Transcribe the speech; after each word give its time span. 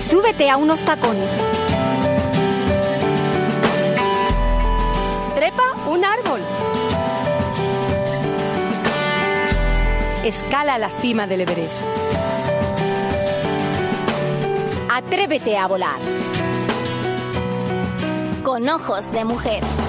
Súbete 0.00 0.48
a 0.48 0.56
unos 0.56 0.80
tacones. 0.80 1.30
Trepa 5.34 5.74
un 5.88 6.04
árbol. 6.04 6.40
Escala 10.24 10.78
la 10.78 10.88
cima 11.00 11.26
del 11.26 11.42
Everest. 11.42 11.86
Atrévete 14.90 15.58
a 15.58 15.66
volar. 15.66 16.00
Con 18.42 18.68
ojos 18.70 19.12
de 19.12 19.24
mujer. 19.26 19.79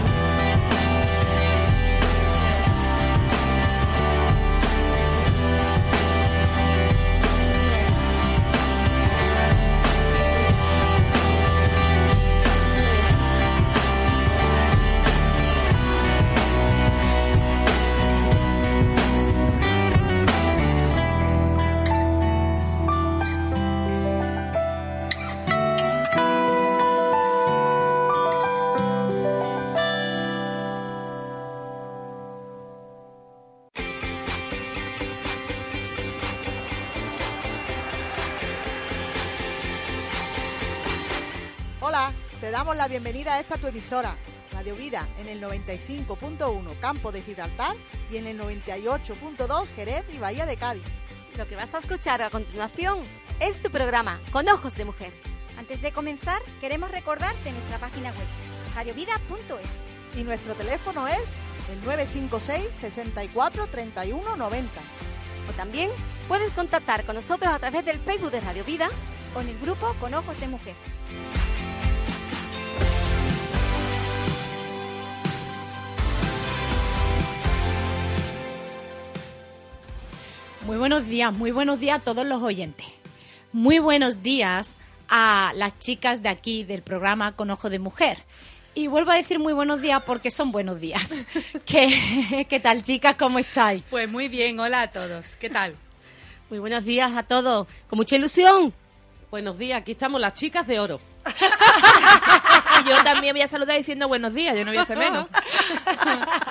Bienvenida 43.04 43.34
a 43.34 43.40
esta 43.40 43.58
tu 43.58 43.66
emisora, 43.66 44.16
Radio 44.52 44.76
Vida, 44.76 45.10
en 45.18 45.28
el 45.28 45.42
95.1 45.42 46.80
Campo 46.80 47.12
de 47.12 47.24
Gibraltar 47.24 47.76
y 48.12 48.18
en 48.18 48.28
el 48.28 48.40
98.2 48.40 49.68
Jerez 49.76 50.06
y 50.14 50.20
Bahía 50.20 50.46
de 50.46 50.56
Cádiz. 50.56 50.84
Lo 51.36 51.48
que 51.48 51.56
vas 51.56 51.74
a 51.74 51.80
escuchar 51.80 52.22
a 52.22 52.30
continuación 52.30 53.00
es 53.40 53.60
tu 53.60 53.72
programa 53.72 54.22
Con 54.32 54.48
Ojos 54.50 54.76
de 54.76 54.86
Mujer. 54.86 55.12
Antes 55.58 55.82
de 55.82 55.92
comenzar, 55.92 56.44
queremos 56.60 56.92
recordarte 56.92 57.52
nuestra 57.52 57.80
página 57.80 58.10
web, 58.10 58.28
radiovida.es. 58.76 60.20
Y 60.20 60.24
nuestro 60.24 60.54
teléfono 60.54 61.08
es 61.08 61.34
el 61.72 61.84
956 61.84 62.70
64 62.72 63.66
31 63.66 64.36
90. 64.36 64.82
O 65.50 65.54
también 65.54 65.90
puedes 66.28 66.52
contactar 66.52 67.04
con 67.08 67.16
nosotros 67.16 67.52
a 67.52 67.58
través 67.58 67.84
del 67.84 68.00
Facebook 68.00 68.30
de 68.30 68.42
Radio 68.42 68.64
Vida 68.64 68.90
o 69.36 69.42
en 69.42 69.50
el 69.50 69.60
grupo 69.60 69.92
Con 70.00 70.14
Ojos 70.14 70.40
de 70.40 70.48
Mujer. 70.50 70.76
Muy 80.72 80.78
buenos 80.78 81.06
días, 81.06 81.34
muy 81.34 81.52
buenos 81.52 81.82
días 81.82 82.00
a 82.00 82.02
todos 82.02 82.26
los 82.26 82.42
oyentes. 82.42 82.88
Muy 83.52 83.80
buenos 83.80 84.24
días 84.24 84.78
a 85.10 85.52
las 85.58 85.78
chicas 85.80 86.24
de 86.24 86.30
aquí 86.30 86.64
del 86.64 86.82
programa 86.82 87.34
Con 87.34 87.50
Ojo 87.50 87.70
de 87.70 87.78
Mujer. 87.78 88.20
Y 88.74 88.88
vuelvo 88.88 89.12
a 89.12 89.16
decir 89.16 89.38
muy 89.38 89.52
buenos 89.52 89.82
días 89.82 90.02
porque 90.06 90.32
son 90.32 90.54
buenos 90.54 90.80
días. 90.80 91.26
¿Qué, 91.66 92.48
qué 92.50 92.62
tal, 92.62 92.84
chicas? 92.84 93.16
¿Cómo 93.20 93.38
estáis? 93.40 93.84
Pues 93.90 94.10
muy 94.10 94.30
bien, 94.30 94.58
hola 94.62 94.84
a 94.84 94.88
todos. 94.94 95.36
¿Qué 95.36 95.50
tal? 95.50 95.76
Muy 96.50 96.60
buenos 96.60 96.86
días 96.86 97.18
a 97.18 97.24
todos. 97.24 97.68
Con 97.90 97.98
mucha 97.98 98.16
ilusión. 98.16 98.74
Buenos 99.30 99.58
días, 99.58 99.82
aquí 99.82 99.92
estamos 99.92 100.22
las 100.22 100.36
chicas 100.36 100.66
de 100.68 100.80
oro. 100.80 101.02
Y 102.84 102.90
yo 102.90 103.04
también 103.04 103.34
voy 103.34 103.42
a 103.42 103.48
saludar 103.50 103.78
diciendo 103.78 104.08
buenos 104.08 104.34
días, 104.34 104.56
yo 104.56 104.64
no 104.64 104.72
voy 104.72 104.80
a 104.80 104.86
ser 104.86 104.98
menos. 104.98 105.28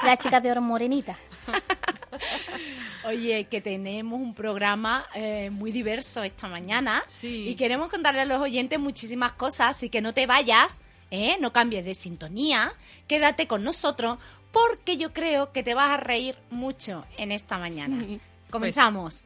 Las 0.04 0.18
chicas 0.18 0.42
de 0.42 0.50
oro 0.50 0.60
morenita. 0.60 1.16
Oye, 3.04 3.44
que 3.44 3.60
tenemos 3.60 4.20
un 4.20 4.34
programa 4.34 5.06
eh, 5.14 5.50
muy 5.50 5.72
diverso 5.72 6.22
esta 6.22 6.48
mañana 6.48 7.02
Sí. 7.06 7.48
y 7.48 7.54
queremos 7.54 7.88
contarle 7.88 8.20
a 8.22 8.24
los 8.26 8.38
oyentes 8.40 8.78
muchísimas 8.78 9.32
cosas, 9.32 9.68
así 9.76 9.88
que 9.88 10.00
no 10.00 10.12
te 10.14 10.26
vayas, 10.26 10.80
¿eh? 11.10 11.36
no 11.40 11.52
cambies 11.52 11.84
de 11.84 11.94
sintonía, 11.94 12.72
quédate 13.06 13.46
con 13.46 13.64
nosotros 13.64 14.18
porque 14.52 14.96
yo 14.96 15.12
creo 15.12 15.52
que 15.52 15.62
te 15.62 15.74
vas 15.74 15.90
a 15.90 15.96
reír 15.96 16.36
mucho 16.50 17.04
en 17.16 17.32
esta 17.32 17.56
mañana. 17.58 18.04
Comenzamos. 18.50 19.22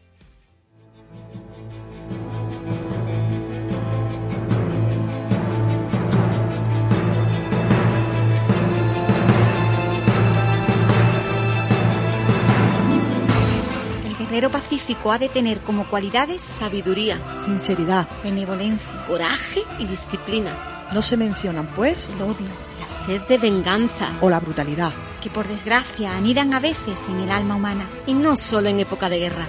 El 1.32 1.40
guerrero 14.34 14.50
pacífico 14.50 15.12
ha 15.12 15.18
de 15.18 15.28
tener 15.28 15.60
como 15.60 15.84
cualidades 15.88 16.42
Sabiduría, 16.42 17.20
Sinceridad. 17.44 18.08
benevolencia, 18.24 19.04
coraje 19.06 19.60
y 19.78 19.86
disciplina. 19.86 20.88
No 20.92 21.02
se 21.02 21.16
mencionan, 21.16 21.68
pues, 21.68 22.08
el 22.08 22.20
odio, 22.20 22.48
La 22.80 22.86
sed 22.88 23.22
de 23.28 23.38
venganza. 23.38 24.08
o 24.20 24.28
la 24.28 24.40
brutalidad. 24.40 24.90
que 25.22 25.30
por 25.30 25.46
desgracia 25.46 26.16
anidan 26.16 26.52
a 26.52 26.58
veces 26.60 27.06
en 27.08 27.20
el 27.20 27.30
alma 27.30 27.54
humana. 27.54 27.86
Y 28.06 28.12
no 28.14 28.34
solo 28.36 28.68
en 28.68 28.80
época 28.80 29.08
de 29.08 29.20
guerra. 29.20 29.46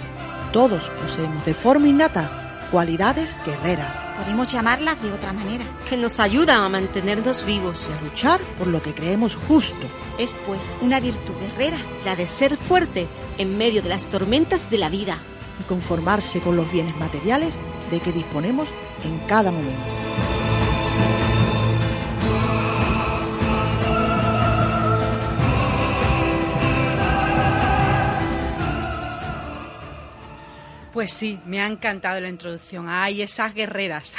Todos 0.53 0.87
poseemos 1.01 1.43
de 1.43 1.53
forma 1.55 1.87
innata 1.87 2.44
cualidades 2.71 3.41
guerreras 3.45 4.05
Podemos 4.17 4.47
llamarlas 4.47 5.01
de 5.01 5.11
otra 5.11 5.33
manera. 5.33 5.65
Que 5.89 5.97
nos 5.97 6.19
ayudan 6.19 6.61
a 6.61 6.69
mantenernos 6.69 7.45
vivos. 7.45 7.89
y 7.89 7.97
a 7.97 8.01
luchar 8.01 8.41
por 8.57 8.67
lo 8.67 8.81
que 8.81 8.93
creemos 8.93 9.35
justo. 9.47 9.85
Es 10.17 10.33
pues 10.47 10.61
una 10.81 10.99
virtud 10.99 11.33
guerrera. 11.39 11.77
La 12.05 12.15
de 12.15 12.25
ser 12.25 12.55
fuerte 12.57 13.07
en 13.37 13.57
medio 13.57 13.81
de 13.81 13.89
las 13.89 14.07
tormentas 14.07 14.69
de 14.69 14.77
la 14.77 14.89
vida. 14.89 15.19
y 15.59 15.63
conformarse 15.63 16.41
con 16.41 16.57
los 16.57 16.69
bienes 16.69 16.97
materiales 16.97 17.53
de 17.89 18.01
que 18.01 18.11
disponemos 18.11 18.67
en 19.05 19.17
cada 19.19 19.51
momento. 19.51 20.34
Pues 30.95 31.11
sí, 31.11 31.37
me 31.45 31.59
ha 31.61 31.67
encantado 31.67 32.21
la 32.21 32.29
introducción. 32.29 32.87
Ay, 32.87 33.21
esas 33.21 33.53
guerreras. 33.53 34.15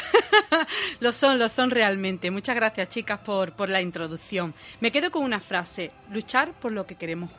lo 1.00 1.10
son, 1.12 1.38
lo 1.38 1.48
son 1.48 1.70
realmente. 1.70 2.30
Muchas 2.30 2.54
gracias, 2.54 2.90
chicas, 2.90 3.18
por, 3.20 3.52
por 3.52 3.70
la 3.70 3.80
introducción. 3.80 4.54
Me 4.80 4.92
quedo 4.92 5.10
con 5.10 5.24
una 5.24 5.40
frase: 5.40 5.90
luchar 6.12 6.52
por 6.52 6.72
lo 6.72 6.86
que 6.86 6.96
queremos 6.96 7.30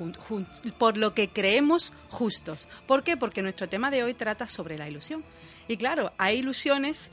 por 0.80 0.98
lo 0.98 1.14
que 1.14 1.30
creemos 1.30 1.94
justos. 2.10 2.68
¿Por 2.88 3.04
qué? 3.04 3.16
Porque 3.16 3.44
nuestro 3.44 3.70
tema 3.70 3.92
de 3.92 4.04
hoy 4.04 4.16
trata 4.16 4.48
sobre 4.48 4.76
la 4.76 4.90
ilusión. 4.90 5.24
Y 5.68 5.78
claro, 5.78 6.12
hay 6.18 6.40
ilusiones 6.40 7.12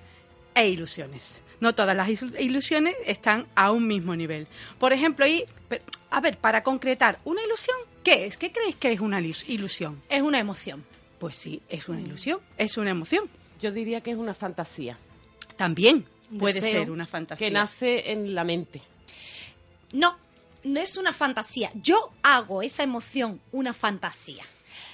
e 0.54 0.66
ilusiones. 0.66 1.42
No 1.60 1.74
todas 1.74 1.94
las 1.94 2.08
ilusiones 2.40 2.96
están 3.04 3.46
a 3.54 3.70
un 3.70 3.86
mismo 3.86 4.16
nivel. 4.16 4.46
Por 4.78 4.94
ejemplo, 4.94 5.26
pe- 5.68 5.82
a 6.10 6.20
ver, 6.22 6.38
para 6.38 6.62
concretar, 6.62 7.18
¿una 7.24 7.42
ilusión 7.44 7.76
qué 8.02 8.24
es? 8.24 8.38
¿Qué 8.38 8.50
creéis 8.50 8.76
que 8.76 8.92
es 8.92 9.00
una 9.00 9.20
ilus- 9.20 9.44
ilusión? 9.46 10.00
Es 10.08 10.22
una 10.22 10.38
emoción. 10.40 10.84
Pues 11.24 11.36
sí, 11.36 11.62
es 11.70 11.88
una 11.88 12.02
ilusión, 12.02 12.38
es 12.58 12.76
una 12.76 12.90
emoción. 12.90 13.24
Yo 13.58 13.72
diría 13.72 14.02
que 14.02 14.10
es 14.10 14.18
una 14.18 14.34
fantasía. 14.34 14.98
También 15.56 16.04
puede 16.38 16.60
deseo 16.60 16.80
ser 16.82 16.90
una 16.90 17.06
fantasía. 17.06 17.48
Que 17.48 17.50
nace 17.50 18.12
en 18.12 18.34
la 18.34 18.44
mente. 18.44 18.82
No, 19.94 20.18
no 20.64 20.80
es 20.80 20.98
una 20.98 21.14
fantasía. 21.14 21.70
Yo 21.72 22.10
hago 22.22 22.60
esa 22.60 22.82
emoción 22.82 23.40
una 23.52 23.72
fantasía. 23.72 24.44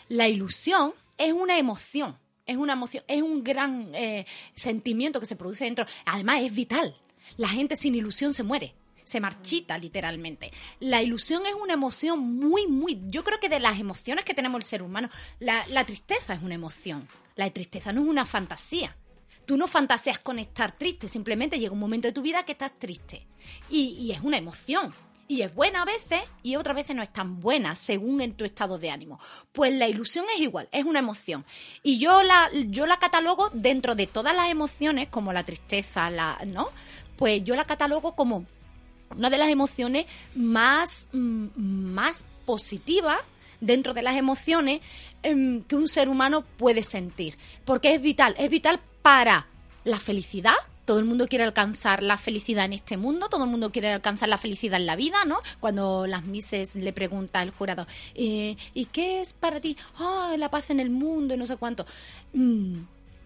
La 0.09 0.29
ilusión 0.29 0.95
es 1.19 1.33
una 1.33 1.59
emoción. 1.59 2.17
Es 2.47 2.57
una 2.57 2.75
emoción, 2.75 3.03
es 3.09 3.23
un 3.23 3.43
gran 3.43 3.93
eh, 3.97 4.25
sentimiento 4.55 5.19
que 5.19 5.27
se 5.27 5.35
produce 5.35 5.65
dentro. 5.65 5.85
Además, 6.05 6.43
es 6.43 6.55
vital. 6.55 6.95
La 7.39 7.49
gente 7.49 7.75
sin 7.75 7.97
ilusión 7.97 8.35
se 8.35 8.45
muere. 8.45 8.73
Se 9.11 9.19
marchita 9.19 9.77
literalmente. 9.77 10.53
La 10.79 11.03
ilusión 11.03 11.45
es 11.45 11.55
una 11.55 11.73
emoción 11.75 12.21
muy, 12.21 12.69
muy. 12.69 13.01
Yo 13.09 13.25
creo 13.25 13.41
que 13.41 13.49
de 13.49 13.59
las 13.59 13.81
emociones 13.81 14.25
que 14.25 14.35
tenemos 14.35 14.61
el 14.61 14.65
ser 14.65 14.83
humano, 14.83 15.11
la, 15.41 15.85
tristeza 15.85 16.33
es 16.33 16.43
una 16.43 16.55
emoción. 16.55 17.09
La 17.35 17.51
tristeza 17.51 17.93
no 17.93 18.03
es 18.03 18.07
una 18.07 18.25
fantasía. 18.25 18.97
Tú 19.47 19.57
no 19.57 19.67
fantaseas 19.67 20.21
con 20.21 20.39
estar 20.39 20.71
triste, 20.79 21.09
simplemente 21.09 21.59
llega 21.59 21.73
un 21.73 21.81
momento 21.81 22.07
de 22.07 22.13
tu 22.13 22.23
vida 22.23 22.45
que 22.45 22.53
estás 22.53 22.79
triste. 22.79 23.27
Y, 23.69 23.97
y 23.99 24.13
es 24.13 24.21
una 24.21 24.37
emoción. 24.37 24.95
Y 25.27 25.43
es 25.43 25.53
buena 25.53 25.83
a 25.83 25.87
veces 25.87 26.21
y 26.45 26.55
otras 26.55 26.77
veces 26.77 26.95
no 26.95 27.03
es 27.03 27.13
tan 27.13 27.41
buena 27.41 27.75
según 27.75 28.21
en 28.21 28.35
tu 28.35 28.45
estado 28.45 28.79
de 28.79 28.91
ánimo. 28.91 29.19
Pues 29.51 29.75
la 29.75 29.89
ilusión 29.89 30.25
es 30.33 30.41
igual, 30.41 30.69
es 30.71 30.85
una 30.85 31.01
emoción. 31.01 31.45
Y 31.83 31.99
yo 31.99 32.23
la, 32.23 32.49
yo 32.53 32.87
la 32.87 33.01
catalogo 33.01 33.51
dentro 33.53 33.97
de 33.97 34.07
todas 34.07 34.37
las 34.37 34.51
emociones, 34.51 35.09
como 35.09 35.33
la 35.33 35.43
tristeza, 35.43 36.11
la, 36.11 36.39
¿no? 36.47 36.69
Pues 37.17 37.43
yo 37.43 37.57
la 37.57 37.65
catalogo 37.65 38.15
como 38.15 38.47
una 39.17 39.31
de 39.31 39.39
las 39.39 39.49
emociones 39.49 40.07
más, 40.35 41.09
mm, 41.13 41.49
más 41.57 42.25
positivas 42.47 43.19
dentro 43.61 43.95
de 43.95 44.03
las 44.03 44.17
emociones 44.17 44.81
em, 45.23 45.63
que 45.65 45.77
un 45.77 45.89
ser 45.89 46.09
humano 46.09 46.45
puede 46.57 46.83
sentir. 46.83 47.37
Porque 47.65 47.95
es 47.95 48.01
vital, 48.01 48.35
es 48.39 48.49
vital 48.49 48.81
para 49.03 49.47
la 49.85 50.01
felicidad 50.01 50.55
todo 50.91 50.99
el 50.99 51.05
mundo 51.05 51.29
quiere 51.29 51.45
alcanzar 51.45 52.03
la 52.03 52.17
felicidad 52.17 52.65
en 52.65 52.73
este 52.73 52.97
mundo, 52.97 53.29
todo 53.29 53.45
el 53.45 53.51
mundo 53.51 53.71
quiere 53.71 53.93
alcanzar 53.93 54.29
la 54.29 54.39
felicidad 54.39 54.81
en 54.81 54.87
la 54.87 54.97
vida, 54.97 55.25
¿no? 55.25 55.39
Cuando 55.61 56.09
las 56.09 56.25
mises 56.25 56.75
le 56.75 56.93
pregunta 56.93 57.39
al 57.39 57.51
jurado, 57.51 57.87
eh, 58.17 58.57
¿y 58.75 58.87
qué 58.87 59.21
es 59.21 59.33
para 59.33 59.61
ti? 59.61 59.77
Ah, 60.01 60.35
la 60.37 60.51
paz 60.51 60.71
en 60.71 60.81
el 60.81 60.91
mundo 60.91 61.35
y 61.35 61.37
no 61.37 61.47
sé 61.47 61.57
cuánto. 61.59 61.87
Mm, 62.33 62.79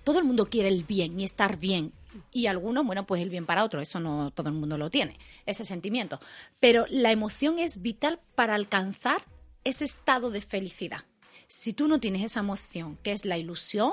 todo 0.05 0.19
el 0.19 0.27
mundo 0.27 0.45
quiere 0.51 0.69
el 0.69 0.85
bien 0.85 1.19
y 1.19 1.25
estar 1.25 1.57
bien. 1.57 1.93
Y 2.33 2.47
algunos, 2.47 2.85
bueno, 2.87 3.07
pues 3.07 3.23
el 3.23 3.31
bien 3.31 3.47
para 3.47 3.65
otros, 3.65 3.83
eso 3.83 4.01
no 4.01 4.31
todo 4.31 4.49
el 4.49 4.55
mundo 4.55 4.79
lo 4.79 4.91
tiene, 4.91 5.19
ese 5.47 5.65
sentimiento. 5.65 6.21
Pero 6.61 6.87
la 6.91 7.13
emoción 7.13 7.59
es 7.59 7.83
vital 7.83 8.21
para 8.35 8.55
alcanzar 8.55 9.23
ese 9.65 9.85
estado 9.85 10.31
de 10.31 10.41
felicidad. 10.41 11.05
Si 11.49 11.73
tú 11.73 11.89
no 11.89 12.01
tienes 12.01 12.23
esa 12.23 12.41
emoción, 12.41 12.97
que 13.03 13.13
es 13.13 13.25
la 13.25 13.37
ilusión, 13.37 13.93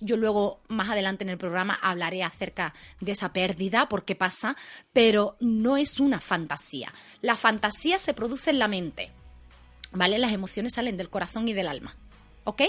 yo 0.00 0.16
luego 0.16 0.60
más 0.68 0.88
adelante 0.90 1.24
en 1.24 1.30
el 1.30 1.38
programa 1.38 1.78
hablaré 1.82 2.22
acerca 2.22 2.74
de 3.00 3.12
esa 3.12 3.32
pérdida, 3.32 3.88
por 3.88 4.04
qué 4.04 4.14
pasa, 4.14 4.56
pero 4.92 5.36
no 5.40 5.76
es 5.76 6.00
una 6.00 6.20
fantasía. 6.20 6.92
La 7.20 7.36
fantasía 7.36 7.98
se 7.98 8.14
produce 8.14 8.50
en 8.50 8.58
la 8.58 8.68
mente, 8.68 9.10
¿vale? 9.92 10.18
Las 10.18 10.32
emociones 10.32 10.74
salen 10.74 10.96
del 10.96 11.10
corazón 11.10 11.48
y 11.48 11.52
del 11.52 11.68
alma, 11.68 11.96
¿ok? 12.44 12.62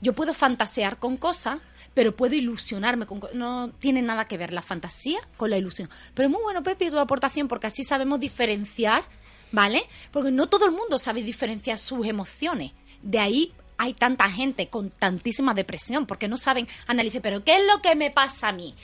Yo 0.00 0.12
puedo 0.12 0.34
fantasear 0.34 0.98
con 0.98 1.16
cosas, 1.16 1.60
pero 1.98 2.14
puedo 2.14 2.36
ilusionarme 2.36 3.06
con 3.06 3.18
co- 3.18 3.30
no 3.34 3.70
tiene 3.80 4.02
nada 4.02 4.28
que 4.28 4.38
ver 4.38 4.52
la 4.52 4.62
fantasía 4.62 5.18
con 5.36 5.50
la 5.50 5.56
ilusión. 5.58 5.90
Pero 6.14 6.28
muy 6.30 6.40
bueno 6.40 6.62
Pepe 6.62 6.92
tu 6.92 6.98
aportación 7.00 7.48
porque 7.48 7.66
así 7.66 7.82
sabemos 7.82 8.20
diferenciar, 8.20 9.02
¿vale? 9.50 9.82
Porque 10.12 10.30
no 10.30 10.46
todo 10.46 10.64
el 10.66 10.70
mundo 10.70 11.00
sabe 11.00 11.24
diferenciar 11.24 11.76
sus 11.76 12.06
emociones. 12.06 12.70
De 13.02 13.18
ahí 13.18 13.52
hay 13.78 13.94
tanta 13.94 14.30
gente 14.30 14.68
con 14.68 14.90
tantísima 14.90 15.54
depresión 15.54 16.06
porque 16.06 16.28
no 16.28 16.36
saben 16.36 16.68
analizar, 16.86 17.20
pero 17.20 17.42
¿qué 17.42 17.56
es 17.56 17.66
lo 17.66 17.82
que 17.82 17.96
me 17.96 18.12
pasa 18.12 18.50
a 18.50 18.52
mí? 18.52 18.76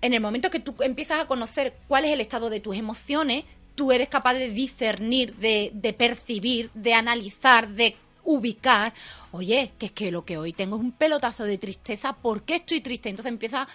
En 0.00 0.14
el 0.14 0.22
momento 0.22 0.48
que 0.48 0.60
tú 0.60 0.74
empiezas 0.80 1.20
a 1.20 1.26
conocer 1.26 1.74
cuál 1.88 2.06
es 2.06 2.12
el 2.14 2.22
estado 2.22 2.48
de 2.48 2.60
tus 2.60 2.74
emociones, 2.74 3.44
tú 3.74 3.92
eres 3.92 4.08
capaz 4.08 4.32
de 4.32 4.48
discernir, 4.48 5.36
de, 5.36 5.72
de 5.74 5.92
percibir, 5.92 6.70
de 6.72 6.94
analizar, 6.94 7.68
de 7.68 7.98
ubicar. 8.30 8.92
Oye, 9.32 9.72
que 9.78 9.86
es 9.86 9.92
que 9.92 10.10
lo 10.10 10.24
que 10.24 10.38
hoy 10.38 10.52
tengo 10.52 10.76
es 10.76 10.82
un 10.82 10.92
pelotazo 10.92 11.44
de 11.44 11.58
tristeza, 11.58 12.14
¿por 12.14 12.42
qué 12.42 12.56
estoy 12.56 12.80
triste? 12.80 13.08
Entonces 13.08 13.30
empieza, 13.30 13.68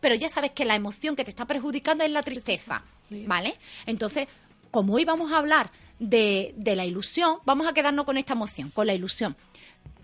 pero 0.00 0.14
ya 0.14 0.28
sabes 0.28 0.50
que 0.52 0.64
la 0.64 0.74
emoción 0.74 1.16
que 1.16 1.24
te 1.24 1.30
está 1.30 1.46
perjudicando 1.46 2.04
es 2.04 2.10
la 2.10 2.22
tristeza, 2.22 2.82
¿vale? 3.26 3.56
Entonces, 3.86 4.28
como 4.70 4.94
hoy 4.94 5.04
vamos 5.04 5.32
a 5.32 5.38
hablar 5.38 5.70
de, 5.98 6.54
de 6.56 6.76
la 6.76 6.84
ilusión, 6.84 7.38
vamos 7.44 7.66
a 7.66 7.72
quedarnos 7.72 8.04
con 8.04 8.16
esta 8.16 8.34
emoción, 8.34 8.70
con 8.70 8.86
la 8.86 8.94
ilusión. 8.94 9.36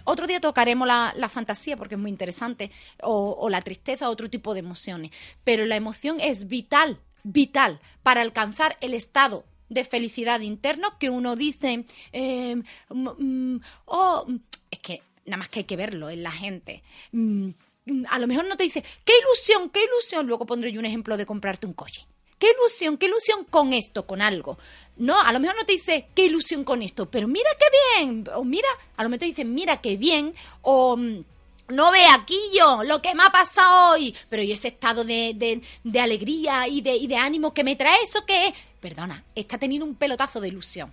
Otro 0.04 0.28
día 0.28 0.40
tocaremos 0.40 0.86
la, 0.86 1.12
la 1.16 1.28
fantasía 1.28 1.76
porque 1.76 1.96
es 1.96 2.00
muy 2.00 2.10
interesante, 2.10 2.70
o, 3.02 3.36
o 3.40 3.48
la 3.48 3.60
tristeza, 3.60 4.08
otro 4.08 4.30
tipo 4.30 4.54
de 4.54 4.60
emociones. 4.60 5.10
Pero 5.42 5.66
la 5.66 5.74
emoción 5.74 6.18
es 6.20 6.46
vital, 6.46 7.00
vital, 7.24 7.80
para 8.04 8.20
alcanzar 8.20 8.76
el 8.80 8.94
estado 8.94 9.44
de 9.68 9.84
felicidad 9.84 10.40
interno 10.40 10.98
que 10.98 11.10
uno 11.10 11.36
dice, 11.36 11.84
eh, 12.12 12.56
mm, 12.88 13.08
mm, 13.18 13.60
oh, 13.86 14.26
es 14.70 14.78
que 14.78 15.02
nada 15.26 15.38
más 15.38 15.48
que 15.48 15.60
hay 15.60 15.64
que 15.64 15.76
verlo 15.76 16.10
en 16.10 16.22
la 16.22 16.32
gente. 16.32 16.82
Mm, 17.12 17.50
a 18.08 18.18
lo 18.18 18.26
mejor 18.26 18.46
no 18.46 18.56
te 18.56 18.64
dice, 18.64 18.84
qué 19.04 19.12
ilusión, 19.18 19.70
qué 19.70 19.84
ilusión. 19.84 20.26
Luego 20.26 20.46
pondré 20.46 20.72
yo 20.72 20.80
un 20.80 20.86
ejemplo 20.86 21.16
de 21.16 21.26
comprarte 21.26 21.66
un 21.66 21.72
coche. 21.72 22.06
Qué 22.38 22.48
ilusión, 22.58 22.98
qué 22.98 23.06
ilusión 23.06 23.44
con 23.44 23.72
esto, 23.72 24.06
con 24.06 24.20
algo. 24.20 24.58
No, 24.96 25.18
a 25.18 25.32
lo 25.32 25.40
mejor 25.40 25.56
no 25.56 25.64
te 25.64 25.72
dice 25.72 26.08
qué 26.14 26.26
ilusión 26.26 26.64
con 26.64 26.82
esto, 26.82 27.10
pero 27.10 27.28
mira 27.28 27.48
qué 27.58 28.04
bien. 28.04 28.24
O 28.34 28.44
mira, 28.44 28.68
a 28.96 29.02
lo 29.02 29.08
mejor 29.08 29.20
te 29.20 29.26
dice 29.26 29.44
mira 29.44 29.80
qué 29.80 29.96
bien. 29.96 30.34
O 30.62 30.98
no 31.68 31.90
ve 31.90 32.04
aquí 32.12 32.38
yo 32.56 32.82
lo 32.84 33.00
que 33.02 33.14
me 33.14 33.22
ha 33.24 33.30
pasado 33.30 33.92
hoy. 33.92 34.14
Pero 34.28 34.42
y 34.42 34.52
ese 34.52 34.68
estado 34.68 35.04
de, 35.04 35.60
de- 35.84 36.00
alegría 36.00 36.68
y 36.68 36.80
de, 36.80 36.94
y 36.96 37.06
de 37.06 37.16
ánimo 37.16 37.52
que 37.54 37.64
me 37.64 37.76
trae 37.76 38.02
eso 38.02 38.24
que 38.24 38.48
es. 38.48 38.54
Perdona, 38.80 39.24
está 39.34 39.58
teniendo 39.58 39.84
un 39.86 39.94
pelotazo 39.96 40.40
de 40.40 40.48
ilusión. 40.48 40.92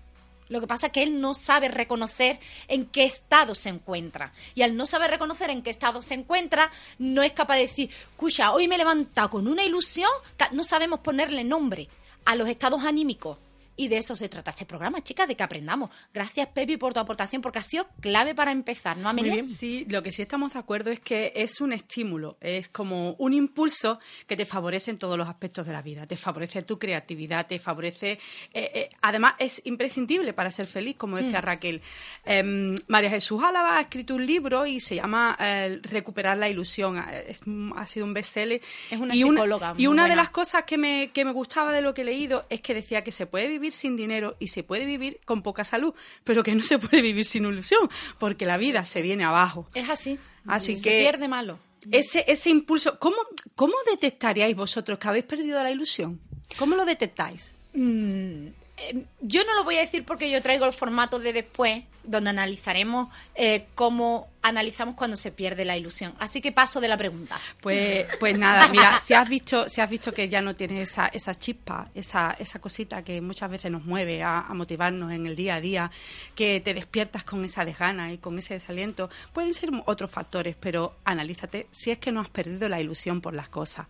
Lo 0.50 0.60
que 0.60 0.68
pasa 0.68 0.88
es 0.88 0.92
que 0.92 1.04
él 1.04 1.20
no 1.22 1.34
sabe 1.34 1.68
reconocer 1.70 2.40
en 2.68 2.86
qué 2.88 3.06
estado 3.06 3.56
se 3.56 3.70
encuentra. 3.70 4.34
Y 4.56 4.62
al 4.62 4.76
no 4.76 4.86
saber 4.86 5.10
reconocer 5.10 5.50
en 5.50 5.64
qué 5.64 5.70
estado 5.70 6.02
se 6.02 6.14
encuentra, 6.14 6.70
no 7.00 7.24
es 7.24 7.32
capaz 7.32 7.56
de 7.56 7.62
decir, 7.62 7.90
escucha, 8.12 8.52
hoy 8.52 8.68
me 8.68 8.76
he 8.76 8.78
levantado 8.78 9.30
con 9.32 9.48
una 9.48 9.64
ilusión, 9.64 10.10
no 10.52 10.64
sabemos 10.64 11.00
ponerle 11.00 11.44
nombre 11.44 11.88
a 12.26 12.36
los 12.36 12.48
estados 12.50 12.84
anímicos. 12.84 13.38
Y 13.76 13.88
de 13.88 13.98
eso 13.98 14.16
se 14.16 14.30
trata 14.30 14.52
este 14.52 14.66
programa, 14.66 15.02
chicas, 15.04 15.28
de 15.28 15.36
que 15.36 15.44
aprendamos. 15.44 15.90
Gracias, 16.14 16.48
Pepi, 16.50 16.78
por 16.78 16.94
tu 16.94 17.00
aportación, 17.00 17.42
porque 17.42 17.60
ha 17.60 17.64
sido 17.64 17.88
clave 18.02 18.36
para 18.36 18.52
empezar, 18.52 18.98
¿no, 18.98 19.10
Amelia? 19.10 19.44
Sí, 19.48 19.86
lo 19.90 20.04
que 20.04 20.12
sí 20.12 20.22
estamos 20.22 20.54
de 20.54 20.60
acuerdo 20.60 20.92
es 20.92 21.00
que 21.00 21.34
es 21.36 21.60
un 21.60 21.74
estímulo, 21.74 22.38
es 22.40 22.68
como 22.70 23.14
un 23.18 23.34
impulso 23.34 24.00
que 24.28 24.36
te 24.38 24.46
favorece 24.46 24.92
en 24.92 24.98
todos 25.00 25.18
los 25.18 25.28
aspectos 25.28 25.66
de 25.66 25.74
la 25.74 25.82
vida. 25.82 26.06
Te 26.06 26.18
favorece 26.18 26.62
tu 26.64 26.78
creatividad, 26.78 27.48
te 27.48 27.58
favorece. 27.60 28.20
eh, 28.54 28.72
eh, 28.76 28.90
además, 29.02 29.34
es 29.40 29.62
imprescindible 29.66 30.34
para 30.34 30.52
ser 30.52 30.68
feliz, 30.68 30.96
como 30.98 31.18
decía 31.18 31.40
Mm. 31.40 31.44
Raquel. 31.44 31.82
Em, 32.26 32.76
María 32.88 33.10
Jesús 33.10 33.44
Álava 33.44 33.78
ha 33.78 33.82
escrito 33.82 34.16
un 34.16 34.26
libro 34.26 34.66
y 34.66 34.80
se 34.80 34.96
llama 34.96 35.36
eh, 35.40 35.80
Recuperar 35.84 36.38
la 36.38 36.48
ilusión. 36.48 36.98
Es- 37.28 37.42
ha 37.76 37.86
sido 37.86 38.06
un 38.06 38.14
bestseller. 38.14 38.62
Es 38.92 39.00
una 39.00 39.16
y 39.16 39.22
psicóloga 39.24 39.72
y 39.72 39.74
muy 39.76 39.88
una 39.88 40.08
de 40.08 40.16
las 40.16 40.30
cosas 40.30 40.64
que 40.64 40.78
me, 40.78 41.12
que 41.12 41.26
me 41.26 41.32
gustaba 41.32 41.72
de 41.72 41.82
lo 41.82 41.94
que 41.94 42.02
he 42.02 42.06
leído 42.06 42.46
es 42.50 42.62
que 42.62 42.74
decía 42.74 43.04
que 43.04 43.12
se 43.12 43.26
puede 43.26 43.48
vivir 43.48 43.63
sin 43.72 43.96
dinero 43.96 44.36
y 44.40 44.48
se 44.50 44.64
puede 44.64 44.86
vivir 44.86 45.20
con 45.26 45.42
poca 45.42 45.64
salud, 45.64 45.94
pero 46.24 46.44
que 46.44 46.54
no 46.54 46.64
se 46.64 46.78
puede 46.80 47.02
vivir 47.02 47.24
sin 47.26 47.46
ilusión, 47.46 47.90
porque 48.20 48.46
la 48.46 48.58
vida 48.58 48.84
se 48.86 49.02
viene 49.02 49.24
abajo. 49.24 49.68
Es 49.74 49.90
así. 49.90 50.20
Así 50.46 50.76
se 50.76 50.90
que- 50.90 51.00
pierde 51.00 51.28
malo. 51.28 51.60
Ese, 51.92 52.24
ese 52.28 52.50
impulso, 52.50 52.98
¿cómo, 53.00 53.18
¿cómo 53.56 53.74
detectaríais 53.90 54.56
vosotros 54.56 54.98
que 55.00 55.08
habéis 55.08 55.26
perdido 55.26 55.62
la 55.62 55.70
ilusión? 55.72 56.20
¿Cómo 56.58 56.76
lo 56.76 56.86
detectáis? 56.86 57.54
Mm, 57.74 58.48
eh, 58.78 59.06
yo 59.22 59.44
no 59.46 59.54
lo 59.54 59.64
voy 59.64 59.78
a 59.78 59.82
decir 59.82 60.04
porque 60.04 60.30
yo 60.32 60.42
traigo 60.42 60.66
el 60.66 60.74
formato 60.74 61.20
de 61.20 61.34
después, 61.34 61.84
donde 62.04 62.32
analizaremos 62.32 63.10
eh, 63.36 63.68
cómo 63.76 64.28
analizamos 64.42 64.96
cuando 64.96 65.16
se 65.16 65.32
pierde 65.32 65.64
la 65.64 65.78
ilusión. 65.78 66.14
Así 66.20 66.42
que 66.42 66.52
paso 66.52 66.82
de 66.82 66.90
la 66.90 66.98
pregunta. 66.98 67.40
Pues, 67.62 68.08
pues 68.20 68.38
nada, 68.38 68.68
mira, 68.68 69.00
si 69.00 69.14
has 69.14 69.30
visto, 69.30 69.70
si 69.70 69.80
has 69.80 69.90
visto 69.90 70.12
que 70.12 70.28
ya 70.28 70.42
no 70.42 70.54
tienes 70.54 70.90
esa, 70.90 71.08
esa 71.08 71.34
chispa, 71.34 71.90
esa, 71.96 72.36
esa 72.40 72.60
cosita 72.60 73.04
que 73.04 73.22
muchas 73.22 73.50
veces 73.50 73.72
nos 73.72 73.86
mueve 73.86 74.22
a 74.22 74.42
motivarnos 74.54 75.14
en 75.14 75.28
el 75.28 75.36
día 75.36 75.56
a 75.56 75.62
día, 75.62 75.92
que 76.36 76.60
te 76.60 76.74
despiertas 76.74 77.24
con 77.24 77.46
esa 77.46 77.64
desgana 77.64 78.12
y 78.12 78.18
con 78.18 78.38
ese 78.38 78.56
desaliento, 78.56 79.10
pueden 79.32 79.54
ser 79.54 79.70
otros 79.86 80.12
factores, 80.12 80.58
pero 80.60 80.96
analízate 81.06 81.68
si 81.72 81.92
es 81.92 82.00
que 82.00 82.12
no 82.12 82.20
has 82.20 82.30
perdido 82.30 82.68
la 82.68 82.82
ilusión 82.82 83.22
por 83.22 83.34
las 83.34 83.48
cosas. 83.48 83.88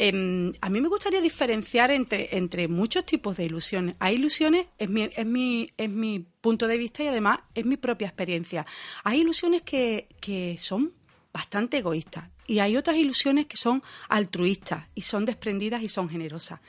Em, 0.00 0.52
a 0.60 0.70
mí 0.70 0.80
me 0.80 0.88
gustaría 0.88 1.20
diferenciar 1.20 1.90
entre, 1.90 2.36
entre 2.36 2.68
muchos 2.68 3.04
tipos 3.04 3.36
de 3.36 3.44
ilusiones. 3.46 3.96
Hay 3.98 4.14
ilusiones, 4.14 4.66
es 4.78 4.88
mi, 4.88 5.02
es, 5.14 5.26
mi, 5.26 5.68
es 5.76 5.90
mi 5.90 6.20
punto 6.40 6.68
de 6.68 6.78
vista 6.78 7.02
y 7.02 7.08
además 7.08 7.40
es 7.54 7.66
mi 7.66 7.76
propia 7.76 8.06
experiencia. 8.06 8.64
Hay 9.02 9.20
ilusiones 9.20 9.62
que, 9.62 10.08
que 10.20 10.56
son 10.58 10.92
bastante 11.32 11.78
egoístas 11.78 12.28
y 12.46 12.60
hay 12.60 12.76
otras 12.76 12.96
ilusiones 12.96 13.46
que 13.46 13.56
son 13.56 13.82
altruistas 14.08 14.86
y 14.94 15.02
son 15.02 15.24
desprendidas 15.24 15.82
y 15.82 15.88
son 15.88 16.08
generosas. 16.08 16.60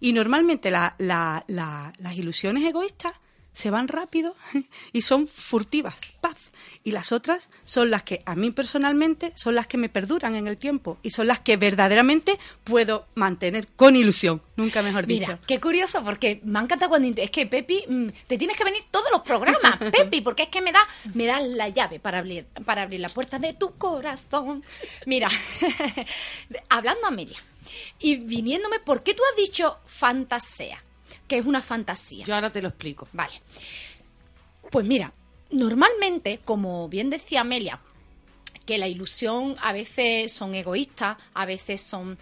Y 0.00 0.12
normalmente 0.12 0.70
la- 0.70 0.94
la- 0.98 1.42
la- 1.46 1.92
las 1.98 2.16
ilusiones 2.16 2.64
egoístas 2.64 3.12
se 3.52 3.70
van 3.70 3.88
rápido 3.88 4.34
y 4.92 5.02
son 5.02 5.26
furtivas, 5.26 6.12
paz. 6.20 6.52
Y 6.84 6.90
las 6.90 7.12
otras 7.12 7.48
son 7.64 7.90
las 7.90 8.02
que 8.02 8.22
a 8.26 8.34
mí 8.34 8.50
personalmente 8.50 9.32
son 9.36 9.54
las 9.54 9.66
que 9.66 9.78
me 9.78 9.88
perduran 9.88 10.34
en 10.34 10.48
el 10.48 10.56
tiempo 10.56 10.98
y 11.02 11.10
son 11.10 11.28
las 11.28 11.40
que 11.40 11.56
verdaderamente 11.56 12.38
puedo 12.64 13.06
mantener 13.14 13.68
con 13.76 13.94
ilusión, 13.94 14.42
nunca 14.56 14.82
mejor 14.82 15.06
dicho. 15.06 15.28
Mira, 15.28 15.40
qué 15.46 15.60
curioso, 15.60 16.02
porque 16.02 16.40
me 16.44 16.58
encanta 16.58 16.88
cuando... 16.88 17.08
Es 17.22 17.30
que, 17.30 17.46
Pepi, 17.46 17.84
mm, 17.86 18.08
te 18.26 18.38
tienes 18.38 18.56
que 18.56 18.64
venir 18.64 18.82
todos 18.90 19.10
los 19.12 19.22
programas, 19.22 19.76
Pepi, 19.92 20.22
porque 20.22 20.44
es 20.44 20.48
que 20.48 20.60
me 20.60 20.72
da, 20.72 20.80
me 21.14 21.26
da 21.26 21.40
la 21.40 21.68
llave 21.68 22.00
para 22.00 22.18
abrir, 22.18 22.46
para 22.64 22.82
abrir 22.82 23.00
la 23.00 23.08
puerta 23.08 23.38
de 23.38 23.54
tu 23.54 23.72
corazón. 23.76 24.64
Mira, 25.06 25.28
hablando 26.68 27.04
a 27.04 27.08
Amelia 27.08 27.38
y 27.98 28.16
viniéndome, 28.16 28.80
¿por 28.80 29.02
qué 29.02 29.14
tú 29.14 29.22
has 29.30 29.36
dicho 29.36 29.78
fantasea? 29.86 30.82
Que 31.32 31.38
es 31.38 31.46
una 31.46 31.62
fantasía. 31.62 32.26
Yo 32.26 32.34
ahora 32.34 32.52
te 32.52 32.60
lo 32.60 32.68
explico. 32.68 33.08
Vale. 33.14 33.40
Pues 34.70 34.84
mira, 34.84 35.14
normalmente, 35.50 36.40
como 36.44 36.90
bien 36.90 37.08
decía 37.08 37.40
Amelia, 37.40 37.80
que 38.66 38.76
la 38.76 38.86
ilusión 38.86 39.56
a 39.62 39.72
veces 39.72 40.30
son 40.30 40.54
egoístas, 40.54 41.16
a 41.32 41.46
veces 41.46 41.80
son... 41.80 42.18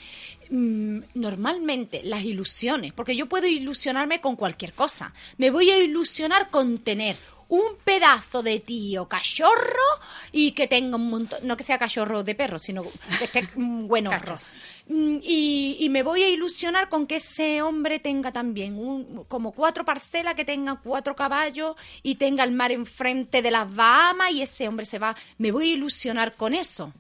mm, 0.49 1.01
normalmente 1.15 2.03
las 2.05 2.23
ilusiones, 2.23 2.93
porque 2.93 3.17
yo 3.17 3.29
puedo 3.29 3.49
ilusionarme 3.49 4.21
con 4.21 4.37
cualquier 4.37 4.75
cosa, 4.75 5.13
me 5.39 5.51
voy 5.51 5.71
a 5.71 5.83
ilusionar 5.83 6.49
con 6.51 6.79
tener 6.79 7.17
un 7.51 7.77
pedazo 7.85 8.43
de 8.43 8.61
tío 8.61 9.09
cachorro 9.09 9.83
y 10.31 10.53
que 10.53 10.69
tenga 10.69 10.97
un 10.97 11.11
montón, 11.11 11.41
no 11.43 11.57
que 11.57 11.65
sea 11.65 11.79
cachorro 11.79 12.23
de 12.23 12.37
perro, 12.37 12.59
sino 12.59 12.85
que 13.19 13.25
esté 13.25 13.49
mm. 13.57 13.89
Cachas. 14.09 14.51
Mm, 14.87 15.19
Y, 15.23 15.77
y 15.81 15.89
me 15.89 16.03
voy 16.05 16.23
a 16.23 16.29
ilusionar 16.29 16.89
con 16.89 17.07
que 17.07 17.17
ese 17.17 17.61
hombre 17.61 17.99
tenga 17.99 18.31
también 18.33 18.79
un, 18.79 19.25
como 19.25 19.53
cuatro 19.53 19.85
parcelas, 19.85 20.35
que 20.35 20.45
tenga 20.45 20.77
cuatro 20.77 21.17
caballos 21.17 21.75
y 22.05 22.15
tenga 22.15 22.45
el 22.45 22.53
mar 22.53 22.71
enfrente 22.71 23.43
de 23.43 23.51
las 23.51 23.73
Bahamas 23.75 24.31
y 24.31 24.43
ese 24.43 24.69
hombre 24.69 24.87
se 24.87 25.01
va. 25.01 25.17
Me 25.39 25.51
voy 25.51 25.71
a 25.71 25.75
ilusionar 25.75 26.37
con 26.37 26.55
eso. 26.55 26.93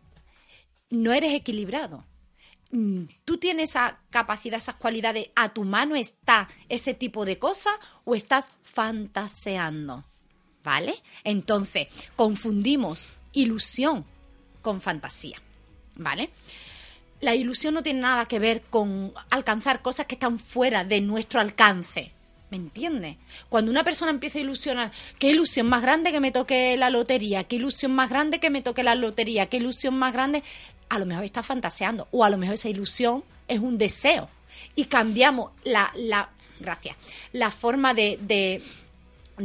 No 0.90 1.12
eres 1.12 1.32
equilibrado. 1.32 2.04
mm, 2.72 3.04
¿tú 3.24 3.38
tienes 3.38 3.70
esa 3.70 4.00
capacidad, 4.10 4.58
esas 4.58 4.76
cualidades, 4.76 5.30
a 5.36 5.50
tu 5.50 5.64
mano 5.64 5.94
está 5.96 6.48
ese 6.68 6.94
tipo 6.94 7.24
de 7.24 7.38
cosas 7.38 7.74
o 8.04 8.14
estás 8.16 8.50
fantaseando? 8.62 10.09
¿Vale? 10.62 11.02
Entonces, 11.24 11.88
confundimos 12.16 13.04
ilusión 13.32 14.04
con 14.62 14.80
fantasía. 14.80 15.40
¿Vale? 15.94 16.30
La 17.20 17.34
ilusión 17.34 17.74
no 17.74 17.82
tiene 17.82 18.00
nada 18.00 18.26
que 18.26 18.38
ver 18.38 18.62
con 18.62 19.12
alcanzar 19.28 19.82
cosas 19.82 20.06
que 20.06 20.14
están 20.14 20.38
fuera 20.38 20.84
de 20.84 21.00
nuestro 21.00 21.40
alcance. 21.40 22.12
¿Me 22.50 22.56
entiendes? 22.56 23.16
Cuando 23.48 23.70
una 23.70 23.84
persona 23.84 24.10
empieza 24.10 24.38
a 24.38 24.42
ilusionar, 24.42 24.90
qué 25.18 25.30
ilusión 25.30 25.68
más 25.68 25.82
grande 25.82 26.10
que 26.10 26.20
me 26.20 26.32
toque 26.32 26.76
la 26.76 26.90
lotería, 26.90 27.44
qué 27.44 27.56
ilusión 27.56 27.92
más 27.94 28.10
grande 28.10 28.40
que 28.40 28.50
me 28.50 28.62
toque 28.62 28.82
la 28.82 28.96
lotería, 28.96 29.46
qué 29.46 29.58
ilusión 29.58 29.96
más 29.96 30.12
grande, 30.12 30.42
a 30.88 30.98
lo 30.98 31.06
mejor 31.06 31.24
está 31.24 31.42
fantaseando, 31.44 32.08
o 32.10 32.24
a 32.24 32.30
lo 32.30 32.38
mejor 32.38 32.54
esa 32.54 32.68
ilusión 32.68 33.22
es 33.46 33.60
un 33.60 33.78
deseo. 33.78 34.28
Y 34.74 34.86
cambiamos 34.86 35.52
la, 35.62 35.92
la 35.94 36.30
gracias, 36.58 36.96
la 37.32 37.50
forma 37.50 37.94
de, 37.94 38.18
de, 38.20 38.62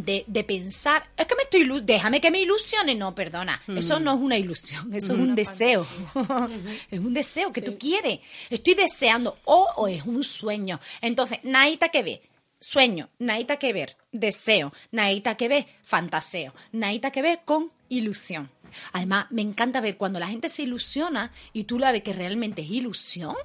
de, 0.04 0.24
de 0.28 0.44
pensar, 0.44 1.08
es 1.16 1.26
que 1.28 1.36
me 1.36 1.44
estoy 1.44 1.62
ilu- 1.64 1.82
déjame 1.82 2.20
que 2.20 2.32
me 2.32 2.42
ilusione, 2.42 2.96
no, 2.96 3.14
perdona, 3.16 3.62
eso 3.78 4.00
no 4.00 4.14
es 4.16 4.20
una 4.22 4.38
ilusión, 4.38 4.94
eso 4.94 5.14
es 5.14 5.20
un 5.20 5.36
deseo, 5.36 5.86
es 6.92 7.00
un 7.00 7.14
deseo 7.14 7.52
que 7.52 7.62
tú 7.62 7.78
quieres, 7.78 8.20
estoy 8.50 8.74
deseando, 8.74 9.38
o, 9.46 9.68
o 9.78 9.88
es 9.88 10.04
un 10.06 10.24
sueño. 10.24 10.80
Entonces, 11.02 11.40
nadita 11.44 11.90
que 11.90 12.04
ve, 12.04 12.22
sueño, 12.60 13.10
nadita 13.20 13.58
que 13.58 13.74
ver, 13.74 13.98
deseo, 14.12 14.74
nadita 14.92 15.36
que 15.36 15.48
ver, 15.48 15.66
fantaseo, 15.84 16.54
nadita 16.72 17.12
que 17.12 17.22
ver 17.22 17.40
con 17.46 17.72
ilusión. 17.90 18.50
Además, 18.92 19.28
me 19.30 19.42
encanta 19.42 19.80
ver 19.80 19.96
cuando 19.96 20.20
la 20.20 20.28
gente 20.28 20.50
se 20.50 20.64
ilusiona 20.64 21.32
y 21.54 21.64
tú 21.64 21.80
la 21.80 21.92
ves 21.94 22.04
que 22.04 22.12
realmente 22.14 22.62
es 22.62 22.70
ilusión, 22.70 23.36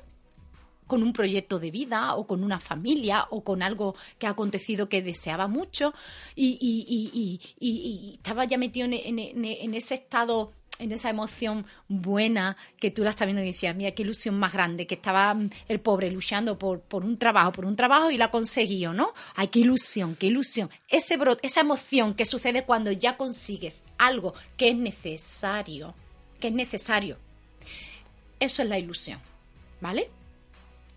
con 0.90 1.04
un 1.04 1.12
proyecto 1.12 1.61
de 1.61 1.70
vida 1.70 2.16
o 2.16 2.26
con 2.26 2.42
una 2.42 2.59
familia 2.59 3.28
o 3.30 3.44
con 3.44 3.62
algo 3.62 3.94
que 4.18 4.26
ha 4.26 4.30
acontecido 4.30 4.88
que 4.88 5.02
deseaba 5.02 5.47
mucho 5.47 5.94
y, 6.35 7.40
estaba 8.14 8.44
ya 8.44 8.59
metido 8.59 8.87
en, 8.87 9.18
en- 9.20 9.75
ese 9.75 9.94
estado 9.94 10.52
en 10.80 10.90
esa 10.92 11.11
emoción 11.11 11.66
buena 11.88 12.56
que 12.78 12.90
tú 12.90 13.04
la 13.04 13.11
estás 13.11 13.26
viendo 13.26 13.42
y 13.42 13.47
decías, 13.47 13.76
mira 13.76 13.90
qué 13.92 14.02
ilusión 14.02 14.35
más 14.38 14.52
grande, 14.54 14.87
que 14.87 14.94
estaba 14.94 15.32
mm, 15.35 15.50
el 15.68 15.78
pobre 15.78 16.11
luchando 16.11 16.59
por, 16.59 16.82
un 17.04 17.18
trabajo, 17.18 17.52
por 17.52 17.66
un 17.66 17.76
trabajo 17.76 18.11
y 18.11 18.16
la 18.16 18.25
ha 18.26 18.30
conseguido, 18.30 18.94
¿no? 18.94 19.12
Ay, 19.37 19.49
qué 19.49 19.61
ilusión, 19.61 20.16
qué 20.16 20.26
ilusión. 20.28 20.70
Ese 20.88 21.18
brote, 21.18 21.47
esa 21.47 21.61
emoción 21.61 22.14
que 22.14 22.25
sucede 22.25 22.64
cuando 22.64 22.90
ya 22.92 23.16
consigues 23.18 23.82
algo 23.99 24.32
que 24.56 24.70
es 24.70 24.76
necesario, 24.76 25.94
que 26.40 26.49
es 26.49 26.54
necesario. 26.54 27.18
Eso 28.40 28.62
es 28.62 28.68
la 28.70 28.78
ilusión, 28.78 29.20
¿vale? 29.82 30.11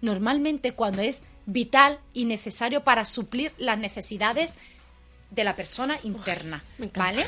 Normalmente 0.04 0.74
cuando 0.74 1.02
es 1.02 1.24
vital 1.48 1.98
y 2.14 2.26
necesario 2.26 2.84
para 2.84 3.06
suplir 3.06 3.52
las 3.58 3.78
necesidades 3.80 4.56
de 5.32 5.44
la 5.44 5.56
persona 5.56 5.98
interna, 6.04 6.64
¿vale? 6.94 7.24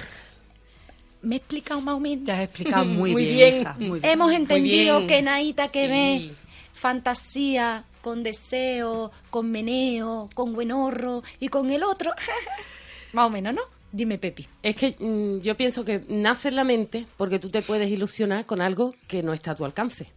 ¿Me 1.24 1.36
he 1.36 1.38
explicado 1.38 1.82
más 1.82 1.96
o 1.96 2.00
menos? 2.00 2.26
Te 2.26 2.32
has 2.34 2.42
explicado 2.44 2.86
muy, 2.86 3.12
Muy 3.14 3.24
bien. 3.24 3.36
bien. 3.38 3.62
hija, 3.62 3.76
muy 3.80 4.00
bien. 4.00 4.12
Hemos 4.14 4.28
Muy 4.28 4.36
entendido 4.36 4.98
bien. 5.00 5.08
que 5.08 5.22
Naita 5.24 5.68
que 5.70 5.82
Sí. 5.86 5.88
ve 5.88 6.32
fantasía 6.74 7.84
con 8.02 8.22
deseo, 8.22 9.12
con 9.32 9.50
meneo, 9.50 10.30
con 10.36 10.54
buenorro 10.54 11.24
y 11.40 11.48
con 11.48 11.72
el 11.72 11.82
otro. 11.82 12.12
más 13.14 13.26
o 13.26 13.30
menos, 13.32 13.56
¿no? 13.56 13.62
Dime, 13.92 14.18
Pepi. 14.20 14.48
Es 14.62 14.76
que 14.76 14.96
mm, 15.00 15.40
yo 15.42 15.56
pienso 15.58 15.84
que 15.86 16.04
nace 16.10 16.50
en 16.50 16.58
la 16.58 16.64
mente 16.64 17.06
porque 17.18 17.40
tú 17.40 17.50
te 17.50 17.62
puedes 17.62 17.90
ilusionar 17.90 18.46
con 18.46 18.62
algo 18.62 18.94
que 19.08 19.24
no 19.24 19.34
está 19.34 19.52
a 19.52 19.56
tu 19.56 19.66
alcance. 19.66 20.08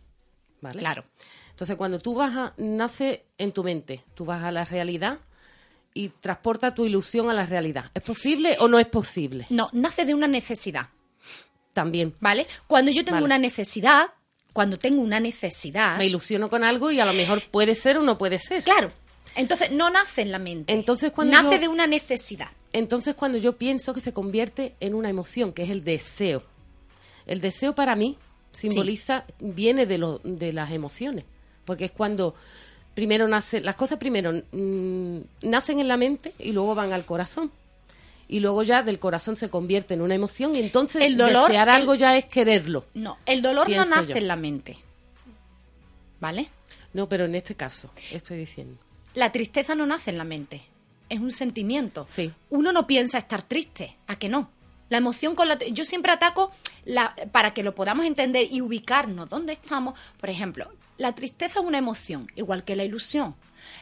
¿Vale? 0.61 0.79
Claro. 0.81 1.05
Entonces, 1.59 1.77
cuando 1.77 1.99
tú 1.99 2.15
vas 2.15 2.37
a. 2.37 2.53
nace 2.57 3.25
en 3.37 3.51
tu 3.51 3.65
mente, 3.65 4.05
tú 4.15 4.25
vas 4.25 4.45
a 4.45 4.53
la 4.53 4.65
realidad 4.65 5.19
y 5.93 6.11
transporta 6.11 6.73
tu 6.73 6.87
ilusión 6.87 7.29
a 7.31 7.35
la 7.35 7.47
realidad. 7.47 7.91
¿Es 7.95 8.03
posible 8.05 8.57
o 8.61 8.69
no 8.69 8.79
es 8.79 8.87
posible? 8.87 9.45
No, 9.51 9.69
nace 9.73 10.05
de 10.05 10.15
una 10.15 10.29
necesidad. 10.29 10.87
También. 11.73 12.15
¿Vale? 12.21 12.47
Cuando 12.69 12.93
yo 12.93 13.05
tengo 13.05 13.17
Vale. 13.17 13.25
una 13.27 13.39
necesidad, 13.39 14.07
cuando 14.53 14.77
tengo 14.79 15.03
una 15.03 15.19
necesidad, 15.19 15.99
Me 15.99 16.07
ilusiono 16.07 16.49
con 16.49 16.63
algo 16.63 16.93
y 16.93 17.01
a 17.01 17.05
lo 17.05 17.13
mejor 17.13 17.43
puede 17.51 17.75
ser 17.75 17.99
o 17.99 18.03
no 18.03 18.19
puede 18.19 18.39
ser. 18.39 18.63
claro, 18.63 18.93
entonces 19.35 19.73
no 19.73 19.91
nace 19.91 20.23
en 20.23 20.31
la 20.31 20.39
mente. 20.39 20.73
Entonces, 20.73 21.11
cuando 21.11 21.33
nace 21.43 21.57
yo- 21.57 21.61
de 21.63 21.67
una 21.67 21.89
necesidad. 21.89 22.51
Entonces, 22.73 23.17
cuando 23.17 23.37
yo 23.37 23.57
pienso 23.57 23.93
que 23.95 24.01
se 24.01 24.13
convierte 24.13 24.77
en 24.79 24.95
una 24.95 25.11
emoción, 25.11 25.53
que 25.53 25.65
es 25.65 25.71
el 25.71 25.83
deseo. 25.83 26.45
El 27.27 27.41
deseo 27.41 27.75
para 27.75 27.97
mí 27.97 28.17
simboliza, 28.53 29.25
viene 29.41 29.87
de, 29.87 29.99
lo, 29.99 30.21
de 30.23 30.53
las 30.53 30.71
emociones. 30.71 31.25
Porque 31.69 31.85
es 31.85 31.93
cuando 31.93 32.35
primero 32.95 33.29
nace, 33.29 33.61
las 33.61 33.77
cosas 33.77 33.99
primero 33.99 34.33
mm, 34.53 35.19
nacen 35.43 35.81
en 35.81 35.87
la 35.89 35.99
mente 35.99 36.33
y 36.39 36.53
luego 36.53 36.75
van 36.75 36.95
al 36.95 37.05
corazón. 37.05 37.53
Y 38.27 38.41
luego 38.41 38.63
ya 38.63 38.83
del 38.83 38.99
corazón 38.99 39.37
se 39.37 39.51
convierte 39.51 39.93
en 39.93 40.01
una 40.01 40.15
emoción 40.15 40.57
y 40.57 40.61
entonces 40.61 41.03
El 41.03 41.19
dolor, 41.19 41.49
desear 41.49 41.69
el- 41.69 41.75
algo 41.75 41.95
ya 41.95 42.17
es 42.17 42.25
quererlo. 42.25 42.87
No, 42.95 43.19
el 43.27 43.43
dolor 43.43 43.69
no 43.69 43.85
nace 43.85 44.13
yo. 44.13 44.17
en 44.17 44.29
la 44.29 44.37
mente. 44.37 44.79
¿Vale? 46.21 46.49
No, 46.95 47.07
pero 47.09 47.27
en 47.27 47.35
este 47.35 47.55
caso, 47.55 47.91
estoy 48.11 48.39
diciendo. 48.39 48.79
La 49.15 49.31
tristeza 49.31 49.75
no 49.75 49.85
nace 49.87 50.11
en 50.11 50.19
la 50.19 50.25
mente. 50.25 50.63
Es 51.09 51.21
un 51.21 51.31
sentimiento. 51.33 52.07
Sí. 52.11 52.33
Uno 52.51 52.73
no 52.73 52.87
piensa 52.87 53.19
estar 53.19 53.43
triste. 53.43 53.97
¿A 54.07 54.17
que 54.17 54.29
no? 54.29 54.51
La 54.89 54.99
emoción 54.99 55.35
con 55.35 55.49
la... 55.49 55.59
Yo 55.59 55.85
siempre 55.85 56.13
ataco 56.13 56.51
la, 56.85 57.15
para 57.33 57.53
que 57.55 57.63
lo 57.63 57.75
podamos 57.75 58.07
entender 58.07 58.49
y 58.51 58.61
ubicarnos 58.63 59.29
dónde 59.29 59.53
estamos. 59.53 59.99
Por 60.21 60.31
ejemplo, 60.31 60.71
la 60.99 61.15
tristeza 61.15 61.61
es 61.61 61.65
una 61.67 61.79
emoción, 61.79 62.31
igual 62.37 62.65
que 62.65 62.77
la 62.77 62.85
ilusión. 62.85 63.35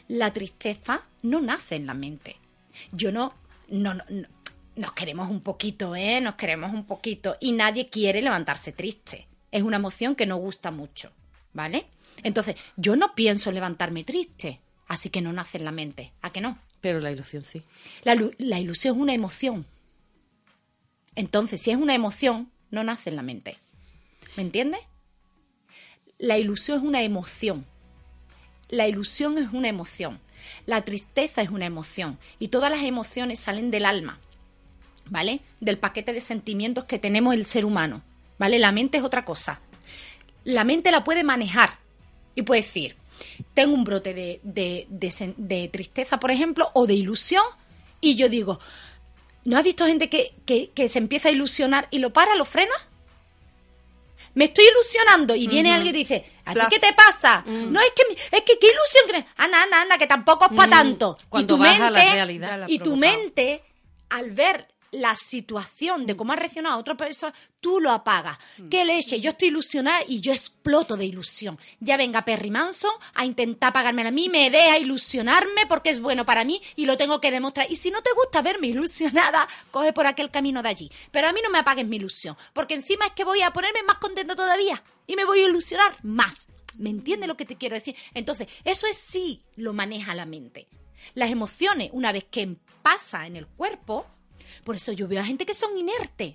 La 0.09 0.33
tristeza 0.33 1.03
no 1.23 1.41
nace 1.41 1.75
en 1.77 1.87
la 1.87 1.95
mente. 1.95 2.37
Yo 2.93 3.11
no... 3.13 3.35
no, 3.69 3.95
no, 3.95 4.05
no- 4.09 4.29
nos 4.77 4.93
queremos 4.93 5.31
un 5.31 5.41
poquito, 5.41 5.97
¿eh? 5.97 6.21
Nos 6.21 6.35
queremos 6.35 6.75
un 6.75 6.85
poquito. 6.85 7.39
Y 7.41 7.53
nadie 7.53 7.89
quiere 7.89 8.21
levantarse 8.21 8.73
triste. 8.73 9.27
Es 9.51 9.63
una 9.63 9.79
emoción 9.79 10.15
que 10.15 10.27
no 10.27 10.37
gusta 10.37 10.71
mucho. 10.71 11.13
¿Vale? 11.55 11.87
Entonces, 12.23 12.57
yo 12.77 12.95
no 12.95 13.15
pienso 13.15 13.51
levantarme 13.53 14.05
triste. 14.05 14.61
Así 14.87 15.09
que 15.09 15.23
no 15.23 15.33
nace 15.33 15.57
en 15.57 15.65
la 15.65 15.73
mente. 15.73 16.13
¿A 16.21 16.29
que 16.31 16.43
no? 16.43 16.59
Pero 16.83 17.01
la 17.01 17.11
ilusión 17.11 17.43
sí. 17.43 17.63
La, 18.05 18.17
la 18.37 18.61
ilusión 18.61 18.97
es 18.97 19.01
una 19.03 19.15
emoción. 19.15 19.65
Entonces, 21.15 21.63
si 21.63 21.71
es 21.71 21.79
una 21.79 21.95
emoción, 21.95 22.51
no 22.71 22.85
nace 22.85 23.09
en 23.09 23.17
la 23.17 23.23
mente. 23.23 23.57
¿Me 24.37 24.43
entiendes? 24.43 24.81
La 26.19 26.39
ilusión 26.39 26.79
es 26.79 26.85
una 26.85 27.03
emoción. 27.03 27.67
La 28.69 28.89
ilusión 28.89 29.39
es 29.39 29.53
una 29.53 29.69
emoción. 29.69 30.21
La 30.65 30.85
tristeza 30.85 31.43
es 31.43 31.51
una 31.51 31.67
emoción. 31.67 32.19
Y 32.39 32.49
todas 32.49 32.71
las 32.71 32.83
emociones 32.83 33.41
salen 33.41 33.71
del 33.71 33.85
alma. 33.85 34.19
¿Vale? 35.09 35.41
Del 35.61 35.79
paquete 35.79 36.13
de 36.13 36.21
sentimientos 36.21 36.85
que 36.85 36.99
tenemos 36.99 37.35
el 37.35 37.45
ser 37.45 37.65
humano. 37.65 38.03
¿Vale? 38.39 38.59
La 38.59 38.73
mente 38.73 38.99
es 38.99 39.05
otra 39.05 39.25
cosa. 39.25 39.61
La 40.45 40.65
mente 40.65 40.91
la 40.91 41.05
puede 41.05 41.23
manejar. 41.25 41.71
Y 42.35 42.43
puede 42.43 42.63
decir, 42.63 42.97
tengo 43.55 43.75
un 43.75 43.85
brote 43.85 44.13
de, 44.13 44.41
de- 44.43 45.69
tristeza, 45.73 46.21
por 46.21 46.31
ejemplo, 46.31 46.71
o 46.75 46.87
de 46.87 46.93
ilusión, 46.95 47.45
y 48.01 48.15
yo 48.17 48.29
digo, 48.29 48.61
¿no 49.47 49.57
has 49.57 49.65
visto 49.65 49.87
gente 49.87 50.11
que- 50.11 50.35
que 50.75 50.89
se 50.89 50.99
empieza 50.99 51.31
a 51.31 51.33
ilusionar 51.33 51.89
y 51.91 51.99
lo 51.99 52.13
para, 52.13 52.35
lo 52.35 52.45
frena? 52.45 52.75
Me 54.37 54.45
estoy 54.45 54.67
ilusionando 54.67 55.35
y 55.35 55.49
viene 55.49 55.73
alguien 55.73 55.95
y 55.97 55.99
dice, 55.99 56.31
¿a 56.45 56.53
ti 56.53 56.61
qué 56.71 56.79
te 56.79 56.93
pasa? 56.93 57.43
No, 57.47 57.81
es 57.81 57.91
que, 57.97 58.03
es 58.37 58.43
que 58.43 58.59
qué 58.59 58.67
ilusión 58.67 59.05
crees. 59.09 59.25
Anda, 59.39 59.63
anda, 59.63 59.81
anda, 59.81 59.99
que 59.99 60.07
tampoco 60.07 60.45
es 60.45 60.53
para 60.53 60.67
Mm, 60.67 60.71
tanto. 60.71 61.19
cuando 61.31 61.55
y 61.55 61.57
tu 61.57 61.63
vas 61.63 61.81
a 61.81 61.91
la 61.91 61.99
mente, 61.99 62.13
realidad. 62.15 62.59
La 62.59 62.65
has 62.67 62.71
y 62.71 62.79
tu 62.79 62.97
mente, 62.97 63.63
al 64.11 64.31
ver 64.33 64.69
la 64.97 65.15
situación 65.15 66.07
de 66.07 66.17
cómo 66.17 66.33
ha 66.33 66.37
reaccionado 66.37 66.79
otra 66.79 66.97
persona, 66.97 67.35
tú 67.61 67.81
lo 67.81 67.91
apagas. 67.91 68.39
¿Qué 68.71 68.85
leche? 68.85 69.21
Yo 69.21 69.31
estoy 69.31 69.49
ilusionada 69.49 70.01
y 70.07 70.21
yo 70.21 70.33
exploto 70.33 70.97
de 70.97 71.05
ilusión. 71.05 71.59
Ya 71.81 71.97
venga 71.97 72.25
Perry 72.25 72.51
Manson 72.51 72.93
a 73.15 73.25
intentar 73.25 73.73
pagármela 73.73 74.09
a 74.09 74.13
mí, 74.13 74.29
me 74.29 74.51
deja 74.51 74.79
ilusionarme 74.79 75.67
porque 75.69 75.91
es 75.91 76.01
bueno 76.01 76.25
para 76.25 76.45
mí 76.45 76.61
y 76.77 76.87
lo 76.87 76.97
tengo 76.97 77.21
que 77.21 77.31
demostrar. 77.31 77.71
Y 77.71 77.77
si 77.77 77.91
no 77.91 78.03
te 78.03 78.11
gusta 78.15 78.41
verme 78.43 78.69
ilusionada, 78.69 79.47
coge 79.71 79.93
por 79.93 80.07
aquel 80.07 80.31
camino 80.31 80.63
de 80.63 80.71
allí. 80.71 80.91
Pero 81.11 81.29
a 81.29 81.33
mí 81.33 81.41
no 81.43 81.51
me 81.51 81.59
apagues 81.59 81.87
mi 81.87 81.97
ilusión, 81.97 82.37
porque 82.55 82.75
encima 82.75 83.07
es 83.07 83.13
que 83.13 83.25
voy 83.25 83.43
a 83.43 83.53
ponerme 83.53 83.83
más 83.83 83.99
contenta 83.99 84.35
todavía 84.35 84.83
y 85.07 85.17
me 85.17 85.25
voy 85.25 85.41
a 85.41 85.49
ilusionar 85.49 85.97
más. 86.03 86.49
¿Me 86.79 86.91
entiendes 86.91 87.29
lo 87.29 87.37
que 87.37 87.45
te 87.47 87.57
quiero 87.57 87.75
decir? 87.75 87.97
Entonces, 88.15 88.49
eso 88.65 88.87
es 88.87 88.97
sí 88.97 89.43
lo 89.57 89.73
maneja 89.73 90.15
la 90.15 90.27
mente. 90.27 90.69
Las 91.15 91.31
emociones, 91.31 91.91
una 91.93 92.13
vez 92.13 92.25
que 92.25 92.57
pasa 92.83 93.27
en 93.27 93.37
el 93.37 93.47
cuerpo, 93.47 94.07
por 94.65 94.77
eso 94.77 94.93
yo 94.93 95.09
veo 95.09 95.21
a 95.21 95.25
gente 95.25 95.47
que 95.47 95.55
son 95.55 95.77
inertes, 95.77 96.35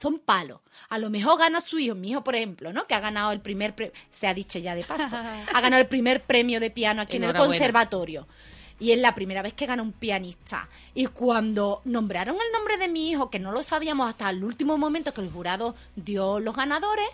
son 0.00 0.18
palos. 0.18 0.60
A 0.88 0.98
lo 0.98 1.10
mejor 1.10 1.38
gana 1.38 1.60
su 1.60 1.78
hijo, 1.78 1.94
mi 1.94 2.10
hijo, 2.10 2.24
por 2.24 2.34
ejemplo, 2.34 2.72
¿no? 2.72 2.86
Que 2.86 2.94
ha 2.94 3.00
ganado 3.00 3.32
el 3.32 3.40
primer, 3.40 3.74
pre- 3.74 3.92
se 4.10 4.26
ha 4.26 4.34
dicho 4.34 4.58
ya 4.58 4.74
de 4.74 4.84
paso, 4.84 5.16
ha 5.16 5.60
ganado 5.60 5.80
el 5.80 5.88
primer 5.88 6.22
premio 6.22 6.58
de 6.60 6.70
piano 6.70 7.02
aquí 7.02 7.16
en 7.16 7.24
el 7.24 7.30
conservatorio. 7.52 8.26
Y 8.80 8.90
es 8.90 8.98
la 8.98 9.14
primera 9.14 9.42
vez 9.42 9.52
que 9.54 9.66
gana 9.66 9.80
un 9.82 9.92
pianista. 9.92 10.68
Y 10.92 11.06
cuando 11.06 11.82
nombraron 11.84 12.34
el 12.34 12.52
nombre 12.52 12.78
de 12.78 12.88
mi 12.88 13.10
hijo, 13.10 13.30
que 13.30 13.38
no 13.38 13.52
lo 13.52 13.62
sabíamos 13.62 14.08
hasta 14.08 14.28
el 14.28 14.42
último 14.42 14.76
momento 14.76 15.14
que 15.14 15.20
el 15.20 15.30
jurado 15.30 15.76
dio 15.94 16.40
los 16.40 16.56
ganadores, 16.56 17.06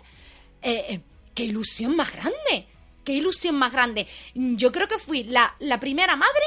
eh, 0.63 0.85
eh, 0.89 1.01
qué 1.35 1.43
ilusión 1.43 1.95
más 1.95 2.11
grande. 2.11 2.65
qué 3.03 3.13
ilusión 3.13 3.55
más 3.55 3.71
grande. 3.71 4.07
Yo 4.35 4.71
creo 4.71 4.87
que 4.87 4.97
fui 4.99 5.23
la, 5.23 5.55
la 5.59 5.79
primera 5.79 6.15
madre 6.15 6.43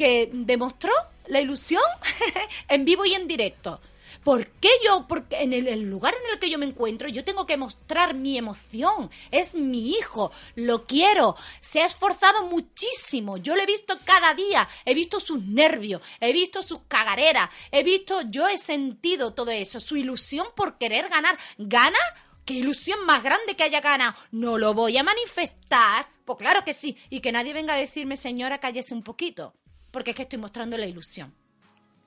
que 0.00 0.30
demostró 0.32 0.94
la 1.26 1.42
ilusión 1.42 1.82
en 2.70 2.86
vivo 2.86 3.04
y 3.04 3.12
en 3.12 3.28
directo. 3.28 3.82
¿Por 4.24 4.46
qué 4.46 4.70
yo, 4.82 5.04
porque 5.06 5.42
en 5.42 5.52
el, 5.52 5.82
lugar 5.82 6.14
en 6.14 6.32
el 6.32 6.38
que 6.38 6.48
yo 6.48 6.58
me 6.58 6.64
encuentro, 6.64 7.06
yo 7.10 7.22
tengo 7.22 7.44
que 7.44 7.58
mostrar 7.58 8.14
mi 8.14 8.38
emoción? 8.38 9.10
Es 9.30 9.54
mi 9.54 9.90
hijo, 9.90 10.32
lo 10.54 10.86
quiero, 10.86 11.36
se 11.60 11.82
ha 11.82 11.84
esforzado 11.84 12.46
muchísimo, 12.46 13.36
yo 13.36 13.54
lo 13.54 13.62
he 13.62 13.66
visto 13.66 13.98
cada 14.06 14.32
día, 14.32 14.66
he 14.86 14.94
visto 14.94 15.20
sus 15.20 15.42
nervios, 15.44 16.00
he 16.18 16.32
visto 16.32 16.62
sus 16.62 16.80
cagareras, 16.88 17.50
he 17.70 17.82
visto, 17.82 18.22
yo 18.22 18.48
he 18.48 18.56
sentido 18.56 19.34
todo 19.34 19.50
eso, 19.50 19.80
su 19.80 19.98
ilusión 19.98 20.46
por 20.56 20.78
querer 20.78 21.10
ganar. 21.10 21.38
¿Gana? 21.58 21.98
¿Qué 22.46 22.54
ilusión 22.54 23.04
más 23.04 23.22
grande 23.22 23.54
que 23.54 23.64
haya 23.64 23.82
ganado? 23.82 24.14
¿No 24.30 24.56
lo 24.56 24.72
voy 24.72 24.96
a 24.96 25.02
manifestar? 25.02 26.08
Pues 26.24 26.38
claro 26.38 26.64
que 26.64 26.72
sí. 26.72 26.96
Y 27.10 27.20
que 27.20 27.32
nadie 27.32 27.52
venga 27.52 27.74
a 27.74 27.78
decirme, 27.78 28.16
señora, 28.16 28.60
cállese 28.60 28.94
un 28.94 29.02
poquito. 29.02 29.54
Porque 29.90 30.10
es 30.10 30.16
que 30.16 30.22
estoy 30.22 30.38
mostrando 30.38 30.76
la 30.76 30.86
ilusión. 30.86 31.34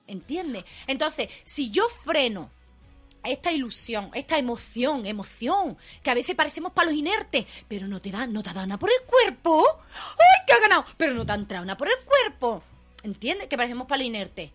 ¿Entiendes? 0.06 0.64
Entonces, 0.86 1.28
si 1.44 1.70
yo 1.70 1.88
freno 1.88 2.50
esta 3.24 3.52
ilusión, 3.52 4.10
esta 4.14 4.38
emoción, 4.38 5.06
emoción, 5.06 5.78
que 6.02 6.10
a 6.10 6.14
veces 6.14 6.36
parecemos 6.36 6.72
palos 6.72 6.94
inertes, 6.94 7.46
pero 7.68 7.86
no 7.88 8.00
te 8.00 8.10
da, 8.10 8.26
no 8.26 8.42
te 8.42 8.52
da 8.52 8.66
nada 8.66 8.78
por 8.78 8.90
el 8.90 9.06
cuerpo. 9.06 9.64
¡Ay, 9.92 10.46
que 10.46 10.52
ha 10.52 10.60
ganado! 10.60 10.84
Pero 10.96 11.14
no 11.14 11.24
te 11.24 11.32
ha 11.32 11.36
entrado 11.36 11.64
nada 11.64 11.76
por 11.76 11.88
el 11.88 11.96
cuerpo. 12.04 12.62
¿Entiendes? 13.02 13.48
Que 13.48 13.56
parecemos 13.56 13.86
palos 13.86 14.06
inertes. 14.06 14.50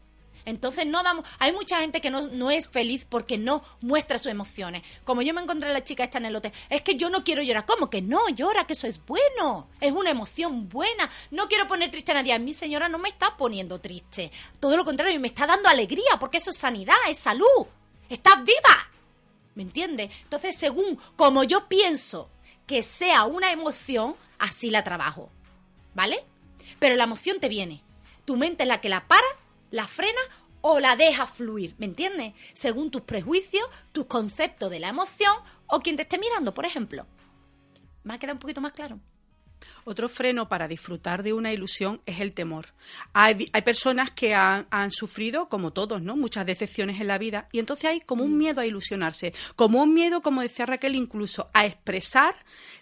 Entonces 0.50 0.86
no 0.86 1.04
damos, 1.04 1.26
hay 1.40 1.52
mucha 1.52 1.80
gente 1.80 2.02
que 2.02 2.10
no, 2.10 2.52
es 2.52 2.68
feliz 2.68 3.06
porque 3.08 3.38
no 3.38 3.64
muestra 3.82 4.18
sus 4.18 4.32
emociones. 4.32 4.84
Como 5.04 5.22
yo 5.22 5.34
me 5.34 5.42
encontré 5.42 5.70
a 5.70 5.74
la 5.74 5.84
chica 5.84 6.04
esta 6.04 6.18
en 6.18 6.26
el 6.26 6.36
hotel, 6.36 6.52
es 6.70 6.82
que 6.82 6.96
yo 6.96 7.10
no 7.10 7.24
quiero 7.24 7.42
llorar. 7.42 7.66
¿Cómo 7.66 7.90
que 7.90 8.02
no? 8.02 8.28
Llora, 8.30 8.66
que 8.66 8.74
eso 8.74 8.88
es 8.88 9.04
bueno. 9.06 9.70
Es 9.80 9.92
una 9.92 10.10
emoción 10.10 10.70
buena. 10.70 11.10
No 11.32 11.48
quiero 11.48 11.68
poner 11.68 11.92
triste 11.92 12.12
a 12.12 12.16
nadie. 12.16 12.34
A 12.34 12.40
mi 12.40 12.54
señora 12.54 12.90
no 12.90 12.98
me 12.98 13.10
está 13.10 13.38
poniendo 13.38 13.80
triste. 13.80 14.32
Todo 14.60 14.76
lo 14.76 14.86
contrario, 14.86 15.20
me 15.20 15.28
está 15.28 15.48
dando 15.48 15.70
alegría 15.70 16.18
porque 16.20 16.38
eso 16.38 16.50
es 16.50 16.58
sanidad, 16.58 16.96
es 17.08 17.20
salud. 17.20 17.68
Estás 18.10 18.44
viva. 18.44 18.90
¿Me 19.56 19.64
entiendes? 19.64 20.10
Entonces, 20.24 20.56
según 20.56 20.98
como 21.16 21.44
yo 21.44 21.68
pienso 21.68 22.30
que 22.66 22.84
sea 22.84 23.26
una 23.26 23.52
emoción, 23.52 24.16
así 24.38 24.70
la 24.70 24.84
trabajo. 24.84 25.30
¿Vale? 25.94 26.24
Pero 26.80 26.96
la 26.96 27.04
emoción 27.04 27.40
te 27.40 27.50
viene. 27.50 27.84
Tu 28.26 28.38
mente 28.38 28.64
es 28.64 28.70
la 28.70 28.80
que 28.80 28.90
la 28.90 29.08
para, 29.08 29.28
la 29.72 29.88
frena 29.88 30.22
o 30.62 30.80
la 30.80 30.96
deja 30.96 31.28
fluir, 31.28 31.76
¿me 31.78 31.86
entiendes? 31.86 32.34
Según 32.54 32.92
tus 32.92 33.02
prejuicios, 33.02 33.68
tus 33.92 34.06
conceptos 34.06 34.70
de 34.70 34.80
la 34.80 34.90
emoción 34.90 35.34
o 35.68 35.80
quien 35.80 35.96
te 35.96 36.04
esté 36.04 36.18
mirando, 36.18 36.54
por 36.54 36.66
ejemplo. 36.66 37.06
¿Me 38.04 38.14
ha 38.14 38.20
quedado 38.20 38.36
un 38.36 38.40
poquito 38.40 38.62
más 38.62 38.74
claro? 38.74 39.00
Otro 39.84 40.08
freno 40.08 40.48
para 40.48 40.68
disfrutar 40.68 41.24
de 41.24 41.34
una 41.34 41.52
ilusión 41.52 42.02
es 42.06 42.20
el 42.20 42.34
temor. 42.34 42.68
Hay, 43.14 43.50
hay 43.52 43.62
personas 43.62 44.12
que 44.12 44.36
han, 44.36 44.68
han, 44.70 44.92
sufrido, 44.92 45.50
como 45.50 45.72
todos, 45.72 46.02
¿no? 46.02 46.16
Muchas 46.16 46.46
decepciones 46.46 47.02
en 47.02 47.08
la 47.08 47.18
vida 47.18 47.48
y 47.52 47.60
entonces 47.60 47.86
hay 47.86 48.02
como 48.02 48.24
un 48.24 48.36
mm. 48.36 48.38
miedo 48.38 48.62
a 48.62 48.66
ilusionarse, 48.66 49.34
como 49.56 49.82
un 49.82 49.94
miedo, 49.94 50.22
como 50.22 50.42
decía 50.42 50.66
Raquel, 50.66 50.96
incluso 50.96 51.48
a 51.54 51.66
expresar 51.66 52.36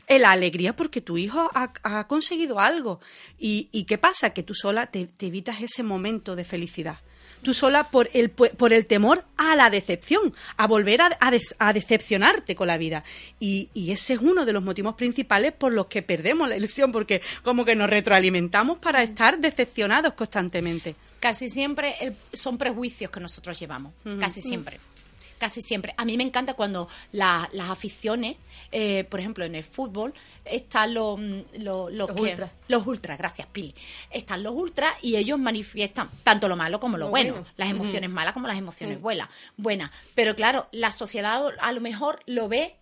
la 0.07 0.31
alegría 0.31 0.75
porque 0.75 1.01
tu 1.01 1.17
hijo 1.17 1.49
ha, 1.53 2.07
conseguido 2.07 2.59
algo. 2.59 2.99
Y, 3.37 3.83
qué 3.85 3.97
pasa? 3.97 4.31
Que 4.31 4.43
tú 4.43 4.53
sola 4.53 4.87
te 4.87 5.07
evitas 5.19 5.61
ese 5.61 5.83
momento 5.83 6.35
de 6.35 6.43
felicidad 6.43 6.99
tú 7.41 7.53
sola 7.53 7.89
por 7.89 8.09
el, 8.13 8.29
por 8.29 8.73
el 8.73 8.85
temor 8.85 9.25
a 9.37 9.55
la 9.55 9.69
decepción, 9.69 10.33
a 10.57 10.67
volver 10.67 11.01
a, 11.01 11.73
decepcionarte 11.73 12.55
con 12.55 12.67
la 12.67 12.77
vida. 12.77 13.03
Y, 13.39 13.69
ese 13.91 14.13
es 14.13 14.19
uno 14.19 14.45
de 14.45 14.53
los 14.53 14.63
motivos 14.63 14.95
principales 14.95 15.53
por 15.53 15.73
los 15.73 15.87
que 15.87 16.01
perdemos 16.01 16.49
la 16.49 16.57
ilusión, 16.57 16.91
porque 16.91 17.21
como 17.43 17.65
que 17.65 17.75
nos 17.75 17.89
retroalimentamos 17.89 18.79
para 18.79 19.03
estar 19.03 19.39
decepcionados 19.39 20.13
constantemente. 20.13 20.95
Casi 21.19 21.49
siempre 21.49 21.95
son 22.33 22.57
prejuicios 22.57 23.09
que 23.09 23.19
nosotros 23.19 23.59
llevamos, 23.59 23.93
casi 24.19 24.41
siempre 24.41 24.79
casi 25.37 25.61
siempre. 25.61 25.93
A 25.97 26.05
mí 26.05 26.17
me 26.17 26.23
encanta 26.23 26.53
cuando 26.53 26.87
las 27.11 27.69
aficiones, 27.69 28.37
eh, 28.71 29.05
por 29.09 29.19
ejemplo, 29.19 29.45
en 29.45 29.55
el 29.55 29.63
fútbol, 29.63 30.13
están 30.45 30.93
los, 30.93 31.19
mm, 31.19 31.39
los, 31.59 31.91
los, 31.91 32.09
ultras. 32.09 32.51
Los 32.67 32.85
ultras, 32.87 33.17
gracias, 33.17 33.47
Pili. 33.51 33.73
Están 34.09 34.43
los 34.43 34.53
ultras 34.53 34.93
y 35.01 35.15
ellos 35.15 35.39
manifiestan 35.39 36.09
tanto 36.23 36.47
lo 36.47 36.55
malo 36.55 36.79
como 36.79 36.97
lo, 36.97 37.09
bueno, 37.09 37.45
las 37.57 37.69
emociones 37.69 38.09
malas 38.09 38.33
como 38.33 38.47
las 38.47 38.57
emociones 38.57 39.01
buenas. 39.01 39.29
Buenas. 39.55 39.91
Pero 40.15 40.35
claro, 40.35 40.67
la 40.71 40.91
sociedad 40.91 41.41
a 41.59 41.71
lo 41.71 41.81
mejor 41.81 42.19
lo 42.25 42.47
ve 42.47 42.75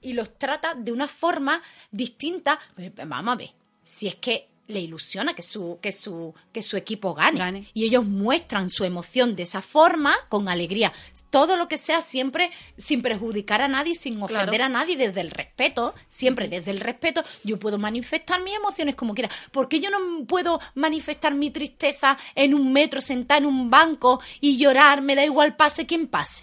y 0.00 0.14
los 0.14 0.38
trata 0.38 0.74
de 0.74 0.92
una 0.92 1.08
forma 1.08 1.62
distinta. 1.90 2.58
Pues, 2.74 2.92
vamos 3.06 3.34
a 3.34 3.36
ver, 3.36 3.50
si 3.82 4.08
es 4.08 4.14
que 4.16 4.48
le 4.70 4.80
ilusiona 4.80 5.34
que 5.34 5.42
su, 5.42 5.78
que 5.80 5.92
su, 5.92 6.34
que 6.52 6.62
su 6.62 6.76
equipo 6.76 7.14
gane. 7.14 7.68
Y 7.74 7.84
ellos 7.84 8.06
muestran 8.06 8.70
su 8.70 8.84
emoción 8.84 9.36
de 9.36 9.42
esa 9.42 9.62
forma, 9.62 10.14
con 10.28 10.48
alegría. 10.48 10.92
Todo 11.30 11.56
lo 11.56 11.68
que 11.68 11.78
sea 11.78 12.02
siempre 12.02 12.50
sin 12.76 13.02
perjudicar 13.02 13.62
a 13.62 13.68
nadie, 13.68 13.94
sin 13.94 14.22
ofender 14.22 14.62
a 14.62 14.68
nadie, 14.68 14.96
desde 14.96 15.20
el 15.20 15.30
respeto, 15.30 15.94
siempre 16.08 16.48
desde 16.48 16.70
el 16.70 16.80
respeto, 16.80 17.22
yo 17.44 17.58
puedo 17.58 17.78
manifestar 17.78 18.42
mis 18.42 18.54
emociones 18.54 18.94
como 18.94 19.14
quiera. 19.14 19.30
¿Por 19.52 19.68
qué 19.68 19.80
yo 19.80 19.90
no 19.90 20.24
puedo 20.26 20.60
manifestar 20.74 21.34
mi 21.34 21.50
tristeza 21.50 22.16
en 22.34 22.54
un 22.54 22.72
metro, 22.72 23.00
sentada 23.00 23.38
en 23.38 23.46
un 23.46 23.70
banco 23.70 24.20
y 24.40 24.56
llorar? 24.56 25.02
Me 25.02 25.14
da 25.14 25.24
igual 25.24 25.56
pase 25.56 25.86
quien 25.86 26.06
pase. 26.06 26.42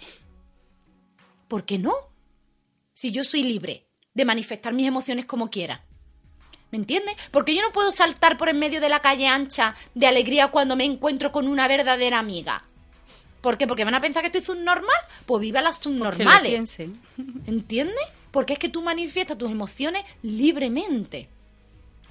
¿Por 1.48 1.64
qué 1.64 1.78
no? 1.78 1.94
Si 2.94 3.10
yo 3.10 3.24
soy 3.24 3.42
libre 3.42 3.88
de 4.12 4.24
manifestar 4.24 4.74
mis 4.74 4.86
emociones 4.86 5.24
como 5.26 5.48
quiera. 5.48 5.87
¿Me 6.70 6.78
entiendes? 6.78 7.16
Porque 7.30 7.54
yo 7.54 7.62
no 7.62 7.72
puedo 7.72 7.90
saltar 7.90 8.36
por 8.36 8.48
en 8.48 8.58
medio 8.58 8.80
de 8.80 8.88
la 8.88 9.00
calle 9.00 9.26
ancha 9.26 9.74
de 9.94 10.06
alegría 10.06 10.48
cuando 10.48 10.76
me 10.76 10.84
encuentro 10.84 11.32
con 11.32 11.48
una 11.48 11.66
verdadera 11.66 12.18
amiga. 12.18 12.64
¿Por 13.40 13.56
qué? 13.56 13.66
Porque 13.66 13.84
van 13.84 13.94
a 13.94 14.00
pensar 14.00 14.22
que 14.22 14.26
estoy 14.26 14.42
subnormal. 14.42 14.96
Pues 15.24 15.40
viva 15.40 15.62
las 15.62 15.78
subnormales. 15.78 16.78
¿Entiendes? 17.46 18.04
Porque 18.30 18.54
es 18.54 18.58
que 18.58 18.68
tú 18.68 18.82
manifiestas 18.82 19.38
tus 19.38 19.50
emociones 19.50 20.04
libremente. 20.22 21.28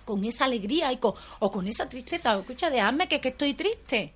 Con 0.06 0.24
esa 0.24 0.46
alegría 0.46 0.92
y 0.92 0.98
con, 0.98 1.14
o 1.40 1.52
con 1.52 1.68
esa 1.68 1.88
tristeza. 1.90 2.40
Escucha, 2.40 2.70
déjame 2.70 3.08
que, 3.08 3.22
que 3.22 3.30
estoy 3.30 3.54
triste. 3.54 4.14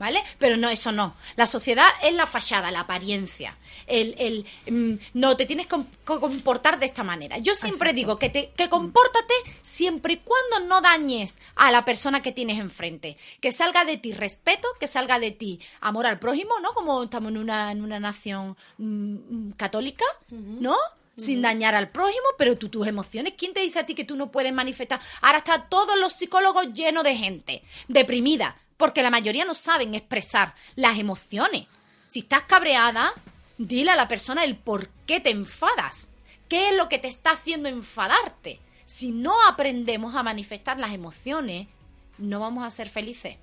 ¿Vale? 0.00 0.24
Pero 0.38 0.56
no, 0.56 0.70
eso 0.70 0.90
no. 0.90 1.14
La 1.36 1.46
sociedad 1.46 1.86
es 2.02 2.14
la 2.14 2.26
fachada, 2.26 2.70
la 2.70 2.80
apariencia. 2.80 3.56
El, 3.86 4.14
el 4.18 4.46
mm, 4.72 4.98
no, 5.14 5.36
te 5.36 5.44
tienes 5.44 5.66
que 5.66 5.76
comportar 6.04 6.78
de 6.78 6.86
esta 6.86 7.04
manera. 7.04 7.36
Yo 7.36 7.54
siempre 7.54 7.92
digo 7.92 8.18
que, 8.18 8.30
te, 8.30 8.50
que 8.56 8.70
compórtate 8.70 9.34
siempre 9.60 10.14
y 10.14 10.16
cuando 10.16 10.66
no 10.66 10.80
dañes 10.80 11.38
a 11.54 11.70
la 11.70 11.84
persona 11.84 12.22
que 12.22 12.32
tienes 12.32 12.58
enfrente. 12.58 13.18
Que 13.40 13.52
salga 13.52 13.84
de 13.84 13.98
ti 13.98 14.12
respeto, 14.12 14.66
que 14.80 14.86
salga 14.86 15.18
de 15.18 15.32
ti 15.32 15.60
amor 15.82 16.06
al 16.06 16.18
prójimo, 16.18 16.58
¿no? 16.62 16.72
Como 16.72 17.04
estamos 17.04 17.30
en 17.30 17.36
una, 17.36 17.70
en 17.70 17.82
una 17.82 18.00
nación 18.00 18.56
mm, 18.78 19.50
católica, 19.52 20.06
¿no? 20.30 20.76
sin 21.18 21.42
dañar 21.42 21.74
al 21.74 21.90
prójimo, 21.90 22.24
pero 22.38 22.56
tú 22.56 22.70
tus 22.70 22.86
emociones, 22.86 23.34
¿quién 23.36 23.52
te 23.52 23.60
dice 23.60 23.80
a 23.80 23.84
ti 23.84 23.94
que 23.94 24.04
tú 24.04 24.16
no 24.16 24.30
puedes 24.30 24.54
manifestar? 24.54 25.00
Ahora 25.20 25.38
está 25.38 25.68
todos 25.68 25.98
los 25.98 26.14
psicólogos 26.14 26.72
llenos 26.72 27.04
de 27.04 27.14
gente 27.14 27.62
deprimida, 27.88 28.56
porque 28.80 29.02
la 29.02 29.10
mayoría 29.10 29.44
no 29.44 29.52
saben 29.52 29.94
expresar 29.94 30.54
las 30.74 30.98
emociones. 30.98 31.66
Si 32.08 32.20
estás 32.20 32.44
cabreada, 32.44 33.12
dile 33.58 33.90
a 33.90 33.96
la 33.96 34.08
persona 34.08 34.42
el 34.42 34.56
por 34.56 34.88
qué 35.06 35.20
te 35.20 35.28
enfadas. 35.28 36.08
¿Qué 36.48 36.70
es 36.70 36.76
lo 36.76 36.88
que 36.88 36.98
te 36.98 37.06
está 37.06 37.32
haciendo 37.32 37.68
enfadarte? 37.68 38.58
Si 38.86 39.10
no 39.12 39.46
aprendemos 39.46 40.16
a 40.16 40.22
manifestar 40.22 40.80
las 40.80 40.94
emociones, 40.94 41.68
no 42.16 42.40
vamos 42.40 42.64
a 42.64 42.70
ser 42.70 42.88
felices. 42.88 43.36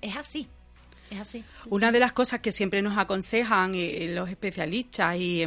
Es 0.00 0.16
así. 0.16 0.48
Es. 1.12 1.36
Una 1.68 1.92
de 1.92 2.00
las 2.00 2.12
cosas 2.12 2.40
que 2.40 2.52
siempre 2.52 2.80
nos 2.80 2.96
aconsejan 2.96 3.74
eh, 3.74 4.10
los 4.14 4.30
especialistas 4.30 5.16
y 5.16 5.44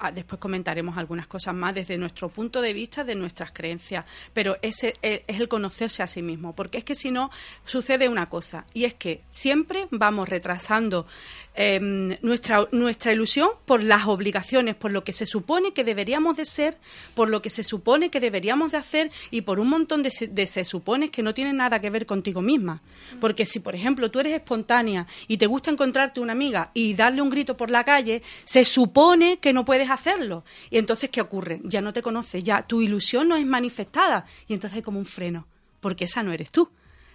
ah, 0.00 0.10
después 0.10 0.40
comentaremos 0.40 0.98
algunas 0.98 1.28
cosas 1.28 1.54
más 1.54 1.74
desde 1.74 1.96
nuestro 1.98 2.28
punto 2.28 2.60
de 2.60 2.72
vista, 2.72 3.04
de 3.04 3.14
nuestras 3.14 3.52
creencias, 3.52 4.04
pero 4.34 4.56
ese 4.60 4.94
eh, 5.02 5.24
es 5.28 5.38
el 5.38 5.48
conocerse 5.48 6.02
a 6.02 6.08
sí 6.08 6.20
mismo, 6.20 6.54
porque 6.54 6.78
es 6.78 6.84
que 6.84 6.96
si 6.96 7.12
no 7.12 7.30
sucede 7.64 8.08
una 8.08 8.28
cosa 8.28 8.66
y 8.74 8.84
es 8.84 8.94
que 8.94 9.22
siempre 9.30 9.86
vamos 9.92 10.28
retrasando 10.28 11.06
Em, 11.54 12.16
nuestra, 12.22 12.66
nuestra 12.72 13.12
ilusión 13.12 13.50
por 13.66 13.82
las 13.82 14.06
obligaciones, 14.06 14.74
por 14.74 14.90
lo 14.90 15.04
que 15.04 15.12
se 15.12 15.26
supone 15.26 15.74
que 15.74 15.84
deberíamos 15.84 16.38
de 16.38 16.46
ser, 16.46 16.78
por 17.14 17.28
lo 17.28 17.42
que 17.42 17.50
se 17.50 17.62
supone 17.62 18.08
que 18.08 18.20
deberíamos 18.20 18.72
de 18.72 18.78
hacer 18.78 19.10
y 19.30 19.42
por 19.42 19.60
un 19.60 19.68
montón 19.68 20.02
de 20.02 20.10
se, 20.10 20.28
de 20.28 20.46
se 20.46 20.64
supone 20.64 21.10
que 21.10 21.22
no 21.22 21.34
tienen 21.34 21.56
nada 21.56 21.78
que 21.78 21.90
ver 21.90 22.06
contigo 22.06 22.40
misma. 22.40 22.80
Porque 23.20 23.44
si, 23.44 23.60
por 23.60 23.74
ejemplo, 23.74 24.10
tú 24.10 24.18
eres 24.20 24.32
espontánea 24.32 25.06
y 25.28 25.36
te 25.36 25.44
gusta 25.46 25.70
encontrarte 25.70 26.20
una 26.20 26.32
amiga 26.32 26.70
y 26.72 26.94
darle 26.94 27.20
un 27.20 27.28
grito 27.28 27.54
por 27.54 27.70
la 27.70 27.84
calle, 27.84 28.22
se 28.44 28.64
supone 28.64 29.38
que 29.38 29.52
no 29.52 29.66
puedes 29.66 29.90
hacerlo. 29.90 30.44
Y 30.70 30.78
entonces, 30.78 31.10
¿qué 31.10 31.20
ocurre? 31.20 31.60
Ya 31.64 31.82
no 31.82 31.92
te 31.92 32.00
conoces, 32.00 32.42
ya 32.42 32.62
tu 32.62 32.80
ilusión 32.80 33.28
no 33.28 33.36
es 33.36 33.44
manifestada 33.44 34.24
y 34.48 34.54
entonces 34.54 34.76
hay 34.76 34.82
como 34.82 34.98
un 34.98 35.06
freno, 35.06 35.46
porque 35.80 36.04
esa 36.04 36.22
no 36.22 36.32
eres 36.32 36.50
tú 36.50 36.70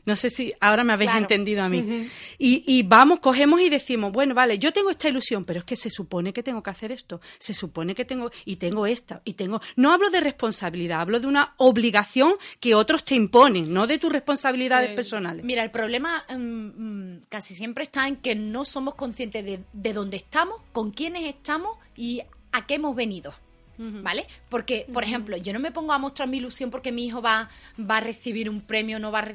No 0.08 0.15
sé 0.15 0.30
si 0.30 0.54
ahora 0.62 0.86
me 0.86 0.93
habéis 0.93 1.13
entendido 1.13 1.62
a 1.63 1.70
mí. 1.70 2.10
y, 2.38 2.63
y 2.65 2.84
vamos, 2.84 3.20
cogemos 3.20 3.60
y 3.60 3.70
decimos, 3.70 4.13
bueno, 4.13 4.34
vale, 4.34 4.58
yo 4.58 4.72
tengo 4.72 4.89
esta 4.89 5.10
ilusión, 5.10 5.43
pero 5.43 5.60
es 5.60 5.65
que 5.65 5.76
se 5.76 5.89
supone 5.89 6.32
que 6.32 6.41
tengo 6.41 6.63
que 6.63 6.70
hacer 6.70 6.93
esto, 6.93 7.20
se 7.38 7.54
supone 7.54 7.93
que 7.93 8.06
tengo, 8.06 8.32
y 8.46 8.56
tengo 8.56 8.88
esta, 8.88 9.22
y 9.26 9.34
tengo. 9.34 9.62
No 9.76 9.91
hablo 9.91 10.10
de 10.10 10.22
responsabilidad, 10.22 11.02
hablo 11.02 11.20
de 11.20 11.28
una 11.28 11.56
obligación 11.58 12.36
que 12.62 12.74
otros 12.74 13.04
te 13.04 13.15
imponen, 13.15 13.74
no 13.74 13.86
de 13.86 14.00
tus 14.00 14.10
responsabilidades 14.10 14.96
personales. 14.96 15.43
Mira, 15.43 15.62
el 15.62 15.72
problema 15.72 16.24
mm, 16.30 16.38
mm, 16.38 17.22
casi 17.28 17.54
siempre 17.54 17.84
está 17.84 18.08
en 18.08 18.15
que 18.15 18.34
no 18.34 18.63
somos 18.63 18.96
conscientes 18.96 19.43
de, 19.43 19.60
de 19.74 19.93
dónde 19.93 20.15
estamos, 20.15 20.62
con 20.72 20.91
quiénes 20.91 21.26
estamos 21.26 21.78
y 21.98 22.22
a 22.54 22.65
qué 22.65 22.76
hemos 22.76 22.96
venido. 22.96 23.34
¿Vale? 23.77 24.25
Porque, 24.49 24.87
por 24.91 25.03
ejemplo, 25.03 25.37
yo 25.37 25.53
no 25.53 25.59
me 25.59 25.71
pongo 25.71 25.93
a 25.93 25.99
mostrar 25.99 26.27
mi 26.27 26.37
ilusión 26.37 26.71
porque 26.71 26.91
mi 26.91 27.05
hijo 27.05 27.21
va, 27.21 27.47
va 27.79 27.97
a 27.97 27.99
recibir 28.01 28.49
un 28.49 28.61
premio, 28.61 28.97
no 28.99 29.11
va 29.11 29.19
a 29.19 29.27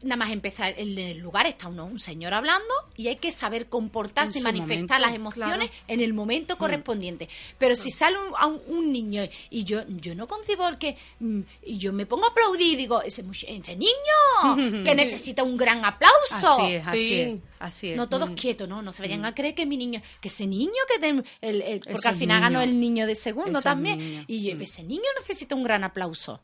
Nada 0.00 0.16
más 0.16 0.30
empezar, 0.30 0.74
en 0.78 0.96
el 0.96 1.18
lugar 1.18 1.46
está 1.46 1.66
uno, 1.66 1.84
un 1.84 1.98
señor 1.98 2.32
hablando 2.32 2.72
y 2.96 3.08
hay 3.08 3.16
que 3.16 3.32
saber 3.32 3.66
comportarse 3.68 4.38
y 4.38 4.42
manifestar 4.42 5.00
momento, 5.00 5.06
las 5.08 5.14
emociones 5.14 5.70
en 5.88 5.98
el 6.00 6.14
momento 6.14 6.56
correspondiente. 6.56 7.28
Pero 7.58 7.74
si 7.74 7.90
sale 7.90 8.16
un, 8.16 8.32
a 8.36 8.46
un, 8.46 8.60
un 8.68 8.92
niño 8.92 9.22
y 9.50 9.64
yo 9.64 9.82
yo 9.88 10.14
no 10.14 10.28
concibo 10.28 10.68
el 10.68 10.78
que... 10.78 10.96
mm, 11.18 11.40
Y 11.64 11.78
yo 11.78 11.92
me 11.92 12.06
pongo 12.06 12.26
a 12.26 12.28
aplaudir 12.28 12.74
y 12.74 12.76
digo, 12.76 13.02
ese, 13.02 13.24
ese 13.48 13.74
niño 13.76 14.82
que 14.84 14.94
necesita 14.94 15.42
un 15.42 15.56
gran 15.56 15.84
aplauso. 15.84 16.62
Así 16.62 16.74
es, 16.74 16.86
así 16.86 16.98
Sí. 16.98 17.20
es, 17.20 17.40
así 17.58 17.90
es. 17.90 17.96
No 17.96 18.08
todos 18.08 18.30
quietos, 18.30 18.68
¿no? 18.68 18.82
No 18.82 18.92
se 18.92 19.02
vayan 19.02 19.24
a 19.24 19.34
creer 19.34 19.54
que 19.56 19.66
mi 19.66 19.76
niño, 19.76 20.00
que 20.20 20.28
ese 20.28 20.46
niño 20.46 20.70
que 20.92 21.00
ten- 21.00 21.24
el, 21.40 21.62
el- 21.62 21.80
porque 21.80 22.06
al 22.08 22.14
final 22.14 22.40
ganó 22.40 22.60
el 22.60 22.78
niño 22.78 23.06
de 23.08 23.16
segundo 23.16 23.60
también. 23.62 23.87
Y 24.26 24.54
Mm. 24.54 24.62
ese 24.62 24.82
niño 24.82 25.02
necesita 25.18 25.54
un 25.54 25.62
gran 25.62 25.84
aplauso. 25.84 26.40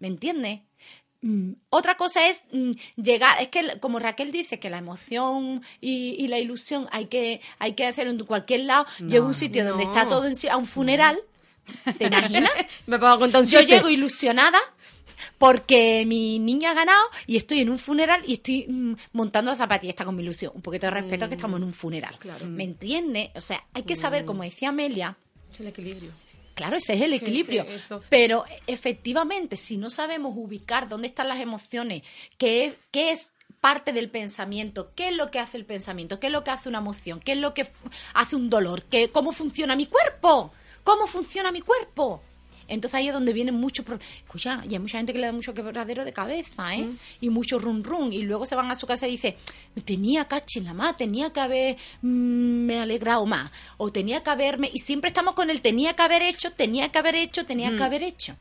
¿Me 0.00 0.08
entiendes? 0.08 0.60
Mm, 1.20 1.52
Otra 1.70 1.96
cosa 1.96 2.28
es 2.28 2.42
mm, 2.52 2.70
llegar, 2.96 3.42
es 3.42 3.48
que 3.48 3.80
como 3.80 3.98
Raquel 3.98 4.30
dice 4.30 4.60
que 4.60 4.70
la 4.70 4.78
emoción 4.78 5.62
y, 5.80 6.14
y 6.22 6.28
la 6.28 6.38
ilusión 6.38 6.86
hay 6.92 7.06
que, 7.06 7.40
hay 7.58 7.72
que 7.72 7.86
hacerlo 7.86 8.12
en 8.12 8.18
cualquier 8.24 8.60
lado. 8.60 8.86
Llego 9.00 9.24
a 9.24 9.28
un 9.28 9.34
sitio 9.34 9.64
donde 9.66 9.84
no. 9.84 9.90
está 9.90 10.08
todo 10.08 10.26
en 10.26 10.36
si- 10.36 10.48
a 10.48 10.56
un 10.56 10.66
funeral, 10.66 11.18
¿te 11.98 12.06
imaginas? 12.06 12.52
Me 12.86 12.98
pongo 12.98 13.14
a 13.14 13.18
contar 13.18 13.40
un 13.42 13.48
Yo 13.48 13.60
llego 13.62 13.88
ilusionada 13.88 14.58
porque 15.38 16.04
mi 16.06 16.38
niño 16.38 16.68
ha 16.68 16.74
ganado 16.74 17.02
y 17.26 17.36
estoy 17.36 17.60
en 17.60 17.70
un 17.70 17.78
funeral 17.78 18.22
y 18.26 18.34
estoy 18.34 18.66
mm, 18.68 18.94
montando 19.12 19.50
la 19.50 19.56
zapatilla. 19.56 19.90
Está 19.90 20.04
con 20.04 20.14
mi 20.16 20.22
ilusión. 20.22 20.52
Un 20.54 20.62
poquito 20.62 20.86
de 20.86 20.90
respeto 20.92 21.28
que 21.28 21.34
estamos 21.34 21.58
en 21.58 21.64
un 21.64 21.72
funeral. 21.72 22.16
¿Me 22.46 22.64
entiendes? 22.64 23.30
O 23.34 23.40
sea, 23.40 23.64
hay 23.74 23.82
que 23.82 23.96
saber, 23.96 24.24
como 24.24 24.42
decía 24.44 24.68
Amelia, 24.68 25.16
El 25.58 25.66
equilibrio. 25.66 26.12
Claro, 26.58 26.76
ese 26.76 26.94
es 26.94 27.00
el 27.02 27.14
equilibrio. 27.14 27.64
entonces- 27.68 28.08
Pero 28.10 28.44
efectivamente, 28.66 29.56
si 29.56 29.76
no 29.78 29.90
sabemos 29.90 30.32
ubicar 30.36 30.88
dónde 30.88 31.06
están 31.08 31.28
las 31.28 31.40
emociones, 31.40 32.02
qué 32.36 32.66
es, 32.66 32.74
qué 32.90 33.10
es 33.12 33.32
parte 33.60 33.92
del 33.92 34.10
pensamiento, 34.10 34.92
qué 34.94 35.08
es 35.08 35.16
lo 35.16 35.30
que 35.30 35.38
hace 35.38 35.56
el 35.56 35.64
pensamiento, 35.64 36.20
qué 36.20 36.26
es 36.28 36.32
lo 36.32 36.44
que 36.44 36.50
hace 36.50 36.68
una 36.68 36.78
emoción, 36.78 37.20
qué 37.20 37.32
es 37.32 37.38
lo 37.38 37.54
que 37.54 37.66
hace 38.14 38.36
un 38.36 38.50
dolor, 38.50 38.82
qué, 38.84 39.10
cómo 39.10 39.32
funciona 39.32 39.74
mi 39.74 39.86
cuerpo, 39.86 40.52
cómo 40.84 41.06
funciona 41.06 41.50
mi 41.50 41.60
cuerpo. 41.60 42.22
Entonces 42.68 42.94
ahí 42.96 43.08
es 43.08 43.14
donde 43.14 43.32
vienen 43.32 43.54
muchos 43.54 43.84
problemas. 43.84 44.08
Escucha, 44.18 44.62
y 44.68 44.74
hay 44.74 44.78
mucha 44.78 44.98
gente 44.98 45.12
que 45.12 45.18
le 45.18 45.26
da 45.26 45.32
mucho 45.32 45.54
quebradero 45.54 46.04
de 46.04 46.12
cabeza, 46.12 46.76
¿eh? 46.76 46.86
Y 47.20 47.30
mucho 47.30 47.58
run 47.58 47.82
run. 47.82 48.12
Y 48.12 48.22
luego 48.22 48.46
se 48.46 48.54
van 48.54 48.70
a 48.70 48.74
su 48.74 48.86
casa 48.86 49.08
y 49.08 49.12
dicen, 49.12 49.34
tenía 49.84 50.26
cachi 50.28 50.60
la 50.60 50.74
más, 50.74 50.96
tenía 50.96 51.32
que 51.32 51.40
haber 51.40 51.76
mm, 52.02 52.08
me 52.66 52.78
alegrado 52.78 53.24
más. 53.26 53.50
O 53.78 53.90
tenía 53.90 54.22
que 54.22 54.30
haberme. 54.30 54.70
Y 54.72 54.78
siempre 54.80 55.08
estamos 55.08 55.34
con 55.34 55.50
el 55.50 55.60
tenía 55.62 55.94
que 55.94 56.02
haber 56.02 56.22
hecho, 56.22 56.52
tenía 56.52 56.90
que 56.90 56.98
haber 56.98 57.14
hecho, 57.16 57.44
tenía 57.46 57.74
que 57.74 57.82
haber 57.82 58.02
hecho. 58.02 58.36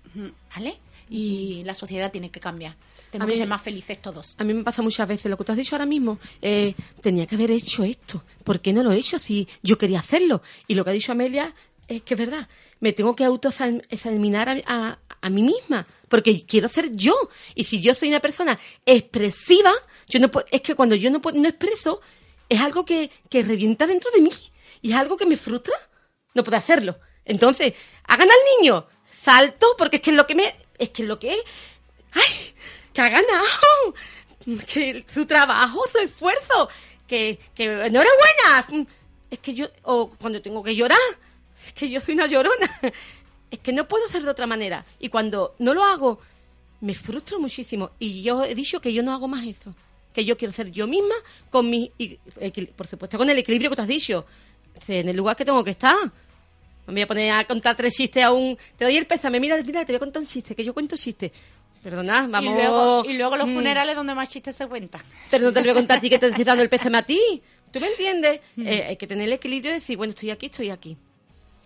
¿Vale? 0.56 0.78
Y 1.10 1.64
la 1.64 1.74
sociedad 1.74 2.12
tiene 2.12 2.30
que 2.30 2.40
cambiar. 2.42 2.76
Tenemos 3.12 3.24
A 3.24 3.28
mí- 3.28 3.34
que 3.34 3.38
ser 3.38 3.48
más 3.48 3.62
felices 3.62 4.02
todos. 4.02 4.36
A 4.38 4.44
mí 4.44 4.54
me 4.54 4.64
pasa 4.64 4.82
muchas 4.82 5.08
veces 5.08 5.30
lo 5.32 5.38
que 5.38 5.46
tú 5.46 5.54
has 5.54 5.58
dicho 5.58 5.76
ahora 5.76 5.86
mismo. 5.86 6.20
eh, 6.42 6.74
tenía 7.02 7.26
que 7.26 7.36
haber 7.36 7.52
hecho 7.52 7.84
esto. 7.86 8.24
¿Por 8.44 8.60
qué 8.60 8.74
no 8.74 8.84
lo 8.84 8.92
he 8.92 8.98
hecho 8.98 9.18
si 9.18 9.48
yo 9.64 9.78
quería 9.78 10.00
hacerlo? 10.00 10.42
Y 10.68 10.76
lo 10.76 10.84
que 10.84 10.90
ha 10.90 10.94
dicho 10.94 11.14
Amelia 11.14 11.54
es 11.88 12.02
que 12.02 12.16
es 12.16 12.20
verdad. 12.20 12.50
Me 12.80 12.94
tengo 12.94 13.16
que 13.16 13.24
autoexaminar 13.24 14.62
a, 14.66 15.00
a, 15.22 15.30
mí 15.30 15.44
misma. 15.44 15.88
Porque 16.10 16.46
quiero 16.46 16.70
ser 16.70 16.96
yo. 16.96 17.16
Y 17.56 17.64
si 17.64 17.82
yo 17.82 17.94
soy 17.94 18.10
una 18.10 18.20
persona 18.20 18.60
expresiva, 18.86 19.72
yo 20.08 20.20
no 20.20 20.30
es 20.52 20.62
que 20.62 20.76
cuando 20.76 20.96
yo 20.96 21.10
no, 21.10 21.22
no 21.34 21.48
expreso, 21.48 22.02
es 22.50 22.60
algo 22.62 22.86
que, 22.86 23.12
que 23.30 23.44
revienta 23.44 23.88
dentro 23.88 24.12
de 24.12 24.22
mí. 24.22 24.32
Y 24.82 24.92
es 24.92 24.98
algo 24.98 25.18
que 25.18 25.26
me 25.26 25.38
frustra. 25.38 25.74
No 26.34 26.44
puedo 26.44 26.58
hacerlo. 26.58 27.00
Entonces, 27.26 27.74
hagan 28.06 28.30
al 28.30 28.38
niño. 28.58 28.88
Salto, 29.22 29.68
porque 29.78 29.98
es 29.98 30.02
que 30.02 30.12
es 30.12 30.18
lo 30.18 30.28
que 30.28 30.36
me. 30.36 30.56
Es 30.78 30.90
que 30.90 31.02
es 31.02 31.08
lo 31.08 31.20
que. 31.20 31.36
¡Ay! 32.14 32.54
¡Que 32.94 33.02
ha 33.02 33.10
ganado! 33.10 33.94
Que 34.66 35.04
su 35.14 35.26
trabajo, 35.26 35.84
su 35.92 35.98
esfuerzo. 35.98 36.70
Que, 37.06 37.38
que 37.54 37.66
enhorabuena. 37.66 38.88
Es 39.30 39.40
que 39.40 39.54
yo. 39.54 39.68
O 39.84 40.10
cuando 40.12 40.42
tengo 40.42 40.64
que 40.64 40.76
llorar. 40.76 40.98
Es 41.68 41.74
que 41.74 41.90
yo 41.90 42.00
soy 42.02 42.14
una 42.16 42.28
llorona. 42.28 42.80
Es 43.50 43.60
que 43.60 43.72
no 43.72 43.88
puedo 43.88 44.06
hacer 44.08 44.24
de 44.24 44.30
otra 44.30 44.46
manera. 44.46 44.84
Y 45.00 45.08
cuando 45.08 45.56
no 45.60 45.74
lo 45.74 45.82
hago, 45.82 46.20
me 46.82 46.94
frustro 46.94 47.40
muchísimo. 47.40 47.92
Y 47.98 48.22
yo 48.22 48.44
he 48.44 48.54
dicho 48.54 48.82
que 48.82 48.92
yo 48.92 49.02
no 49.02 49.14
hago 49.14 49.30
más 49.30 49.46
eso. 49.46 49.74
Que 50.14 50.26
yo 50.26 50.36
quiero 50.38 50.54
ser 50.54 50.70
yo 50.70 50.86
misma 50.86 51.16
con 51.50 51.70
mi. 51.70 51.90
y- 51.98 52.18
por 52.76 52.88
supuesto, 52.88 53.18
con 53.18 53.30
el 53.30 53.38
equilibrio 53.38 53.70
que 53.70 53.78
tú 53.78 53.82
has 53.84 53.88
dicho. 53.88 54.26
En 54.90 55.08
el 55.08 55.16
lugar 55.16 55.38
que 55.38 55.46
tengo 55.46 55.64
que 55.64 55.72
estar. 55.72 55.96
No 55.96 56.12
me 56.88 56.94
voy 56.96 57.02
a 57.04 57.08
poner 57.08 57.32
a 57.32 57.46
contar 57.48 57.74
tres 57.78 57.94
chistes 57.94 58.22
aún. 58.22 58.58
Te 58.78 58.84
doy 58.84 58.98
el 58.98 59.06
pésame, 59.08 59.40
mira, 59.40 59.56
mira, 59.66 59.86
te 59.86 59.94
voy 59.94 59.98
a 59.98 60.00
contar 60.00 60.22
un 60.22 60.28
chiste, 60.28 60.54
que 60.54 60.66
yo 60.66 60.74
cuento 60.74 60.98
chistes. 60.98 61.32
Perdona, 61.82 62.28
vamos. 62.28 62.52
Y 62.52 62.54
luego, 62.54 63.06
y 63.06 63.14
luego 63.14 63.38
los 63.38 63.48
Mm, 63.48 63.54
funerales 63.56 63.96
donde 63.96 64.14
más 64.14 64.28
chistes 64.28 64.56
se 64.58 64.68
cuentan. 64.68 65.02
Pero 65.32 65.46
no 65.46 65.54
te 65.54 65.60
lo 65.62 65.64
voy 65.68 65.72
a 65.72 65.76
contar 65.76 66.00
a 66.00 66.02
ti 66.02 66.10
que 66.10 66.20
te 66.20 66.28
estoy 66.28 66.44
dando 66.44 66.64
el 66.64 66.70
pésame 66.70 66.98
a 66.98 67.04
ti. 67.04 67.42
¿Tú 67.72 67.80
me 67.80 67.88
entiendes? 67.88 68.42
Mm. 68.58 68.68
Eh, 68.68 68.84
hay 68.90 68.98
que 68.98 69.08
tener 69.08 69.26
el 69.28 69.34
equilibrio 69.34 69.72
y 69.72 69.76
decir, 69.76 69.96
bueno, 69.96 70.12
estoy 70.12 70.32
aquí, 70.32 70.48
estoy 70.48 70.70
aquí. 70.70 70.98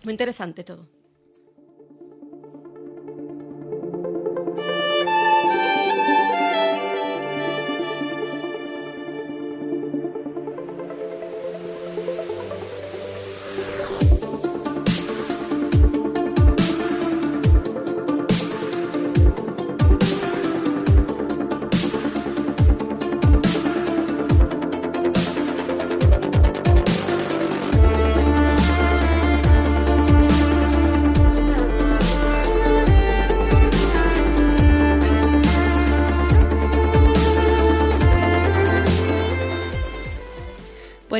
Muy 0.04 0.12
interesante 0.12 0.64
todo. 0.64 0.88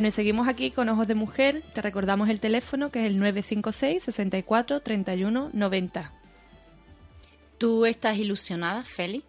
Bueno, 0.02 0.08
y 0.08 0.16
seguimos 0.16 0.48
aquí 0.48 0.72
con 0.72 0.88
Ojos 0.88 1.06
de 1.06 1.14
Mujer. 1.14 1.62
Te 1.74 1.80
recordamos 1.80 2.28
el 2.28 2.40
teléfono 2.40 2.90
que 2.90 2.98
es 2.98 3.06
el 3.06 3.20
956 3.20 4.02
64 4.02 4.80
31 4.80 5.50
90. 5.52 6.12
¿Tú 7.56 7.86
estás 7.86 8.18
ilusionada, 8.18 8.82
Feli? 8.82 9.22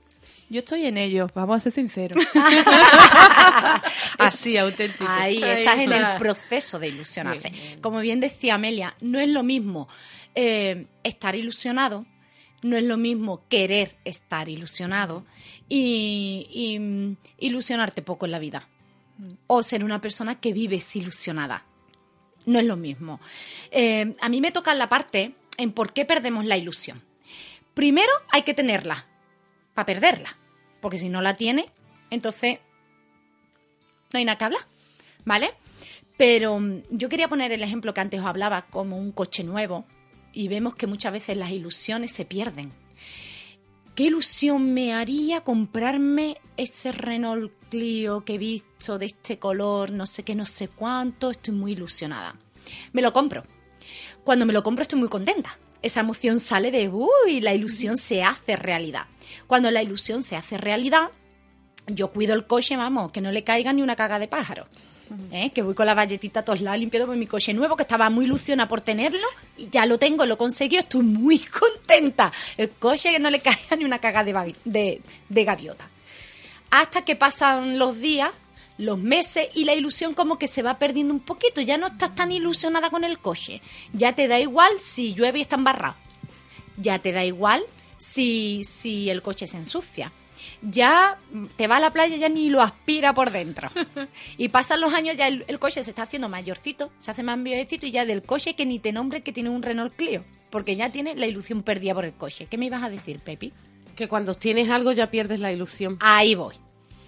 Yo 0.50 0.62
estoy 0.62 0.88
en 0.88 0.98
ello, 0.98 1.30
vamos 1.36 1.58
a 1.58 1.60
ser 1.60 1.74
sinceros. 1.74 2.18
Así, 4.18 4.58
auténtico. 4.58 5.06
Ahí 5.08 5.44
estás 5.44 5.78
en 5.78 5.94
el 5.94 6.18
proceso 6.18 6.80
de 6.80 6.88
ilusionarse. 6.88 7.52
Como 7.80 8.00
bien 8.00 8.20
decía 8.20 8.56
Amelia, 8.56 8.96
no 9.00 9.20
es 9.20 9.30
lo 9.30 9.44
mismo 9.44 9.88
eh, 10.34 10.88
estar 11.04 11.36
ilusionado, 11.36 12.08
no 12.64 12.78
es 12.78 12.84
lo 12.84 12.98
mismo 12.98 13.44
querer 13.48 13.96
estar 14.06 14.50
ilusionado 14.50 15.24
y, 15.70 16.48
y, 16.50 16.80
mm, 16.80 17.18
ilusionarte 17.38 18.02
poco 18.02 18.26
en 18.26 18.32
la 18.32 18.40
vida. 18.40 18.70
O 19.48 19.64
ser 19.64 19.84
una 19.84 20.02
persona 20.02 20.40
que 20.40 20.54
vives 20.54 20.96
ilusionada. 20.96 21.66
No 22.46 22.60
es 22.60 22.66
lo 22.66 22.76
mismo. 22.76 23.20
Eh, 23.72 24.16
a 24.20 24.30
mí 24.30 24.42
me 24.42 24.52
toca 24.52 24.74
la 24.74 24.90
parte 24.90 25.36
en 25.58 25.72
por 25.72 25.94
qué 25.94 26.06
perdemos 26.06 26.46
la 26.46 26.58
ilusión. 26.58 27.02
Primero 27.74 28.12
hay 28.32 28.44
que 28.44 28.54
tenerla 28.54 29.06
para 29.74 29.86
perderla. 29.86 30.36
Porque 30.82 30.98
si 30.98 31.10
no 31.10 31.22
la 31.22 31.36
tiene, 31.36 31.68
entonces 32.10 32.60
no 34.12 34.20
hay 34.20 34.26
nada 34.26 34.38
que 34.38 34.46
hablar, 34.46 34.62
¿vale? 35.26 35.54
Pero 36.18 36.60
mm, 36.60 36.84
yo 36.92 37.10
quería 37.10 37.28
poner 37.28 37.52
el 37.52 37.64
ejemplo 37.64 37.94
que 37.94 38.02
antes 38.02 38.20
os 38.20 38.26
hablaba, 38.26 38.64
como 38.64 38.98
un 38.98 39.12
coche 39.12 39.44
nuevo, 39.44 39.86
y 40.34 40.48
vemos 40.48 40.76
que 40.76 40.88
muchas 40.88 41.14
veces 41.14 41.38
las 41.38 41.52
ilusiones 41.52 42.12
se 42.12 42.26
pierden. 42.26 42.72
¿Qué 43.96 44.06
ilusión 44.06 44.74
me 44.74 44.92
haría 44.92 45.42
comprarme 45.42 46.38
ese 46.58 46.92
Renault 46.92 47.54
Clio 47.70 48.26
que 48.26 48.36
he 48.36 48.38
visto 48.40 48.98
de 48.98 49.06
este 49.06 49.38
color, 49.38 49.92
no 49.92 50.08
sé 50.08 50.24
qué, 50.24 50.34
no 50.34 50.48
sé 50.48 50.68
cuánto? 50.68 51.30
Estoy 51.30 51.54
muy 51.54 51.74
ilusionada. 51.74 52.36
Me 52.92 53.04
lo 53.04 53.14
compro. 53.14 53.44
Cuando 54.24 54.48
me 54.48 54.54
lo 54.54 54.64
compro 54.64 54.82
estoy 54.82 54.98
muy 54.98 55.10
contenta. 55.10 55.60
Esa 55.84 56.00
emoción 56.00 56.40
sale 56.40 56.72
de, 56.72 56.90
uy, 56.90 57.40
la 57.42 57.54
ilusión 57.54 57.98
se 57.98 58.24
hace 58.24 58.56
realidad. 58.56 59.06
Cuando 59.46 59.70
la 59.70 59.84
ilusión 59.84 60.24
se 60.24 60.36
hace 60.38 60.58
realidad, 60.58 61.12
yo 61.86 62.10
cuido 62.10 62.34
el 62.34 62.48
coche, 62.48 62.76
vamos, 62.76 63.12
que 63.12 63.22
no 63.22 63.32
le 63.32 63.44
caiga 63.44 63.74
ni 63.74 63.84
una 63.84 63.96
caga 63.96 64.18
de 64.18 64.28
pájaro. 64.28 64.66
¿Eh? 65.32 65.52
Que 65.52 65.62
voy 65.62 65.74
con 65.74 65.86
la 65.86 65.94
valletita 65.94 66.42
a 66.42 66.46
todos 66.46 66.62
lados 66.62 66.80
limpiando 66.80 67.14
mi 67.16 67.28
coche 67.28 67.54
nuevo, 67.54 67.76
que 67.76 67.84
estaba 67.84 68.10
muy 68.10 68.26
ilusionada 68.26 68.70
por 68.70 68.82
tenerlo, 68.82 69.28
y 69.58 69.70
ya 69.70 69.86
lo 69.86 69.98
tengo, 69.98 70.26
lo 70.26 70.38
conseguí, 70.38 70.78
estoy 70.78 71.04
muy 71.04 71.40
contenta. 71.60 72.32
El 72.58 72.70
coche 72.72 73.12
que 73.12 73.20
no 73.20 73.30
le 73.30 73.40
caiga 73.40 73.76
ni 73.78 73.86
una 73.86 74.00
caga 74.00 74.24
de, 74.24 74.56
de, 74.66 75.02
de 75.30 75.44
gaviota. 75.44 75.88
Hasta 76.72 77.04
que 77.04 77.16
pasan 77.16 77.78
los 77.78 78.00
días, 78.00 78.32
los 78.78 78.98
meses, 78.98 79.48
y 79.54 79.66
la 79.66 79.76
ilusión 79.76 80.14
como 80.14 80.40
que 80.40 80.48
se 80.48 80.64
va 80.64 80.80
perdiendo 80.80 81.14
un 81.14 81.20
poquito. 81.20 81.62
Ya 81.62 81.78
no 81.78 81.88
estás 81.88 82.16
tan 82.16 82.32
ilusionada 82.32 82.90
con 82.90 83.04
el 83.04 83.20
coche. 83.20 83.62
Ya 83.94 84.14
te 84.14 84.28
da 84.28 84.40
igual 84.40 84.80
si 84.80 85.14
llueve 85.14 85.40
y 85.40 85.42
está 85.44 85.56
embarrado 85.56 85.96
ya 86.78 87.00
te 87.00 87.12
da 87.12 87.24
igual 87.24 87.64
si, 87.98 88.64
si 88.64 89.10
el 89.10 89.22
coche 89.22 89.48
se 89.48 89.58
ensucia. 89.58 90.12
Ya 90.62 91.20
te 91.58 91.68
va 91.68 91.78
a 91.78 91.80
la 91.80 91.92
playa, 91.92 92.16
ya 92.16 92.30
ni 92.30 92.50
lo 92.50 92.62
aspira 92.62 93.14
por 93.14 93.32
dentro. 93.32 93.70
Y 94.38 94.50
pasan 94.50 94.82
los 94.82 94.94
años, 94.94 95.16
ya 95.18 95.28
el, 95.28 95.46
el 95.48 95.60
coche 95.60 95.84
se 95.84 95.92
está 95.92 96.04
haciendo 96.04 96.30
mayorcito, 96.30 96.92
se 97.00 97.12
hace 97.12 97.24
más 97.24 97.42
viejecito 97.42 97.86
y 97.86 97.92
ya 97.92 98.06
del 98.06 98.24
coche 98.24 98.56
que 98.56 98.66
ni 98.66 98.80
te 98.80 98.92
nombre 98.92 99.22
que 99.22 99.32
tiene 99.32 99.50
un 99.50 99.62
Renault 99.62 99.96
Clio. 99.96 100.24
Porque 100.50 100.76
ya 100.76 100.90
tiene 100.90 101.16
la 101.16 101.26
ilusión 101.26 101.64
perdida 101.64 101.94
por 101.94 102.06
el 102.06 102.14
coche. 102.14 102.48
¿Qué 102.48 102.58
me 102.58 102.68
ibas 102.68 102.84
a 102.84 102.90
decir, 102.90 103.20
Pepi? 103.20 103.52
Que 103.96 104.08
cuando 104.08 104.36
tienes 104.36 104.70
algo 104.70 104.92
ya 104.92 105.10
pierdes 105.10 105.40
la 105.40 105.52
ilusión. 105.52 105.98
Ahí 106.00 106.36
voy. 106.36 106.56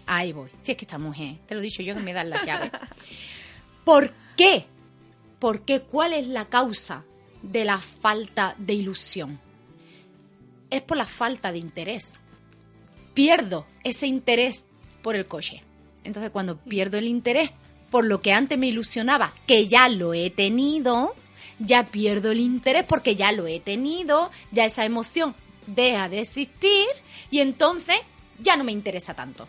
Ahí 0.06 0.34
voy. 0.34 0.50
Si 0.63 0.71
es 0.71 0.78
que 0.78 0.86
esta 0.86 0.98
mujer, 0.98 1.38
te 1.45 1.56
lo 1.56 1.62
he 1.62 1.63
dicho 1.63 1.82
yo 1.82 1.95
que 1.95 2.02
me 2.02 2.13
dan 2.13 2.30
las 2.30 2.45
llaves. 2.45 2.71
¿Por 3.84 4.12
qué? 4.36 4.65
¿Por 5.39 5.62
qué? 5.62 5.82
¿Cuál 5.82 6.13
es 6.13 6.28
la 6.28 6.45
causa 6.45 7.04
de 7.41 7.65
la 7.65 7.80
falta 7.80 8.56
de 8.58 8.74
ilusión? 8.74 9.39
Es 10.69 10.82
por 10.82 10.98
la 10.98 11.06
falta 11.06 11.52
de 11.52 11.60
interés. 11.60 12.12
Pierdo 13.15 13.65
ese 13.84 14.06
interés 14.06 14.67
por 15.01 15.15
el 15.15 15.25
coche. 15.25 15.63
Entonces, 16.04 16.30
cuando 16.30 16.58
pierdo 16.58 16.99
el 16.99 17.08
interés 17.08 17.49
por 17.89 18.06
lo 18.06 18.21
que 18.21 18.34
antes 18.34 18.60
me 18.60 18.67
ilusionaba, 18.67 19.34
que 19.47 19.67
ya 19.67 19.89
lo 19.89 20.13
he 20.13 20.30
tenido, 20.30 21.15
ya 21.60 21.88
pierdo 21.88 22.32
el 22.32 22.39
interés 22.39 22.84
porque 22.84 23.15
ya 23.15 23.32
lo 23.32 23.47
he 23.47 23.60
tenido, 23.60 24.30
ya 24.51 24.65
esa 24.65 24.86
emoción 24.86 25.34
deja 25.65 26.10
de 26.10 26.19
existir 26.19 26.86
y 27.32 27.39
entonces 27.39 27.97
ya 28.39 28.58
no 28.58 28.63
me 28.63 28.71
interesa 28.71 29.13
tanto. 29.13 29.47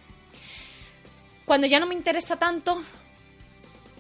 Cuando 1.45 1.67
ya 1.67 1.81
no 1.81 1.87
me 1.87 1.95
interesa 1.95 2.37
tanto, 2.37 2.83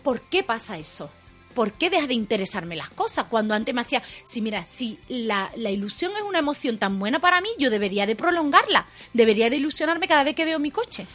¿por 0.03 0.23
qué 0.23 0.43
pasa 0.43 0.79
eso? 0.79 1.11
¿Por 1.57 1.73
qué 1.73 1.89
deja 1.89 2.07
de 2.07 2.13
interesarme 2.13 2.77
las 2.77 2.91
cosas? 2.91 3.25
Cuando 3.31 3.55
antes 3.55 3.75
me 3.75 3.81
hacía, 3.81 4.03
si 4.25 4.43
mira, 4.43 4.67
si 4.67 4.99
la, 5.09 5.51
la 5.57 5.71
ilusión 5.71 6.13
es 6.15 6.21
una 6.21 6.41
emoción 6.41 6.77
tan 6.77 6.99
buena 6.99 7.19
para 7.19 7.41
mí, 7.41 7.49
yo 7.59 7.71
debería 7.71 8.05
de 8.05 8.15
prolongarla, 8.15 8.87
debería 9.15 9.49
de 9.49 9.57
ilusionarme 9.57 10.07
cada 10.07 10.23
vez 10.23 10.35
que 10.35 10.45
veo 10.45 10.59
mi 10.59 10.71
coche. 10.71 11.07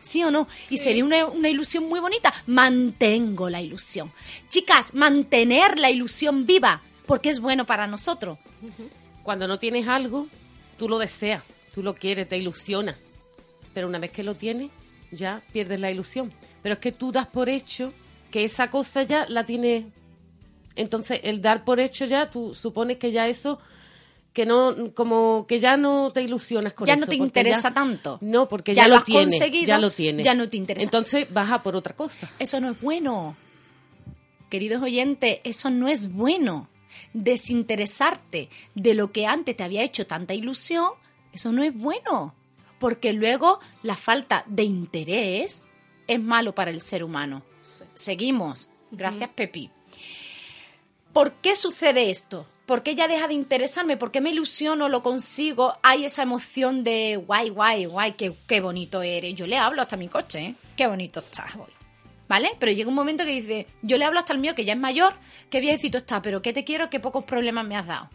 ¿Sí 0.00 0.24
o 0.24 0.30
no? 0.30 0.48
Y 0.70 0.78
sería 0.78 1.04
una, 1.04 1.26
una 1.26 1.50
ilusión 1.50 1.86
muy 1.86 2.00
bonita. 2.00 2.32
Mantengo 2.46 3.50
la 3.50 3.60
ilusión. 3.60 4.10
Chicas, 4.48 4.94
mantener 4.94 5.78
la 5.78 5.90
ilusión 5.90 6.46
viva, 6.46 6.80
porque 7.04 7.28
es 7.28 7.38
bueno 7.38 7.66
para 7.66 7.86
nosotros. 7.86 8.38
Cuando 9.22 9.46
no 9.46 9.58
tienes 9.58 9.86
algo, 9.86 10.28
tú 10.78 10.88
lo 10.88 10.98
deseas, 10.98 11.42
tú 11.74 11.82
lo 11.82 11.94
quieres, 11.94 12.26
te 12.26 12.38
ilusiona. 12.38 12.96
Pero 13.74 13.86
una 13.86 13.98
vez 13.98 14.12
que 14.12 14.24
lo 14.24 14.34
tienes, 14.34 14.70
ya 15.10 15.42
pierdes 15.52 15.78
la 15.78 15.90
ilusión. 15.90 16.32
Pero 16.62 16.72
es 16.72 16.78
que 16.78 16.92
tú 16.92 17.12
das 17.12 17.26
por 17.26 17.50
hecho 17.50 17.92
que 18.30 18.44
esa 18.44 18.70
cosa 18.70 19.02
ya 19.02 19.26
la 19.28 19.44
tienes. 19.44 19.86
Entonces, 20.76 21.20
el 21.24 21.42
dar 21.42 21.64
por 21.64 21.80
hecho 21.80 22.04
ya, 22.04 22.30
tú 22.30 22.54
supones 22.54 22.96
que 22.98 23.10
ya 23.12 23.26
eso, 23.28 23.58
que 24.32 24.46
no, 24.46 24.94
como 24.94 25.44
que 25.48 25.58
ya 25.60 25.76
no 25.76 26.12
te 26.12 26.22
ilusionas 26.22 26.72
con 26.72 26.86
Ya 26.86 26.94
eso. 26.94 27.00
no 27.00 27.06
te 27.08 27.16
interesa 27.16 27.68
ya- 27.70 27.74
tanto. 27.74 28.18
No, 28.20 28.48
porque 28.48 28.74
Ya 28.74 28.86
lo, 28.88 28.96
has 28.96 29.04
tienes. 29.04 29.34
conseguido, 29.34 29.66
ya 29.66 29.78
lo 29.78 29.90
tienes. 29.90 30.24
ya 30.24 30.34
no 30.34 30.48
te 30.48 30.56
interesa. 30.56 30.84
Entonces 30.84 31.26
vas 31.32 31.50
a 31.50 31.62
por 31.62 31.74
otra 31.76 31.94
cosa. 31.96 32.30
Eso 32.38 32.60
no 32.60 32.70
es 32.70 32.80
bueno. 32.80 33.36
Queridos 34.48 34.82
oyentes, 34.82 35.40
eso 35.44 35.70
no 35.70 35.88
es 35.88 36.12
bueno. 36.12 36.68
Desinteresarte 37.12 38.48
de 38.74 38.94
lo 38.94 39.12
que 39.12 39.26
antes 39.26 39.56
te 39.56 39.62
había 39.64 39.82
hecho 39.82 40.06
tanta 40.06 40.34
ilusión, 40.34 40.90
eso 41.32 41.52
no 41.52 41.62
es 41.62 41.74
bueno. 41.76 42.34
Porque 42.78 43.12
luego 43.12 43.60
la 43.82 43.96
falta 43.96 44.44
de 44.46 44.64
interés 44.64 45.62
es 46.06 46.20
malo 46.20 46.54
para 46.54 46.70
el 46.70 46.80
ser 46.80 47.04
humano. 47.04 47.42
Seguimos. 48.00 48.68
Gracias, 48.90 49.30
Pepi. 49.30 49.70
¿Por 51.12 51.34
qué 51.34 51.54
sucede 51.54 52.10
esto? 52.10 52.46
¿Por 52.66 52.82
qué 52.82 52.94
ya 52.94 53.08
deja 53.08 53.26
de 53.26 53.34
interesarme? 53.34 53.96
¿Por 53.96 54.12
qué 54.12 54.20
me 54.20 54.30
ilusiono, 54.30 54.88
lo 54.88 55.02
consigo? 55.02 55.76
Hay 55.82 56.04
esa 56.04 56.22
emoción 56.22 56.84
de 56.84 57.16
guay, 57.16 57.50
guay, 57.50 57.84
guay, 57.84 58.12
qué, 58.12 58.32
qué 58.46 58.60
bonito 58.60 59.02
eres. 59.02 59.34
Yo 59.34 59.46
le 59.46 59.56
hablo 59.56 59.82
hasta 59.82 59.96
mi 59.96 60.08
coche, 60.08 60.40
¿eh? 60.40 60.54
Qué 60.76 60.86
bonito 60.86 61.20
estás 61.20 61.54
hoy. 61.56 61.72
¿Vale? 62.28 62.52
Pero 62.60 62.70
llega 62.70 62.88
un 62.88 62.94
momento 62.94 63.24
que 63.24 63.32
dice, 63.32 63.66
yo 63.82 63.98
le 63.98 64.04
hablo 64.04 64.20
hasta 64.20 64.32
el 64.32 64.38
mío, 64.38 64.54
que 64.54 64.64
ya 64.64 64.74
es 64.74 64.78
mayor, 64.78 65.14
qué 65.50 65.60
viejecito 65.60 65.98
está, 65.98 66.22
pero 66.22 66.42
qué 66.42 66.52
te 66.52 66.62
quiero, 66.62 66.88
qué 66.88 67.00
pocos 67.00 67.24
problemas 67.24 67.66
me 67.66 67.76
has 67.76 67.88
dado. 67.88 68.08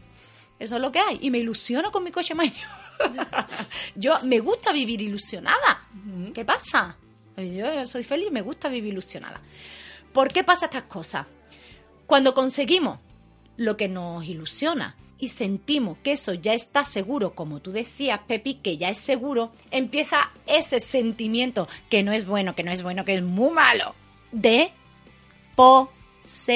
Eso 0.57 0.75
es 0.75 0.81
lo 0.81 0.89
que 0.89 0.99
hay. 0.99 1.19
Y 1.21 1.31
me 1.31 1.39
ilusiono 1.39 1.91
con 1.91 2.05
mi 2.05 2.11
coche 2.11 2.33
mayor. 2.33 2.55
yo 3.95 4.15
me 4.23 4.39
gusta 4.39 4.71
vivir 4.71 5.01
ilusionada. 5.01 5.85
¿Qué 6.33 6.45
pasa? 6.45 6.97
Yo 7.37 7.85
soy 7.85 8.03
feliz, 8.03 8.31
me 8.31 8.41
gusta 8.41 8.69
vivir 8.69 8.93
ilusionada. 8.93 9.41
¿Por 10.13 10.31
qué 10.31 10.43
pasa 10.43 10.65
estas 10.65 10.83
cosas? 10.83 11.25
Cuando 12.07 12.33
conseguimos 12.33 12.99
lo 13.57 13.75
que 13.77 13.87
nos 13.87 14.25
ilusiona 14.25 14.95
y 15.17 15.29
sentimos 15.29 15.97
que 16.03 16.13
eso 16.13 16.33
ya 16.33 16.53
está 16.53 16.85
seguro, 16.85 17.35
como 17.35 17.59
tú 17.61 17.71
decías, 17.71 18.19
Pepi, 18.27 18.55
que 18.55 18.77
ya 18.77 18.89
es 18.89 18.97
seguro, 18.97 19.51
empieza 19.71 20.31
ese 20.45 20.79
sentimiento 20.79 21.67
que 21.89 22.03
no 22.03 22.11
es 22.11 22.25
bueno, 22.27 22.55
que 22.55 22.63
no 22.63 22.71
es 22.71 22.83
bueno, 22.83 23.05
que 23.05 23.15
es 23.15 23.23
muy 23.23 23.51
malo, 23.53 23.95
de 24.31 24.71
posesión. 25.55 26.51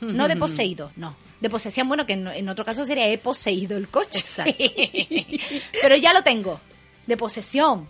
No 0.00 0.28
de 0.28 0.36
poseído, 0.38 0.92
no. 0.96 1.14
De 1.40 1.50
posesión, 1.50 1.88
bueno, 1.88 2.06
que 2.06 2.12
en, 2.12 2.48
otro 2.48 2.64
caso 2.64 2.86
sería 2.86 3.08
he 3.08 3.18
poseído 3.18 3.76
el 3.76 3.88
coche. 3.88 4.24
Pero 5.82 5.96
ya 5.96 6.12
lo 6.12 6.22
tengo. 6.22 6.60
De 7.06 7.16
posesión. 7.16 7.88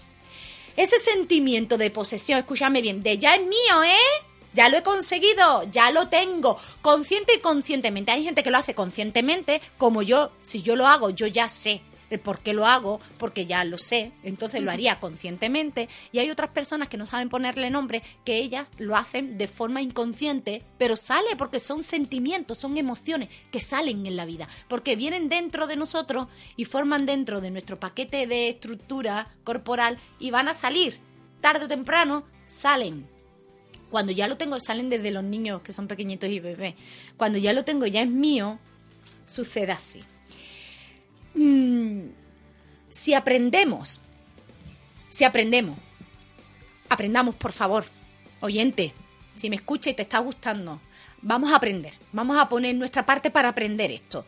Ese 0.77 0.99
sentimiento 0.99 1.79
de 1.79 1.91
posesión, 1.91 2.39
escúchame 2.39 2.81
bien, 2.81 3.03
de 3.03 3.19
ya 3.19 3.35
es 3.37 3.43
mío, 3.43 3.83
¿eh? 3.85 4.25
Ya 4.55 4.69
lo 4.69 4.77
he 4.77 4.83
conseguido, 4.83 5.65
ya 5.71 5.91
lo 5.91 6.09
tengo, 6.09 6.59
consciente 6.83 7.35
y 7.35 7.41
conscientemente. 7.41 8.13
Hay 8.13 8.25
gente 8.25 8.43
que 8.43 8.51
lo 8.51 8.59
hace 8.59 8.75
conscientemente, 8.75 9.63
como 9.79 10.03
yo, 10.03 10.31
si 10.43 10.63
yo 10.63 10.77
lo 10.77 10.87
hago, 10.87 11.11
yo 11.11 11.27
ya 11.27 11.49
sé 11.49 11.81
el 12.13 12.21
por 12.21 12.41
qué 12.41 12.53
lo 12.53 12.67
hago, 12.67 13.01
porque 13.19 13.47
ya 13.47 13.65
lo 13.65 13.79
sé, 13.79 14.13
entonces 14.23 14.61
lo 14.61 14.71
haría 14.71 15.01
conscientemente. 15.01 15.89
Y 16.13 16.19
hay 16.19 16.31
otras 16.31 16.51
personas 16.51 16.89
que 16.89 16.97
no 16.97 17.07
saben 17.07 17.29
ponerle 17.29 17.71
nombre, 17.71 18.03
que 18.25 18.39
ellas 18.39 18.71
lo 18.79 18.97
hacen 18.97 19.39
de 19.39 19.49
forma 19.49 19.83
inconsciente, 19.83 20.63
pero 20.79 20.97
sale 20.97 21.37
porque 21.37 21.61
son 21.61 21.83
sentimientos, 21.83 22.59
son 22.59 22.77
emociones 22.77 23.29
que 23.51 23.61
salen 23.61 24.07
en 24.07 24.17
la 24.17 24.25
vida, 24.25 24.49
porque 24.69 24.97
vienen 24.97 25.29
dentro 25.29 25.67
de 25.67 25.77
nosotros 25.77 26.29
y 26.57 26.65
forman 26.65 27.07
dentro 27.07 27.41
de 27.41 27.51
nuestro 27.51 27.79
paquete 27.79 28.27
de 28.27 28.49
estructura 28.49 29.29
corporal 29.45 29.99
y 30.19 30.31
van 30.31 30.49
a 30.49 30.55
salir. 30.55 30.99
Tarde 31.41 31.65
o 31.65 31.69
temprano 31.69 32.25
salen 32.45 33.09
cuando 33.93 34.11
ya 34.11 34.27
lo 34.27 34.39
tengo, 34.39 34.59
salen 34.59 34.89
desde 34.89 35.11
los 35.11 35.23
niños 35.23 35.61
que 35.61 35.75
son 35.75 35.87
pequeñitos 35.87 36.31
y 36.31 36.41
bebés. 36.41 36.75
Cuando 37.19 37.39
ya 37.39 37.53
lo 37.53 37.63
tengo, 37.63 37.85
ya 37.87 38.01
es 38.01 38.09
mío, 38.09 38.59
sucede 39.27 39.71
así. 39.71 40.03
Mm, 41.35 42.09
si 42.91 43.15
aprendemos, 43.15 44.01
si 45.09 45.25
aprendemos, 45.25 45.79
aprendamos 46.89 47.35
por 47.35 47.53
favor, 47.53 47.85
oyente, 48.41 48.93
si 49.37 49.49
me 49.49 49.57
escucha 49.57 49.91
y 49.91 49.95
te 49.95 50.03
está 50.03 50.19
gustando, 50.19 50.81
vamos 51.23 51.53
a 51.53 51.57
aprender, 51.57 51.95
vamos 52.13 52.37
a 52.39 52.49
poner 52.49 52.75
nuestra 52.75 53.07
parte 53.07 53.31
para 53.31 53.49
aprender 53.49 53.91
esto. 53.91 54.27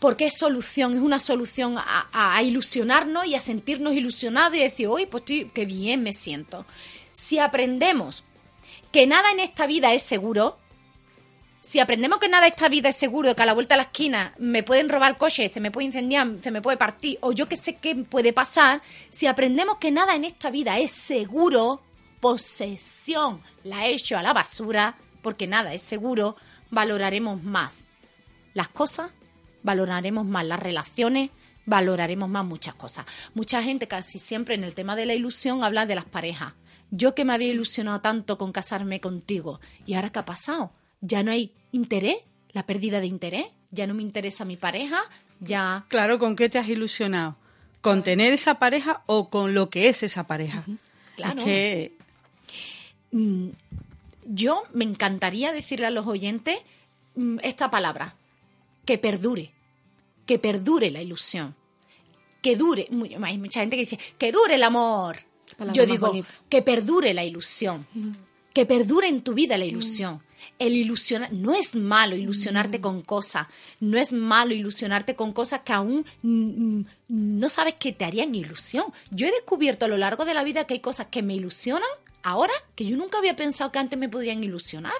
Porque 0.00 0.26
es 0.26 0.36
solución, 0.36 0.94
es 0.94 1.00
una 1.00 1.20
solución 1.20 1.76
a, 1.78 2.42
ilusionarnos 2.42 3.24
y 3.26 3.36
a 3.36 3.40
sentirnos 3.40 3.94
ilusionados 3.94 4.56
y 4.56 4.62
decir, 4.62 4.88
uy, 4.88 5.06
pues 5.06 5.22
estoy, 5.22 5.50
qué 5.54 5.64
bien 5.64 6.02
me 6.02 6.12
siento. 6.12 6.66
Si 7.12 7.38
aprendemos 7.38 8.24
que 8.90 9.06
nada 9.06 9.30
en 9.30 9.38
esta 9.38 9.66
vida 9.68 9.94
es 9.94 10.02
seguro, 10.02 10.58
si 11.62 11.78
aprendemos 11.78 12.18
que 12.18 12.28
nada 12.28 12.48
en 12.48 12.52
esta 12.52 12.68
vida 12.68 12.88
es 12.88 12.96
seguro, 12.96 13.36
que 13.36 13.42
a 13.42 13.46
la 13.46 13.54
vuelta 13.54 13.74
de 13.74 13.78
la 13.78 13.84
esquina 13.84 14.34
me 14.36 14.64
pueden 14.64 14.88
robar 14.88 15.16
coches, 15.16 15.52
se 15.52 15.60
me 15.60 15.70
puede 15.70 15.86
incendiar, 15.86 16.26
se 16.42 16.50
me 16.50 16.60
puede 16.60 16.76
partir, 16.76 17.18
o 17.20 17.30
yo 17.30 17.48
que 17.48 17.54
sé 17.54 17.76
qué 17.76 17.94
puede 17.94 18.32
pasar, 18.32 18.82
si 19.10 19.28
aprendemos 19.28 19.76
que 19.78 19.92
nada 19.92 20.16
en 20.16 20.24
esta 20.24 20.50
vida 20.50 20.80
es 20.80 20.90
seguro, 20.90 21.80
posesión 22.20 23.40
la 23.62 23.86
he 23.86 23.92
hecho 23.92 24.18
a 24.18 24.24
la 24.24 24.32
basura, 24.32 24.96
porque 25.22 25.46
nada 25.46 25.72
es 25.72 25.82
seguro, 25.82 26.34
valoraremos 26.70 27.44
más 27.44 27.84
las 28.54 28.68
cosas, 28.68 29.12
valoraremos 29.62 30.26
más 30.26 30.44
las 30.44 30.58
relaciones, 30.58 31.30
valoraremos 31.64 32.28
más 32.28 32.44
muchas 32.44 32.74
cosas. 32.74 33.06
Mucha 33.34 33.62
gente 33.62 33.86
casi 33.86 34.18
siempre 34.18 34.56
en 34.56 34.64
el 34.64 34.74
tema 34.74 34.96
de 34.96 35.06
la 35.06 35.14
ilusión 35.14 35.62
habla 35.62 35.86
de 35.86 35.94
las 35.94 36.06
parejas. 36.06 36.54
Yo 36.90 37.14
que 37.14 37.24
me 37.24 37.34
había 37.34 37.52
ilusionado 37.52 38.00
tanto 38.00 38.36
con 38.36 38.50
casarme 38.50 39.00
contigo, 39.00 39.60
¿y 39.86 39.94
ahora 39.94 40.10
qué 40.10 40.18
ha 40.18 40.24
pasado? 40.24 40.72
Ya 41.02 41.22
no 41.22 41.30
hay 41.30 41.52
interés, 41.72 42.16
la 42.52 42.64
pérdida 42.64 43.00
de 43.00 43.06
interés, 43.06 43.46
ya 43.70 43.86
no 43.86 43.92
me 43.92 44.02
interesa 44.02 44.46
mi 44.46 44.56
pareja, 44.56 45.02
ya... 45.40 45.84
Claro, 45.88 46.18
¿con 46.18 46.36
qué 46.36 46.48
te 46.48 46.58
has 46.58 46.68
ilusionado? 46.68 47.36
¿Con 47.82 48.02
tener 48.02 48.32
esa 48.32 48.58
pareja 48.58 49.02
o 49.06 49.28
con 49.28 49.52
lo 49.52 49.68
que 49.68 49.88
es 49.88 50.02
esa 50.02 50.26
pareja? 50.26 50.64
Claro. 51.16 51.40
Es 51.40 51.44
que 51.44 51.92
Mm, 53.12 53.50
yo 54.24 54.64
me 54.72 54.84
encantaría 54.84 55.52
decirle 55.52 55.86
a 55.86 55.90
los 55.90 56.06
oyentes 56.06 56.58
mm, 57.14 57.38
esta 57.42 57.70
palabra, 57.70 58.16
que 58.84 58.98
perdure, 58.98 59.52
que 60.26 60.38
perdure 60.38 60.90
la 60.90 61.02
ilusión, 61.02 61.54
que 62.40 62.56
dure, 62.56 62.88
hay 63.22 63.38
mucha 63.38 63.60
gente 63.60 63.76
que 63.76 63.82
dice, 63.82 63.98
que 64.18 64.32
dure 64.32 64.56
el 64.56 64.62
amor. 64.64 65.18
Yo 65.74 65.84
digo, 65.86 66.08
bonita. 66.08 66.28
que 66.48 66.62
perdure 66.62 67.12
la 67.14 67.24
ilusión, 67.24 67.86
que 68.52 68.64
perdure 68.66 69.08
en 69.08 69.20
tu 69.20 69.34
vida 69.34 69.58
la 69.58 69.66
ilusión. 69.66 70.22
El 70.58 70.74
ilusionar, 70.74 71.32
no 71.32 71.54
es 71.54 71.74
malo 71.74 72.16
ilusionarte 72.16 72.80
con 72.80 73.02
cosas, 73.02 73.46
no 73.80 73.98
es 73.98 74.12
malo 74.12 74.54
ilusionarte 74.54 75.14
con 75.16 75.32
cosas 75.32 75.60
que 75.60 75.72
aún 75.72 76.04
mm, 76.22 76.30
mm, 76.80 76.84
no 77.08 77.48
sabes 77.48 77.74
que 77.74 77.92
te 77.92 78.04
harían 78.04 78.34
ilusión. 78.34 78.86
Yo 79.10 79.26
he 79.26 79.30
descubierto 79.32 79.84
a 79.84 79.88
lo 79.88 79.96
largo 79.96 80.24
de 80.24 80.34
la 80.34 80.44
vida 80.44 80.64
que 80.66 80.74
hay 80.74 80.80
cosas 80.80 81.06
que 81.10 81.22
me 81.22 81.34
ilusionan 81.34 81.88
ahora 82.22 82.52
que 82.76 82.84
yo 82.86 82.96
nunca 82.96 83.18
había 83.18 83.34
pensado 83.36 83.72
que 83.72 83.78
antes 83.78 83.98
me 83.98 84.08
podrían 84.08 84.42
ilusionar. 84.44 84.92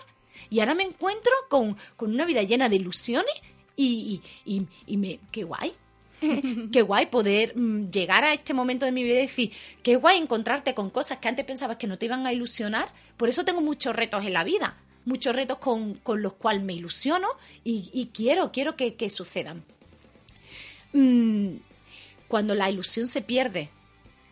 Y 0.51 0.61
ahora 0.61 0.75
me 0.75 0.83
encuentro 0.83 1.33
con, 1.49 1.77
con 1.97 2.13
una 2.13 2.25
vida 2.25 2.43
llena 2.43 2.69
de 2.69 2.77
ilusiones 2.77 3.33
y, 3.77 4.21
y, 4.45 4.55
y- 4.57 4.67
y 4.87 4.97
me, 4.97 5.21
qué 5.31 5.45
guay. 5.45 5.73
qué 6.73 6.83
guay 6.83 7.07
poder 7.07 7.57
mm, 7.57 7.91
llegar 7.91 8.25
a 8.25 8.33
este 8.33 8.55
momento 8.55 8.87
de 8.87 8.93
mi 8.93 9.03
vida 9.03 9.15
y 9.15 9.23
decir, 9.23 9.53
qué 9.83 9.97
guay 9.97 10.19
encontrarte 10.19 10.75
con 10.75 10.91
cosas 10.91 11.19
que 11.19 11.29
antes 11.29 11.45
pensabas 11.45 11.77
que 11.79 11.87
no 11.87 11.99
te 11.99 12.07
iban 12.07 12.27
a 12.27 12.33
ilusionar. 12.33 12.89
Por 13.17 13.29
eso 13.29 13.45
tengo 13.45 13.61
muchos 13.61 13.95
retos 13.97 14.25
en 14.25 14.33
la 14.33 14.45
vida, 14.45 14.77
muchos 15.05 15.35
retos 15.35 15.59
con, 15.59 15.95
con 15.95 16.23
los 16.23 16.35
cuales 16.35 16.63
me 16.63 16.75
ilusiono 16.75 17.29
y, 17.65 17.91
y 17.93 18.07
quiero, 18.07 18.53
quiero 18.53 18.77
que, 18.77 18.95
que 18.95 19.11
sucedan. 19.11 19.65
Mm, 20.93 21.57
cuando 22.29 22.55
la 22.55 22.71
ilusión 22.71 23.09
se 23.09 23.23
pierde, 23.23 23.71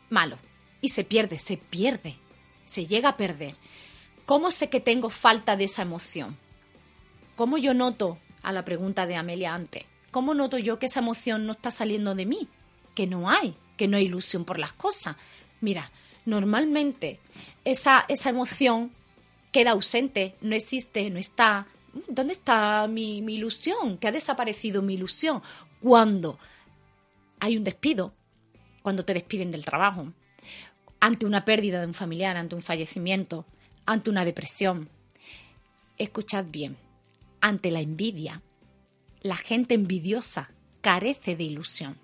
malo. 0.09 0.38
Y 0.80 0.90
se 0.90 1.04
pierde, 1.04 1.38
se 1.38 1.56
pierde, 1.56 2.16
se 2.64 2.87
llega 2.87 3.11
a 3.11 3.16
perder. 3.16 3.54
¿Cómo 4.24 4.50
sé 4.50 4.70
que 4.70 4.80
tengo 4.80 5.11
falta 5.11 5.56
de 5.56 5.64
esa 5.64 5.83
emoción? 5.83 6.38
¿Cómo 7.37 7.59
yo 7.59 7.74
noto, 7.74 8.18
a 8.42 8.52
la 8.52 8.64
pregunta 8.64 9.06
de 9.06 9.16
Amelia 9.16 9.54
antes, 9.54 9.85
cómo 10.11 10.35
noto 10.35 10.56
yo 10.56 10.78
que 10.78 10.87
esa 10.87 11.00
emoción 11.00 11.46
no 11.46 11.52
está 11.52 11.70
saliendo 11.70 12.14
de 12.14 12.26
mí? 12.26 12.48
Que 12.94 13.06
no 13.06 13.28
hay, 13.28 13.54
que 13.76 13.88
no 13.88 13.96
hay 13.96 14.04
ilusión 14.04 14.44
por 14.44 14.59
las 14.59 14.72
cosas. 14.72 15.16
Mira, 15.61 15.90
normalmente 16.24 17.20
esa, 17.64 18.04
esa 18.09 18.30
emoción 18.30 18.92
queda 19.52 19.72
ausente, 19.72 20.36
no 20.40 20.54
existe, 20.54 21.08
no 21.10 21.18
está. 21.18 21.66
¿Dónde 22.08 22.32
está 22.32 22.86
mi, 22.88 23.20
mi 23.22 23.34
ilusión? 23.34 23.98
¿Que 23.98 24.08
ha 24.08 24.12
desaparecido 24.12 24.82
mi 24.82 24.94
ilusión? 24.94 25.42
Cuando 25.80 26.38
hay 27.40 27.56
un 27.56 27.64
despido, 27.64 28.14
cuando 28.82 29.04
te 29.04 29.14
despiden 29.14 29.50
del 29.50 29.64
trabajo, 29.64 30.12
ante 31.00 31.26
una 31.26 31.44
pérdida 31.44 31.80
de 31.80 31.86
un 31.86 31.94
familiar, 31.94 32.36
ante 32.36 32.54
un 32.54 32.62
fallecimiento, 32.62 33.46
ante 33.86 34.10
una 34.10 34.24
depresión. 34.24 34.88
Escuchad 35.98 36.44
bien, 36.48 36.76
ante 37.40 37.70
la 37.70 37.80
envidia, 37.80 38.42
la 39.22 39.36
gente 39.36 39.74
envidiosa 39.74 40.50
carece 40.80 41.36
de 41.36 41.44
ilusión. 41.44 41.98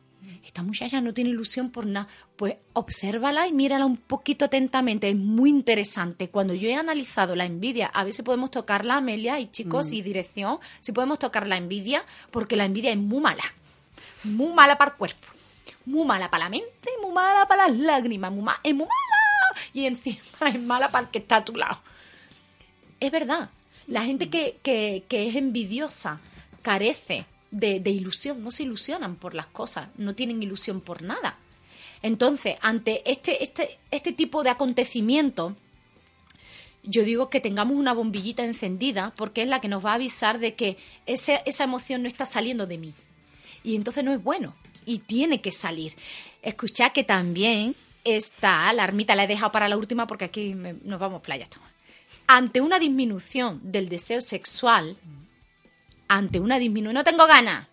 Esta 0.44 0.62
muchacha 0.62 1.00
no 1.00 1.12
tiene 1.14 1.30
ilusión 1.30 1.70
por 1.70 1.86
nada. 1.86 2.08
Pues 2.36 2.56
obsérvala 2.72 3.46
y 3.46 3.52
mírala 3.52 3.84
un 3.86 3.96
poquito 3.96 4.44
atentamente. 4.46 5.08
Es 5.08 5.16
muy 5.16 5.50
interesante. 5.50 6.28
Cuando 6.30 6.54
yo 6.54 6.68
he 6.68 6.74
analizado 6.74 7.36
la 7.36 7.44
envidia, 7.44 7.86
a 7.88 8.04
veces 8.04 8.24
podemos 8.24 8.50
tocarla, 8.50 8.96
Amelia 8.96 9.38
y 9.40 9.48
chicos, 9.48 9.92
y 9.92 10.02
dirección, 10.02 10.58
si 10.80 10.92
podemos 10.92 11.18
tocar 11.18 11.46
la 11.46 11.56
envidia, 11.56 12.04
porque 12.30 12.56
la 12.56 12.64
envidia 12.64 12.90
es 12.92 12.98
muy 12.98 13.20
mala. 13.20 13.42
Muy 14.24 14.52
mala 14.52 14.78
para 14.78 14.92
el 14.92 14.96
cuerpo. 14.96 15.26
Muy 15.84 16.04
mala 16.06 16.30
para 16.30 16.44
la 16.44 16.50
mente, 16.50 16.90
muy 17.02 17.12
mala 17.12 17.46
para 17.46 17.68
las 17.68 17.76
lágrimas. 17.78 18.32
Muy 18.32 18.42
ma- 18.42 18.58
es 18.62 18.74
muy 18.74 18.86
mala. 18.86 19.60
Y 19.72 19.86
encima 19.86 20.18
es 20.48 20.60
mala 20.60 20.90
para 20.90 21.04
el 21.06 21.10
que 21.10 21.18
está 21.18 21.36
a 21.36 21.44
tu 21.44 21.54
lado. 21.54 21.80
Es 23.00 23.10
verdad. 23.12 23.50
La 23.86 24.02
gente 24.02 24.28
que, 24.30 24.58
que- 24.62 25.04
que 25.08 25.28
es 25.28 25.36
envidiosa 25.36 26.18
carece 26.62 27.24
de, 27.50 27.78
ilusión, 27.90 28.42
no 28.42 28.50
se 28.50 28.64
ilusionan 28.64 29.16
por 29.16 29.35
las 29.35 29.46
cosas, 29.46 29.88
no 29.96 30.14
tienen 30.14 30.42
ilusión 30.42 30.80
por 30.80 31.02
nada. 31.02 31.38
Entonces, 32.02 32.56
ante 32.61 33.02
este, 33.11 33.42
este, 33.42 33.78
este 33.90 34.12
tipo 34.12 34.42
de 34.42 34.50
acontecimiento, 34.50 35.56
yo 36.82 37.02
digo 37.04 37.30
que 37.30 37.40
tengamos 37.40 37.76
una 37.76 37.92
bombillita 37.94 38.44
encendida 38.44 39.12
porque 39.16 39.42
es 39.42 39.48
la 39.48 39.61
que 39.61 39.68
nos 39.68 39.85
va 39.85 39.92
a 39.92 39.94
avisar 39.94 40.38
de 40.38 40.54
que 40.54 40.76
ese- 41.06 41.42
esa 41.46 41.64
emoción 41.64 42.02
no 42.02 42.09
está 42.09 42.26
saliendo 42.26 42.66
de 42.66 42.78
mí. 42.78 42.94
Y 43.64 43.74
entonces 43.74 44.04
no 44.04 44.12
es 44.12 44.22
bueno. 44.22 44.54
Y 44.85 44.98
tiene 45.00 45.40
que 45.40 45.50
salir. 45.50 45.94
Escuchad 46.42 46.92
que 46.92 47.02
también 47.02 47.74
está, 48.04 48.72
la 48.72 48.85
ermita 48.85 49.16
la 49.16 49.24
he 49.24 49.26
dejado 49.26 49.50
para 49.50 49.66
la 49.68 49.76
última 49.76 50.06
porque 50.06 50.26
aquí 50.26 50.54
nos 50.54 51.00
vamos 51.00 51.22
playa. 51.22 51.48
Ante 52.28 52.61
una 52.61 52.78
disminución 52.78 53.61
del 53.64 53.88
deseo 53.88 54.20
sexual, 54.20 54.96
ante 56.08 56.40
una 56.40 56.58
disminución, 56.58 56.94
no 56.94 57.04
tengo 57.04 57.26
ganas. 57.26 57.68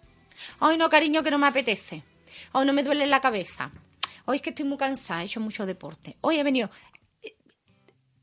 Ay, 0.59 0.77
no, 0.77 0.89
cariño, 0.89 1.23
que 1.23 1.31
no 1.31 1.37
me 1.37 1.47
apetece. 1.47 2.03
Hoy 2.51 2.65
no 2.65 2.73
me 2.73 2.83
duele 2.83 3.07
la 3.07 3.21
cabeza. 3.21 3.71
Hoy 4.25 4.37
es 4.37 4.41
que 4.41 4.51
estoy 4.51 4.65
muy 4.65 4.77
cansada, 4.77 5.21
he 5.21 5.25
hecho 5.25 5.39
mucho 5.39 5.65
deporte. 5.65 6.17
Hoy 6.21 6.37
he 6.37 6.43
venido. 6.43 6.69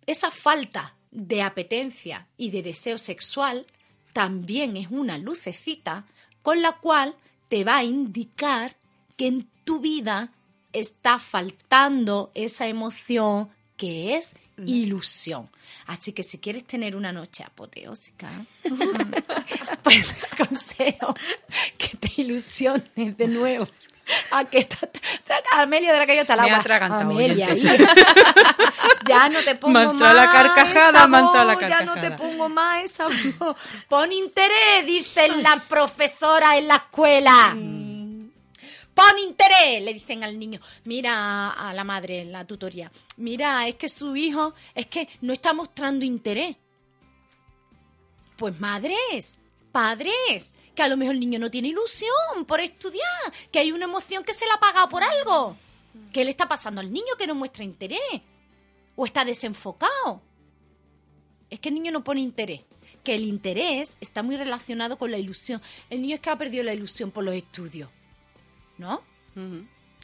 Esa 0.06 0.30
falta 0.30 0.94
de 1.10 1.42
apetencia 1.42 2.26
y 2.36 2.50
de 2.50 2.62
deseo 2.62 2.98
sexual 2.98 3.66
también 4.12 4.76
es 4.76 4.88
una 4.90 5.18
lucecita 5.18 6.06
con 6.42 6.62
la 6.62 6.72
cual 6.72 7.14
te 7.48 7.64
va 7.64 7.78
a 7.78 7.84
indicar 7.84 8.76
que 9.16 9.26
en 9.26 9.48
tu 9.64 9.80
vida 9.80 10.32
está 10.72 11.18
faltando 11.18 12.30
esa 12.34 12.66
emoción 12.66 13.50
que 13.76 14.16
es 14.16 14.34
ilusión. 14.66 15.48
Así 15.86 16.12
que 16.12 16.22
si 16.22 16.38
quieres 16.38 16.64
tener 16.66 16.96
una 16.96 17.12
noche 17.12 17.42
apoteósica, 17.44 18.28
pues 19.82 20.20
te 20.20 20.42
aconsejo 20.42 21.14
que 21.78 21.96
te 21.96 22.20
ilusiones 22.22 23.16
de 23.16 23.28
nuevo. 23.28 23.66
A 24.32 24.44
que 24.44 24.58
está, 24.58 24.88
Amelia 25.52 25.92
de 25.92 25.98
la 26.00 26.06
calle 26.06 26.22
está 26.22 26.34
el 26.34 26.40
Me 26.40 26.46
agua. 26.48 26.58
atragantado, 26.58 27.10
Amelia, 27.12 27.54
hija. 27.54 27.76
ya 29.06 29.28
no 29.28 29.40
te 29.40 29.54
pongo 29.54 29.72
Me 29.72 29.80
ha 29.80 29.82
entrado 29.84 30.14
la 30.14 30.26
más 30.26 30.34
carcajada, 30.34 31.06
me 31.06 31.18
entrado 31.18 31.46
la 31.46 31.54
voz, 31.54 31.60
Ya 31.68 31.80
no 31.82 31.94
te 31.94 32.00
carcajada. 32.00 32.16
pongo 32.16 32.48
más 32.48 32.84
esa 32.84 33.06
voz. 33.06 33.56
Pon 33.88 34.12
interés, 34.12 34.84
dicen 34.84 35.42
las 35.44 35.62
profesoras 35.64 36.56
en 36.56 36.66
la 36.66 36.74
escuela. 36.76 37.56
Pon 39.00 39.18
interés, 39.18 39.80
le 39.82 39.94
dicen 39.94 40.22
al 40.24 40.38
niño. 40.38 40.60
Mira 40.84 41.52
a 41.52 41.72
la 41.72 41.84
madre 41.84 42.20
en 42.20 42.32
la 42.32 42.46
tutoría. 42.46 42.92
Mira, 43.16 43.66
es 43.66 43.76
que 43.76 43.88
su 43.88 44.14
hijo, 44.14 44.52
es 44.74 44.88
que 44.88 45.08
no 45.22 45.32
está 45.32 45.54
mostrando 45.54 46.04
interés. 46.04 46.54
Pues 48.36 48.60
madres, 48.60 49.40
padres, 49.72 50.52
que 50.74 50.82
a 50.82 50.88
lo 50.88 50.98
mejor 50.98 51.14
el 51.14 51.20
niño 51.20 51.38
no 51.38 51.50
tiene 51.50 51.68
ilusión 51.68 52.44
por 52.46 52.60
estudiar, 52.60 53.32
que 53.50 53.60
hay 53.60 53.72
una 53.72 53.86
emoción 53.86 54.22
que 54.22 54.34
se 54.34 54.44
le 54.44 54.52
ha 54.52 54.60
pagado 54.60 54.90
por 54.90 55.02
algo. 55.02 55.56
¿Qué 56.12 56.22
le 56.22 56.30
está 56.30 56.46
pasando 56.46 56.82
al 56.82 56.92
niño 56.92 57.16
que 57.16 57.26
no 57.26 57.34
muestra 57.34 57.64
interés? 57.64 58.20
¿O 58.96 59.06
está 59.06 59.24
desenfocado? 59.24 60.20
Es 61.48 61.58
que 61.58 61.70
el 61.70 61.74
niño 61.76 61.90
no 61.90 62.04
pone 62.04 62.20
interés. 62.20 62.60
Que 63.02 63.14
el 63.14 63.24
interés 63.24 63.96
está 63.98 64.22
muy 64.22 64.36
relacionado 64.36 64.98
con 64.98 65.10
la 65.10 65.16
ilusión. 65.16 65.62
El 65.88 66.02
niño 66.02 66.16
es 66.16 66.20
que 66.20 66.28
ha 66.28 66.36
perdido 66.36 66.64
la 66.64 66.74
ilusión 66.74 67.10
por 67.10 67.24
los 67.24 67.34
estudios. 67.34 67.88
¿No? 68.80 69.02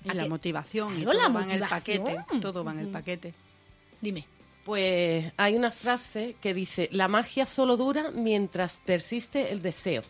Y 0.04 0.10
¿A 0.10 0.14
la 0.14 0.28
motivación, 0.28 1.00
y 1.00 1.04
todo 1.04 1.14
la 1.14 1.28
va 1.28 1.42
en 1.44 1.50
el 1.50 1.60
paquete. 1.60 2.18
Todo 2.40 2.62
va 2.62 2.72
en 2.72 2.80
el 2.80 2.88
paquete. 2.88 3.34
Dime. 4.00 4.26
Pues 4.64 5.32
hay 5.36 5.56
una 5.56 5.70
frase 5.70 6.36
que 6.40 6.52
dice, 6.52 6.88
la 6.92 7.08
magia 7.08 7.46
solo 7.46 7.76
dura 7.76 8.10
mientras 8.10 8.80
persiste 8.84 9.50
el 9.52 9.62
deseo. 9.62 10.02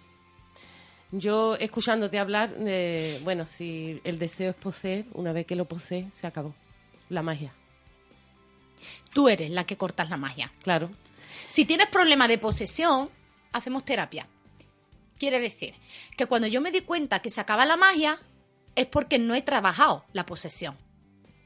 Yo, 1.12 1.54
escuchándote 1.56 2.18
hablar, 2.18 2.54
eh, 2.58 3.20
bueno, 3.22 3.46
si 3.46 4.00
el 4.02 4.18
deseo 4.18 4.50
es 4.50 4.56
poseer, 4.56 5.04
una 5.14 5.32
vez 5.32 5.46
que 5.46 5.54
lo 5.54 5.66
posee, 5.66 6.10
se 6.14 6.26
acabó. 6.26 6.54
La 7.08 7.22
magia, 7.22 7.52
Tú 9.14 9.28
eres 9.28 9.50
la 9.50 9.64
que 9.64 9.76
cortas 9.76 10.10
la 10.10 10.16
magia. 10.16 10.52
claro. 10.62 10.90
Si 11.50 11.64
tienes 11.64 11.86
problema 11.88 12.26
de 12.28 12.38
posesión, 12.38 13.08
hacemos 13.52 13.84
terapia. 13.84 14.26
Quiere 15.18 15.38
decir 15.38 15.74
que 16.16 16.26
cuando 16.26 16.48
yo 16.48 16.60
me 16.60 16.70
di 16.72 16.80
cuenta 16.80 17.20
que 17.20 17.30
se 17.30 17.40
acaba 17.40 17.64
la 17.64 17.76
magia, 17.76 18.18
es 18.76 18.86
porque 18.86 19.18
no 19.18 19.34
he 19.34 19.42
trabajado 19.42 20.04
la 20.12 20.24
posesión. 20.26 20.76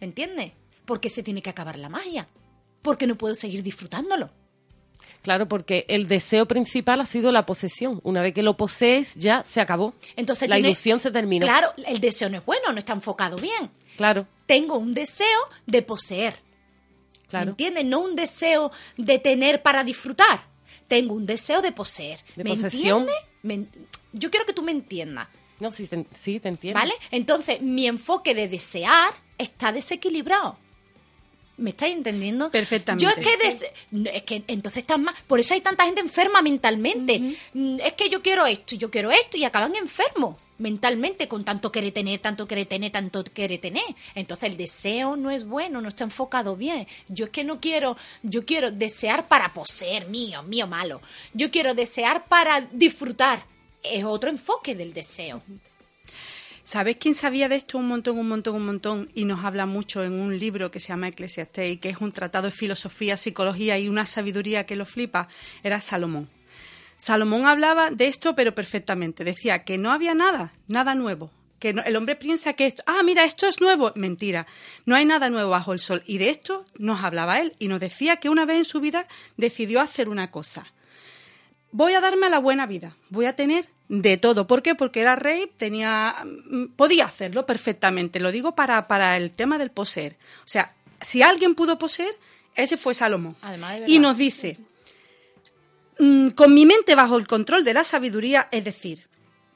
¿Me 0.01 0.07
entiendes? 0.07 0.53
Porque 0.85 1.09
se 1.09 1.23
tiene 1.23 1.43
que 1.43 1.51
acabar 1.51 1.79
la 1.79 1.89
magia. 1.89 2.29
Porque 2.83 3.07
no 3.07 3.15
puedo 3.17 3.35
seguir 3.35 3.63
disfrutándolo. 3.63 4.31
Claro, 5.23 5.47
porque 5.49 5.85
el 5.89 6.09
deseo 6.09 6.47
principal 6.47 7.01
ha 7.03 7.07
sido 7.07 7.31
la 7.31 7.45
posesión. 7.45 8.01
Una 8.05 8.23
vez 8.23 8.33
que 8.33 8.43
lo 8.43 8.57
posees, 8.57 9.15
ya 9.17 9.45
se 9.47 9.61
acabó. 9.61 9.93
Entonces 10.17 10.49
la 10.49 10.57
tiene- 10.57 10.71
ilusión 10.71 10.99
se 10.99 11.11
terminó. 11.11 11.47
Claro, 11.47 11.75
el 11.87 12.01
deseo 12.01 12.31
no 12.31 12.39
es 12.39 12.45
bueno, 12.47 12.73
no 12.73 12.79
está 12.79 12.95
enfocado 12.95 13.37
bien. 13.37 13.71
Claro, 13.97 14.27
Tengo 14.47 14.79
un 14.79 14.95
deseo 14.95 15.39
de 15.67 15.83
poseer. 15.83 16.35
¿Me 16.35 17.29
claro. 17.29 17.51
entiendes? 17.51 17.85
No 17.85 18.01
un 18.01 18.17
deseo 18.17 18.73
de 18.97 19.19
tener 19.19 19.63
para 19.63 19.85
disfrutar. 19.85 20.41
Tengo 20.89 21.15
un 21.15 21.27
deseo 21.27 21.61
de 21.63 21.71
poseer. 21.71 22.19
De 22.35 22.43
¿Me 22.43 22.51
posesión. 22.51 23.07
Me 23.43 23.67
Yo 24.13 24.31
quiero 24.31 24.45
que 24.47 24.53
tú 24.55 24.63
me 24.63 24.73
entiendas. 24.73 25.29
No, 25.61 25.71
sí, 25.73 25.87
te- 25.87 26.07
sí, 26.15 26.41
te 26.41 26.49
entiendo. 26.49 26.81
¿Vale? 26.81 26.95
Entonces, 27.11 27.61
mi 27.61 27.87
enfoque 27.87 28.35
de 28.35 28.49
desear 28.49 29.13
está 29.39 29.71
desequilibrado. 29.73 30.57
¿Me 31.59 31.71
estáis 31.71 31.95
entendiendo? 31.95 32.51
Perfectamente. 32.51 33.05
Yo 33.05 33.11
es 33.11 33.17
que, 33.27 33.37
des- 33.45 33.67
es 34.15 34.25
que 34.25 34.43
entonces 34.47 34.81
están 34.83 35.03
más. 35.03 35.15
Por 35.27 35.39
eso 35.41 35.53
hay 35.53 35.61
tanta 35.61 35.85
gente 35.85 36.01
enferma 36.01 36.41
mentalmente. 36.41 37.37
Mm, 37.53 37.81
Es 37.81 37.93
que 37.93 38.09
yo 38.09 38.23
quiero 38.23 38.47
esto, 38.47 38.77
yo 38.77 38.91
quiero 38.91 39.11
esto 39.11 39.37
y 39.37 39.45
acaban 39.45 39.77
enfermos 39.77 40.37
mentalmente 40.57 41.29
con 41.29 41.45
tanto 41.45 41.71
querer 41.71 41.93
tener, 41.93 42.19
tanto 42.21 42.47
querer 42.49 42.67
tener, 42.67 42.91
tanto 42.93 43.23
querer 43.25 43.61
tener. 43.61 43.85
Entonces 44.15 44.49
el 44.51 44.57
deseo 44.57 45.17
no 45.17 45.31
es 45.31 45.45
bueno, 45.47 45.83
no 45.83 45.89
está 45.91 46.05
enfocado 46.05 46.57
bien. 46.57 46.87
Yo 47.09 47.27
es 47.27 47.31
que 47.31 47.45
no 47.45 47.61
quiero, 47.61 47.95
yo 48.23 48.47
quiero 48.47 48.71
desear 48.71 49.29
para 49.29 49.53
poseer, 49.53 50.07
mío, 50.09 50.43
mío 50.43 50.67
malo. 50.67 51.03
Yo 51.35 51.51
quiero 51.51 51.75
desear 51.75 52.25
para 52.25 52.63
disfrutar. 52.63 53.43
Es 53.83 54.05
otro 54.05 54.31
enfoque 54.31 54.75
del 54.75 54.93
deseo. 54.93 55.43
¿Sabéis 56.63 56.99
quién 57.01 57.15
sabía 57.15 57.49
de 57.49 57.57
esto 57.57 57.79
un 57.79 57.89
montón, 57.89 58.19
un 58.19 58.29
montón, 58.29 58.55
un 58.55 58.67
montón? 58.67 59.11
Y 59.15 59.25
nos 59.25 59.45
habla 59.45 59.67
mucho 59.67 60.05
en 60.05 60.13
un 60.13 60.39
libro 60.39 60.71
que 60.71 60.79
se 60.79 60.89
llama 60.89 61.09
Eclesiastés, 61.09 61.73
y 61.73 61.77
que 61.79 61.89
es 61.89 61.99
un 62.01 62.13
tratado 62.13 62.47
de 62.47 62.51
filosofía, 62.53 63.17
psicología 63.17 63.79
y 63.79 63.89
una 63.89 64.07
sabiduría 64.07 64.67
que 64.67 64.77
lo 64.77 64.85
flipa. 64.85 65.29
Era 65.63 65.81
Salomón. 65.81 66.29
Salomón 66.97 67.47
hablaba 67.47 67.91
de 67.91 68.07
esto, 68.07 68.35
pero 68.35 68.55
perfectamente. 68.55 69.25
Decía 69.25 69.65
que 69.65 69.79
no 69.79 69.91
había 69.91 70.15
nada, 70.15 70.53
nada 70.69 70.95
nuevo. 70.95 71.31
Que 71.59 71.71
el 71.71 71.97
hombre 71.97 72.15
piensa 72.15 72.53
que 72.53 72.67
esto, 72.67 72.83
ah, 72.87 73.03
mira, 73.03 73.25
esto 73.25 73.47
es 73.47 73.61
nuevo. 73.61 73.93
Mentira. 73.97 74.47
No 74.85 74.95
hay 74.95 75.07
nada 75.07 75.31
nuevo 75.31 75.51
bajo 75.51 75.73
el 75.73 75.79
sol. 75.79 76.03
Y 76.07 76.19
de 76.19 76.29
esto 76.29 76.65
nos 76.79 77.03
hablaba 77.03 77.41
él. 77.41 77.55
Y 77.59 77.69
nos 77.69 77.81
decía 77.81 78.19
que 78.19 78.29
una 78.29 78.45
vez 78.45 78.59
en 78.59 78.65
su 78.65 78.81
vida 78.81 79.09
decidió 79.39 79.81
hacer 79.81 80.11
una 80.11 80.31
cosa 80.31 80.73
voy 81.73 81.93
a 81.95 82.01
darme 82.01 82.29
la 82.31 82.39
buena 82.39 82.67
vida, 82.67 82.97
voy 83.11 83.27
a 83.27 83.37
tener 83.37 83.67
de 83.89 84.17
todo. 84.17 84.47
¿Por 84.47 84.63
qué? 84.63 84.75
Porque 84.75 85.01
era 85.01 85.17
rey, 85.17 85.51
tenía, 85.57 86.15
podía 86.77 87.05
hacerlo 87.07 87.47
perfectamente. 87.47 88.21
Lo 88.21 88.31
digo 88.33 88.55
para, 88.55 88.87
para 88.89 89.17
el 89.17 89.33
tema 89.33 89.59
del 89.59 89.71
poseer. 89.71 90.17
O 90.45 90.49
sea, 90.49 90.75
si 91.01 91.23
alguien 91.23 91.55
pudo 91.55 91.79
poseer, 91.79 92.15
ese 92.55 92.77
fue 92.77 92.95
Salomón. 92.95 93.37
Además 93.43 93.81
de 93.81 93.85
y 93.89 93.99
nos 93.99 94.17
dice, 94.17 94.59
mm, 95.99 96.31
con 96.31 96.55
mi 96.55 96.67
mente 96.67 96.95
bajo 96.95 97.17
el 97.17 97.27
control 97.27 97.65
de 97.65 97.75
la 97.75 97.85
sabiduría, 97.85 98.49
es 98.51 98.65
decir, 98.65 99.07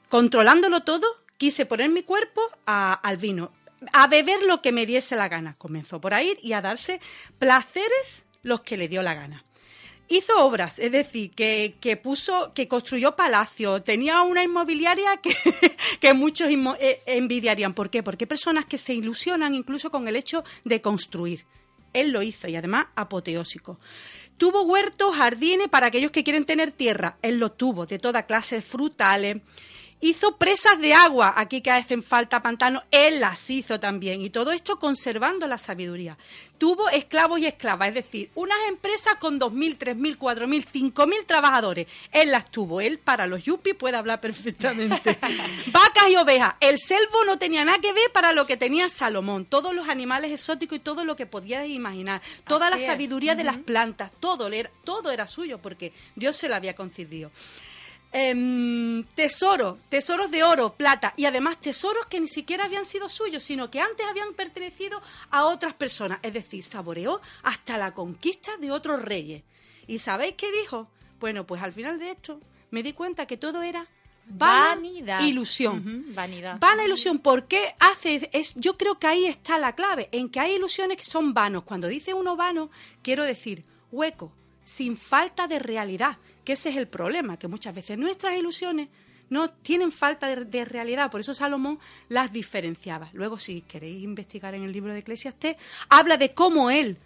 controlándolo 0.09 0.81
todo, 0.81 1.05
quise 1.37 1.65
poner 1.65 1.89
mi 1.89 2.03
cuerpo 2.03 2.41
a- 2.65 2.93
al 2.93 3.17
vino, 3.17 3.51
a 3.93 4.07
beber 4.07 4.41
lo 4.43 4.61
que 4.61 4.71
me 4.71 4.85
diese 4.85 5.15
la 5.15 5.27
gana. 5.27 5.55
Comenzó 5.57 5.99
por 6.01 6.13
ahí 6.13 6.37
y 6.41 6.53
a 6.53 6.61
darse 6.61 6.99
placeres 7.39 8.23
los 8.41 8.61
que 8.61 8.77
le 8.77 8.87
dio 8.87 9.01
la 9.03 9.13
gana. 9.13 9.43
Hizo 10.07 10.37
obras, 10.45 10.77
es 10.77 10.91
decir, 10.91 11.31
que, 11.31 11.77
que 11.81 11.97
puso, 11.97 12.53
que 12.53 12.67
construyó 12.67 13.15
palacios, 13.15 13.83
tenía 13.83 14.21
una 14.21 14.43
inmobiliaria 14.43 15.17
que, 15.17 15.35
que 15.99 16.13
muchos 16.13 16.49
inmo- 16.49 16.77
eh, 16.79 16.99
envidiarían. 17.07 17.73
¿Por 17.73 17.89
qué? 17.89 18.03
Porque 18.03 18.25
hay 18.25 18.27
personas 18.27 18.65
que 18.65 18.77
se 18.77 18.93
ilusionan 18.93 19.55
incluso 19.55 19.89
con 19.89 20.07
el 20.07 20.15
hecho 20.15 20.43
de 20.63 20.79
construir. 20.79 21.45
Él 21.93 22.11
lo 22.11 22.21
hizo 22.21 22.47
y 22.47 22.55
además 22.55 22.87
apoteósico. 22.95 23.79
Tuvo 24.37 24.63
huertos, 24.63 25.15
jardines 25.15 25.69
para 25.69 25.87
aquellos 25.87 26.11
que 26.11 26.23
quieren 26.23 26.45
tener 26.45 26.71
tierra. 26.71 27.17
Él 27.21 27.39
lo 27.39 27.53
tuvo, 27.53 27.85
de 27.85 27.97
toda 27.99 28.27
clase, 28.27 28.61
frutales. 28.61 29.37
Hizo 30.01 30.37
presas 30.37 30.79
de 30.79 30.93
agua, 30.93 31.33
aquí 31.35 31.61
que 31.61 31.71
hacen 31.71 32.03
falta 32.03 32.41
pantanos, 32.41 32.83
él 32.91 33.19
las 33.21 33.49
hizo 33.49 33.79
también. 33.79 34.21
Y 34.21 34.29
todo 34.29 34.51
esto 34.51 34.77
conservando 34.77 35.47
la 35.47 35.57
sabiduría. 35.57 36.15
Tuvo 36.59 36.89
esclavos 36.89 37.39
y 37.39 37.47
esclavas, 37.47 37.87
es 37.87 37.93
decir, 37.95 38.29
unas 38.35 38.57
empresas 38.67 39.15
con 39.19 39.39
2.000, 39.39 39.77
3.000, 39.77 40.17
4.000, 40.17 40.93
5.000 40.93 41.25
trabajadores. 41.25 41.87
Él 42.11 42.29
las 42.31 42.51
tuvo. 42.51 42.81
Él 42.81 42.99
para 42.99 43.25
los 43.25 43.43
yuppies 43.43 43.75
puede 43.75 43.97
hablar 43.97 44.21
perfectamente. 44.21 45.17
Vacas 45.71 46.09
y 46.11 46.15
ovejas. 46.17 46.53
El 46.59 46.77
selvo 46.77 47.23
no 47.25 47.39
tenía 47.39 47.65
nada 47.65 47.79
que 47.79 47.93
ver 47.93 48.11
para 48.13 48.31
lo 48.31 48.45
que 48.45 48.57
tenía 48.57 48.89
Salomón. 48.89 49.45
Todos 49.45 49.73
los 49.73 49.87
animales 49.89 50.31
exóticos 50.31 50.77
y 50.77 50.81
todo 50.81 51.03
lo 51.03 51.15
que 51.15 51.25
podías 51.25 51.67
imaginar. 51.67 52.21
Toda 52.47 52.67
Así 52.67 52.75
la 52.75 52.81
es. 52.81 52.85
sabiduría 52.85 53.33
de 53.33 53.43
las 53.45 53.57
plantas. 53.57 54.11
Todo, 54.19 54.47
era- 54.49 54.69
todo 54.83 55.09
era 55.09 55.25
suyo 55.25 55.57
porque 55.59 55.93
Dios 56.15 56.35
se 56.35 56.47
lo 56.47 56.55
había 56.55 56.75
concedido 56.75 57.31
em, 58.17 59.03
tesoros, 59.13 59.77
tesoros 59.89 60.31
de 60.31 60.41
oro, 60.41 60.73
plata 60.75 61.13
y 61.17 61.25
además 61.25 61.59
tesoros 61.59 62.05
que 62.05 62.21
ni 62.21 62.29
siquiera 62.29 62.63
habían 62.63 62.85
sido 62.85 63.09
suyos, 63.09 63.43
sino 63.43 63.69
que 63.69 63.81
antes 63.81 64.05
habían 64.05 64.33
pertenecido 64.33 65.01
a 65.31 65.43
otras 65.43 65.73
personas. 65.73 66.19
Es 66.21 66.31
decir, 66.31 66.63
saboreó 66.63 67.19
hasta 67.43 67.77
la 67.77 67.93
conquista 67.93 68.55
de 68.55 68.71
otros 68.71 69.01
reyes. 69.01 69.43
¿Y 69.85 69.99
sabéis 69.99 70.35
qué 70.37 70.49
dijo? 70.61 70.87
Bueno, 71.19 71.45
pues 71.45 71.61
al 71.61 71.73
final 71.73 71.99
de 71.99 72.11
esto 72.11 72.39
me 72.71 72.83
di 72.83 72.93
cuenta 72.93 73.25
que 73.25 73.35
todo 73.35 73.61
era 73.61 73.85
vana 74.27 74.75
Vanidad. 74.75 75.19
ilusión. 75.19 76.05
Vanidad. 76.15 76.57
Vana 76.59 76.85
ilusión, 76.85 77.19
¿por 77.19 77.47
qué 77.47 77.75
hace? 77.79 78.29
Es, 78.31 78.55
yo 78.55 78.77
creo 78.77 78.97
que 78.97 79.07
ahí 79.07 79.25
está 79.25 79.59
la 79.59 79.75
clave, 79.75 80.07
en 80.13 80.29
que 80.29 80.39
hay 80.39 80.53
ilusiones 80.53 80.97
que 80.97 81.03
son 81.03 81.33
vanos. 81.33 81.63
Cuando 81.63 81.87
dice 81.89 82.13
uno 82.13 82.37
vano, 82.37 82.69
quiero 83.01 83.25
decir 83.25 83.65
hueco, 83.91 84.31
sin 84.65 84.97
falta 84.97 85.47
de 85.47 85.59
realidad, 85.59 86.17
que 86.43 86.53
ese 86.53 86.69
es 86.69 86.75
el 86.75 86.87
problema, 86.87 87.39
que 87.39 87.47
muchas 87.47 87.73
veces 87.73 87.97
nuestras 87.97 88.35
ilusiones 88.35 88.89
no 89.29 89.49
tienen 89.49 89.91
falta 89.91 90.27
de, 90.27 90.43
de 90.43 90.65
realidad, 90.65 91.09
por 91.09 91.21
eso 91.21 91.33
Salomón 91.33 91.79
las 92.09 92.33
diferenciaba. 92.33 93.09
Luego, 93.13 93.39
si 93.39 93.61
queréis 93.61 94.03
investigar 94.03 94.53
en 94.53 94.63
el 94.63 94.73
libro 94.73 94.91
de 94.91 94.99
Eclesiastés, 94.99 95.55
habla 95.89 96.17
de 96.17 96.33
cómo 96.33 96.69
él 96.69 96.97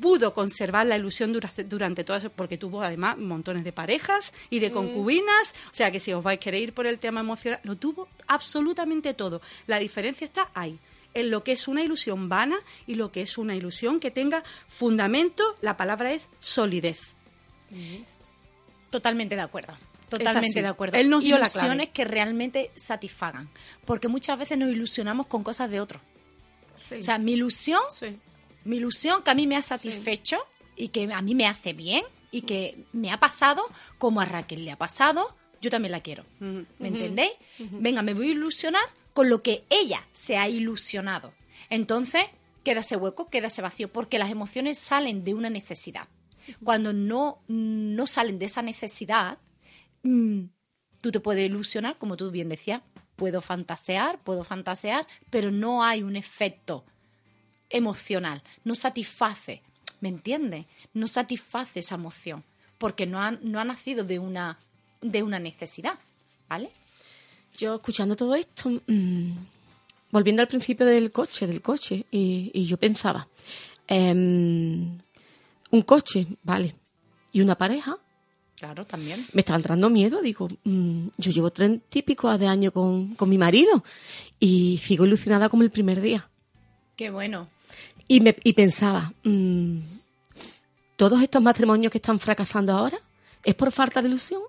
pudo 0.00 0.34
conservar 0.34 0.86
la 0.86 0.96
ilusión 0.96 1.32
durante, 1.32 1.64
durante 1.64 2.04
todo 2.04 2.16
eso, 2.16 2.30
porque 2.30 2.58
tuvo 2.58 2.82
además 2.82 3.16
montones 3.18 3.64
de 3.64 3.72
parejas 3.72 4.32
y 4.50 4.58
de 4.58 4.72
concubinas, 4.72 5.54
o 5.72 5.74
sea 5.74 5.90
que 5.90 6.00
si 6.00 6.12
os 6.12 6.22
vais 6.22 6.38
a 6.38 6.40
querer 6.40 6.62
ir 6.62 6.72
por 6.72 6.86
el 6.86 6.98
tema 6.98 7.20
emocional, 7.20 7.60
lo 7.62 7.76
tuvo 7.76 8.08
absolutamente 8.26 9.14
todo. 9.14 9.40
La 9.66 9.78
diferencia 9.78 10.24
está 10.24 10.50
ahí, 10.54 10.78
en 11.14 11.30
lo 11.30 11.42
que 11.44 11.52
es 11.52 11.68
una 11.68 11.82
ilusión 11.82 12.28
vana 12.28 12.56
y 12.86 12.94
lo 12.96 13.10
que 13.12 13.22
es 13.22 13.38
una 13.38 13.54
ilusión 13.56 14.00
que 14.00 14.10
tenga 14.10 14.42
fundamento, 14.68 15.42
la 15.60 15.76
palabra 15.76 16.12
es 16.12 16.28
solidez. 16.40 17.00
Totalmente 18.90 19.34
de 19.36 19.42
acuerdo. 19.42 19.74
Totalmente 20.08 20.60
de 20.62 20.68
acuerdo. 20.68 20.96
Él 20.98 21.10
nos 21.10 21.24
dio 21.24 21.38
la 21.38 21.46
Ilusiones 21.46 21.76
clave. 21.88 21.90
que 21.92 22.04
realmente 22.04 22.70
satisfagan. 22.76 23.48
Porque 23.84 24.06
muchas 24.08 24.38
veces 24.38 24.58
nos 24.58 24.70
ilusionamos 24.70 25.26
con 25.26 25.42
cosas 25.42 25.70
de 25.70 25.80
otros. 25.80 26.00
O 26.76 27.02
sea, 27.02 27.18
mi 27.18 27.32
ilusión, 27.32 27.80
Sí. 27.90 28.16
mi 28.64 28.76
ilusión 28.76 29.22
que 29.22 29.30
a 29.30 29.34
mí 29.34 29.46
me 29.46 29.56
ha 29.56 29.62
satisfecho 29.62 30.38
y 30.76 30.88
que 30.88 31.12
a 31.12 31.22
mí 31.22 31.34
me 31.34 31.46
hace 31.46 31.72
bien 31.72 32.04
y 32.30 32.42
que 32.42 32.84
me 32.92 33.10
ha 33.12 33.18
pasado 33.18 33.64
como 33.98 34.20
a 34.20 34.24
Raquel 34.24 34.64
le 34.64 34.70
ha 34.72 34.76
pasado, 34.76 35.34
yo 35.60 35.70
también 35.70 35.92
la 35.92 36.00
quiero. 36.00 36.24
¿Me 36.40 36.88
entendéis? 36.88 37.32
Venga, 37.58 38.02
me 38.02 38.14
voy 38.14 38.28
a 38.28 38.32
ilusionar 38.32 38.82
con 39.14 39.30
lo 39.30 39.42
que 39.42 39.64
ella 39.70 40.06
se 40.12 40.36
ha 40.36 40.48
ilusionado. 40.48 41.32
Entonces, 41.70 42.24
queda 42.64 42.80
ese 42.80 42.96
hueco, 42.96 43.30
queda 43.30 43.46
ese 43.46 43.62
vacío, 43.62 43.90
porque 43.90 44.18
las 44.18 44.30
emociones 44.30 44.78
salen 44.78 45.24
de 45.24 45.32
una 45.32 45.48
necesidad. 45.48 46.08
Cuando 46.62 46.92
no, 46.92 47.38
no 47.48 48.06
salen 48.06 48.38
de 48.38 48.46
esa 48.46 48.60
necesidad, 48.60 49.38
mm, 50.02 50.42
tú 51.00 51.10
te 51.10 51.20
puedes 51.20 51.46
ilusionar, 51.46 51.96
como 51.96 52.16
tú 52.16 52.30
bien 52.30 52.50
decías, 52.50 52.82
puedo 53.16 53.40
fantasear, 53.40 54.18
puedo 54.22 54.44
fantasear, 54.44 55.06
pero 55.30 55.50
no 55.50 55.84
hay 55.84 56.02
un 56.02 56.16
efecto 56.16 56.84
emocional, 57.70 58.42
no 58.64 58.74
satisface, 58.74 59.62
¿me 60.00 60.08
entiendes? 60.08 60.66
No 60.92 61.06
satisface 61.06 61.80
esa 61.80 61.94
emoción, 61.94 62.44
porque 62.78 63.06
no 63.06 63.22
ha, 63.22 63.30
no 63.30 63.60
ha 63.60 63.64
nacido 63.64 64.04
de 64.04 64.18
una, 64.18 64.58
de 65.00 65.22
una 65.22 65.38
necesidad, 65.38 65.98
¿vale? 66.48 66.70
Yo 67.56 67.76
escuchando 67.76 68.16
todo 68.16 68.34
esto, 68.34 68.70
mm, 68.86 69.30
volviendo 70.10 70.42
al 70.42 70.48
principio 70.48 70.86
del 70.86 71.10
coche, 71.12 71.46
del 71.46 71.62
coche, 71.62 72.04
y, 72.10 72.50
y 72.52 72.66
yo 72.66 72.76
pensaba, 72.76 73.28
em, 73.86 74.98
un 75.70 75.82
coche, 75.82 76.26
vale, 76.42 76.74
y 77.32 77.40
una 77.40 77.54
pareja, 77.56 77.96
Claro, 78.56 78.84
también. 78.86 79.24
me 79.32 79.40
estaba 79.40 79.56
entrando 79.58 79.90
miedo, 79.90 80.20
digo, 80.22 80.48
mm, 80.64 81.08
yo 81.18 81.30
llevo 81.32 81.50
treinta 81.50 81.98
y 81.98 82.02
pico 82.02 82.36
de 82.38 82.46
años 82.46 82.72
con, 82.72 83.14
con 83.14 83.28
mi 83.28 83.36
marido 83.38 83.84
y 84.40 84.78
sigo 84.82 85.04
ilusionada 85.06 85.48
como 85.48 85.62
el 85.62 85.70
primer 85.70 86.00
día. 86.00 86.28
Qué 86.96 87.10
bueno. 87.10 87.48
Y, 88.08 88.20
me, 88.20 88.36
y 88.44 88.52
pensaba, 88.52 89.12
mm, 89.24 89.78
¿todos 90.96 91.20
estos 91.22 91.42
matrimonios 91.42 91.90
que 91.90 91.98
están 91.98 92.18
fracasando 92.20 92.72
ahora 92.72 92.98
es 93.42 93.54
por 93.54 93.70
falta 93.72 94.00
de 94.00 94.08
ilusión? 94.08 94.42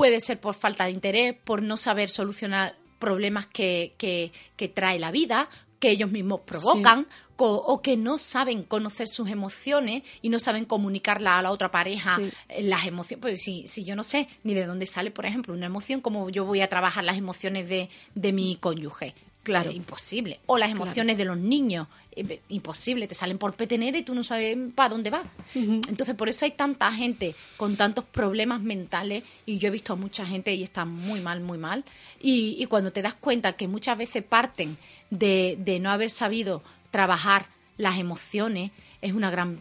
Puede 0.00 0.20
ser 0.20 0.40
por 0.40 0.54
falta 0.54 0.84
de 0.84 0.92
interés, 0.92 1.36
por 1.44 1.62
no 1.62 1.76
saber 1.76 2.08
solucionar 2.10 2.74
problemas 2.98 3.46
que, 3.46 3.94
que, 3.98 4.32
que 4.56 4.68
trae 4.68 4.98
la 4.98 5.10
vida, 5.10 5.48
que 5.78 5.90
ellos 5.90 6.10
mismos 6.10 6.40
provocan, 6.40 7.06
o 7.36 7.80
que 7.80 7.96
no 7.96 8.18
saben 8.18 8.62
conocer 8.62 9.08
sus 9.08 9.30
emociones 9.30 10.02
y 10.20 10.28
no 10.28 10.38
saben 10.38 10.66
comunicarla 10.66 11.38
a 11.38 11.42
la 11.42 11.50
otra 11.50 11.70
pareja 11.70 12.16
Sí. 12.16 12.30
eh, 12.48 12.62
las 12.62 12.86
emociones. 12.86 13.22
Pues 13.22 13.42
si, 13.42 13.66
si 13.66 13.84
yo 13.84 13.96
no 13.96 14.02
sé 14.02 14.28
ni 14.44 14.52
de 14.54 14.66
dónde 14.66 14.86
sale, 14.86 15.10
por 15.10 15.24
ejemplo, 15.24 15.54
una 15.54 15.66
emoción, 15.66 16.00
como 16.00 16.28
yo 16.28 16.44
voy 16.44 16.60
a 16.60 16.68
trabajar 16.68 17.04
las 17.04 17.16
emociones 17.16 17.68
de, 17.68 17.88
de 18.14 18.32
mi 18.32 18.56
cónyuge. 18.56 19.14
Claro. 19.42 19.70
Eh, 19.70 19.74
imposible. 19.74 20.40
O 20.46 20.58
las 20.58 20.70
emociones 20.70 21.16
de 21.16 21.24
los 21.24 21.38
niños. 21.38 21.88
Eh, 22.16 22.40
Imposible. 22.48 23.06
Te 23.06 23.14
salen 23.14 23.38
por 23.38 23.54
petenera 23.54 23.96
y 23.98 24.02
tú 24.02 24.14
no 24.14 24.24
sabes 24.24 24.56
para 24.74 24.88
dónde 24.90 25.10
va. 25.10 25.22
Entonces, 25.54 26.14
por 26.16 26.28
eso 26.28 26.44
hay 26.44 26.50
tanta 26.52 26.90
gente 26.92 27.34
con 27.56 27.76
tantos 27.76 28.04
problemas 28.04 28.60
mentales. 28.60 29.22
Y 29.46 29.58
yo 29.58 29.68
he 29.68 29.70
visto 29.70 29.92
a 29.92 29.96
mucha 29.96 30.26
gente 30.26 30.52
y 30.54 30.62
está 30.62 30.84
muy 30.84 31.20
mal, 31.20 31.40
muy 31.40 31.58
mal. 31.58 31.84
Y, 32.20 32.56
y 32.58 32.66
cuando 32.66 32.92
te 32.92 33.02
das 33.02 33.14
cuenta 33.14 33.52
que 33.54 33.68
muchas 33.68 33.96
veces 33.96 34.22
parten 34.24 34.76
de, 35.10 35.56
de 35.60 35.78
no 35.80 35.90
haber 35.90 36.10
sabido 36.10 36.62
trabajar 36.90 37.46
las 37.76 37.98
emociones 37.98 38.72
es 39.00 39.12
una 39.14 39.30
gran 39.30 39.58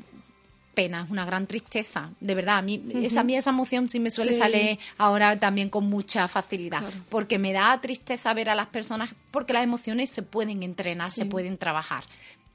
pena, 0.73 1.03
es 1.05 1.11
una 1.11 1.25
gran 1.25 1.45
tristeza. 1.47 2.11
De 2.19 2.35
verdad, 2.35 2.57
a 2.57 2.61
mí, 2.61 2.81
esa, 2.95 3.21
a 3.21 3.23
mí 3.23 3.35
esa 3.35 3.49
emoción 3.51 3.89
sí 3.89 3.99
me 3.99 4.09
suele 4.09 4.33
Sí. 4.33 4.39
salir 4.39 4.79
ahora 4.97 5.39
también 5.39 5.69
con 5.69 5.89
mucha 5.89 6.27
facilidad. 6.27 6.79
Claro. 6.79 6.95
Porque 7.09 7.37
me 7.37 7.53
da 7.53 7.79
tristeza 7.81 8.33
ver 8.33 8.49
a 8.49 8.55
las 8.55 8.67
personas, 8.67 9.09
porque 9.31 9.53
las 9.53 9.63
emociones 9.63 10.09
se 10.09 10.21
pueden 10.23 10.63
entrenar, 10.63 11.11
se 11.11 11.25
pueden 11.25 11.57
trabajar. 11.57 12.03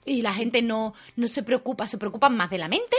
Y 0.04 0.22
la 0.22 0.34
gente 0.34 0.62
no, 0.62 0.94
no 1.16 1.28
se 1.28 1.42
preocupa, 1.42 1.88
se 1.88 1.98
preocupan 1.98 2.36
más 2.36 2.50
de 2.50 2.58
la 2.58 2.68
mente 2.68 2.96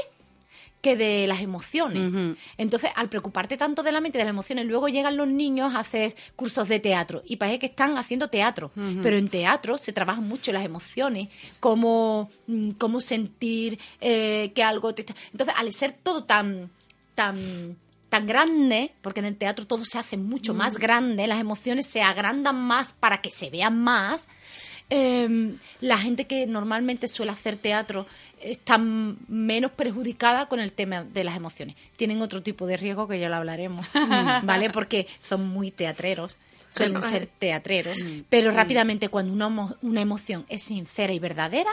que 0.86 0.96
de 0.96 1.26
las 1.26 1.42
emociones. 1.42 2.38
Entonces, 2.60 2.92
al 2.96 3.10
preocuparte 3.10 3.58
tanto 3.58 3.82
de 3.82 3.92
la 3.92 4.02
mente 4.02 4.20
y 4.20 4.20
de 4.20 4.26
las 4.26 4.34
emociones, 4.34 4.68
luego 4.68 4.88
llegan 4.88 5.18
los 5.18 5.28
niños 5.28 5.74
a 5.74 5.80
hacer 5.80 6.16
cursos 6.36 6.68
de 6.70 6.80
teatro. 6.80 7.24
Y 7.26 7.38
parece 7.38 7.58
que 7.58 7.66
están 7.66 7.98
haciendo 7.98 8.28
teatro. 8.28 8.70
Pero 9.02 9.18
en 9.18 9.28
teatro 9.28 9.80
se 9.80 9.94
trabajan 9.94 10.28
mucho 10.28 10.52
las 10.52 10.64
emociones, 10.64 11.30
cómo, 11.60 12.30
mm, 12.46 12.72
cómo 12.72 13.02
sentir 13.02 13.80
eh, 14.00 14.52
que 14.54 14.62
algo 14.62 14.94
te 14.94 15.02
está... 15.02 15.16
Entonces, 15.32 15.56
al 15.58 15.74
ser 15.74 15.92
todo 15.92 16.24
tan, 16.24 16.70
tan, 17.16 17.76
tan 18.10 18.28
grande, 18.28 18.94
porque 19.02 19.22
en 19.22 19.26
el 19.26 19.38
teatro 19.38 19.66
todo 19.66 19.86
se 19.86 19.98
hace 19.98 20.18
mucho 20.18 20.54
más 20.54 20.78
grande, 20.78 21.26
las 21.26 21.40
emociones 21.40 21.88
se 21.88 22.04
agrandan 22.04 22.58
más 22.58 22.94
para 22.94 23.22
que 23.22 23.32
se 23.32 23.50
vean 23.50 23.82
más, 23.82 24.28
eh, 24.90 25.56
la 25.82 25.98
gente 25.98 26.26
que 26.28 26.46
normalmente 26.48 27.08
suele 27.08 27.32
hacer 27.32 27.58
teatro 27.58 28.06
está 28.42 28.78
menos 28.78 29.72
perjudicada 29.72 30.48
con 30.48 30.60
el 30.60 30.72
tema 30.72 31.04
de 31.04 31.24
las 31.24 31.36
emociones. 31.36 31.76
Tienen 31.96 32.22
otro 32.22 32.44
tipo 32.44 32.68
de 32.68 32.78
riesgo 32.78 33.08
que 33.08 33.20
ya 33.20 33.30
lo 33.30 33.36
hablaremos, 33.36 33.86
¿vale? 34.44 34.70
Porque 34.70 35.08
son 35.28 35.48
muy 35.48 35.72
teatreros, 35.72 36.38
suelen 36.70 37.02
ser 37.02 37.28
teatreros, 37.28 38.04
pero 38.30 38.52
rápidamente 38.52 39.10
cuando 39.10 39.34
una, 39.34 39.76
una 39.82 40.02
emoción 40.02 40.46
es 40.50 40.64
sincera 40.64 41.14
y 41.14 41.20
verdadera, 41.20 41.72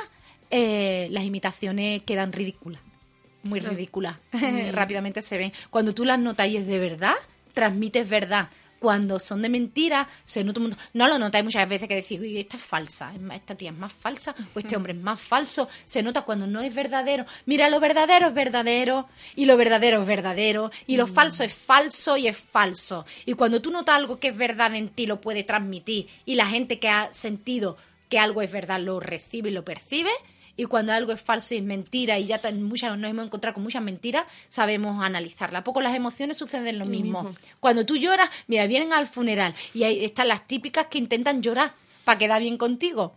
eh, 0.50 1.08
las 1.10 1.24
imitaciones 1.24 2.02
quedan 2.04 2.32
ridículas, 2.32 2.80
muy 3.42 3.60
ridículas. 3.60 4.16
rápidamente 4.72 5.20
se 5.20 5.36
ven. 5.36 5.52
Cuando 5.70 5.94
tú 5.94 6.04
las 6.04 6.18
notas 6.18 6.48
y 6.48 6.56
es 6.56 6.66
de 6.66 6.78
verdad, 6.78 7.14
transmites 7.52 8.08
verdad. 8.08 8.48
Cuando 8.82 9.20
son 9.20 9.42
de 9.42 9.48
mentira, 9.48 10.08
se 10.24 10.42
nota 10.42 10.58
un 10.58 10.70
montón. 10.70 10.84
No 10.92 11.06
lo 11.06 11.16
notáis 11.16 11.44
muchas 11.44 11.68
veces 11.68 11.86
que 11.86 11.94
decís, 11.94 12.18
uy, 12.18 12.40
esta 12.40 12.56
es 12.56 12.64
falsa, 12.64 13.12
esta 13.32 13.54
tía 13.54 13.70
es 13.70 13.76
más 13.76 13.92
falsa, 13.92 14.34
o 14.52 14.58
este 14.58 14.74
hombre 14.74 14.92
es 14.92 14.98
más 14.98 15.20
falso. 15.20 15.68
Se 15.84 16.02
nota 16.02 16.22
cuando 16.22 16.48
no 16.48 16.60
es 16.62 16.74
verdadero. 16.74 17.24
Mira, 17.46 17.70
lo 17.70 17.78
verdadero 17.78 18.26
es 18.26 18.34
verdadero, 18.34 19.08
y 19.36 19.44
lo 19.44 19.56
verdadero 19.56 20.00
es 20.00 20.06
verdadero, 20.08 20.72
y 20.88 20.96
lo 20.96 21.06
falso 21.06 21.44
es 21.44 21.54
falso 21.54 22.16
y 22.16 22.26
es 22.26 22.36
falso. 22.36 23.06
Y 23.24 23.34
cuando 23.34 23.62
tú 23.62 23.70
notas 23.70 23.94
algo 23.94 24.18
que 24.18 24.26
es 24.26 24.36
verdad 24.36 24.74
en 24.74 24.88
ti, 24.88 25.06
lo 25.06 25.20
puede 25.20 25.44
transmitir, 25.44 26.08
y 26.24 26.34
la 26.34 26.48
gente 26.48 26.80
que 26.80 26.88
ha 26.88 27.14
sentido 27.14 27.76
que 28.08 28.18
algo 28.18 28.42
es 28.42 28.50
verdad 28.50 28.80
lo 28.80 28.98
recibe 28.98 29.50
y 29.50 29.52
lo 29.52 29.64
percibe, 29.64 30.10
y 30.56 30.64
cuando 30.64 30.92
algo 30.92 31.12
es 31.12 31.20
falso 31.20 31.54
y 31.54 31.58
es 31.58 31.64
mentira 31.64 32.18
y 32.18 32.26
ya 32.26 32.40
muchas 32.60 32.96
nos 32.98 33.10
hemos 33.10 33.26
encontrado 33.26 33.54
con 33.54 33.62
muchas 33.62 33.82
mentiras, 33.82 34.24
sabemos 34.48 35.04
analizarla. 35.04 35.60
A 35.60 35.64
poco 35.64 35.80
las 35.80 35.94
emociones 35.94 36.36
suceden 36.36 36.78
lo 36.78 36.86
mismo. 36.86 37.34
Cuando 37.60 37.86
tú 37.86 37.96
lloras, 37.96 38.28
mira, 38.46 38.66
vienen 38.66 38.92
al 38.92 39.06
funeral 39.06 39.54
y 39.74 39.84
ahí 39.84 40.04
están 40.04 40.28
las 40.28 40.46
típicas 40.46 40.86
que 40.86 40.98
intentan 40.98 41.42
llorar 41.42 41.74
para 42.04 42.18
quedar 42.18 42.40
bien 42.40 42.58
contigo. 42.58 43.16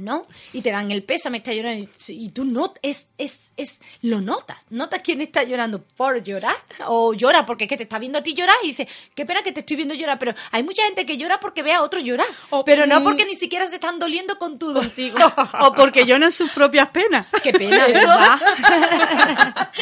¿No? 0.00 0.26
Y 0.52 0.62
te 0.62 0.70
dan 0.70 0.90
el 0.90 1.02
pésame, 1.02 1.38
está 1.38 1.52
llorando. 1.52 1.86
Y, 2.08 2.28
tú 2.30 2.44
no, 2.44 2.72
es, 2.82 3.06
es, 3.18 3.38
es, 3.56 3.80
lo 4.02 4.20
notas. 4.20 4.58
Notas 4.70 5.00
quién 5.04 5.20
está 5.20 5.42
llorando 5.42 5.82
por 5.82 6.22
llorar 6.24 6.54
o 6.86 7.12
llora 7.12 7.44
porque 7.44 7.64
es 7.64 7.68
que 7.68 7.76
te 7.76 7.82
está 7.82 7.98
viendo 7.98 8.18
a 8.18 8.22
ti 8.22 8.34
llorar 8.34 8.56
y 8.62 8.68
dice, 8.68 8.88
qué 9.14 9.26
pena 9.26 9.42
que 9.42 9.52
te 9.52 9.60
estoy 9.60 9.76
viendo 9.76 9.94
llorar. 9.94 10.18
Pero 10.18 10.34
hay 10.52 10.62
mucha 10.62 10.82
gente 10.84 11.04
que 11.06 11.16
llora 11.16 11.38
porque 11.40 11.62
ve 11.62 11.72
a 11.74 11.82
otro 11.82 12.00
llorar. 12.00 12.26
O- 12.50 12.64
pero 12.64 12.86
no 12.86 13.02
porque 13.02 13.24
ni 13.26 13.34
siquiera 13.34 13.68
se 13.68 13.74
están 13.74 13.98
doliendo 13.98 14.38
con 14.38 14.58
tu 14.58 14.72
contigo. 14.72 15.18
o 15.60 15.72
porque 15.72 16.06
lloran 16.06 16.32
sus 16.32 16.50
propias 16.50 16.88
penas. 16.90 17.26
Qué 17.42 17.52
pena, 17.52 17.86
¿verdad? 17.86 18.40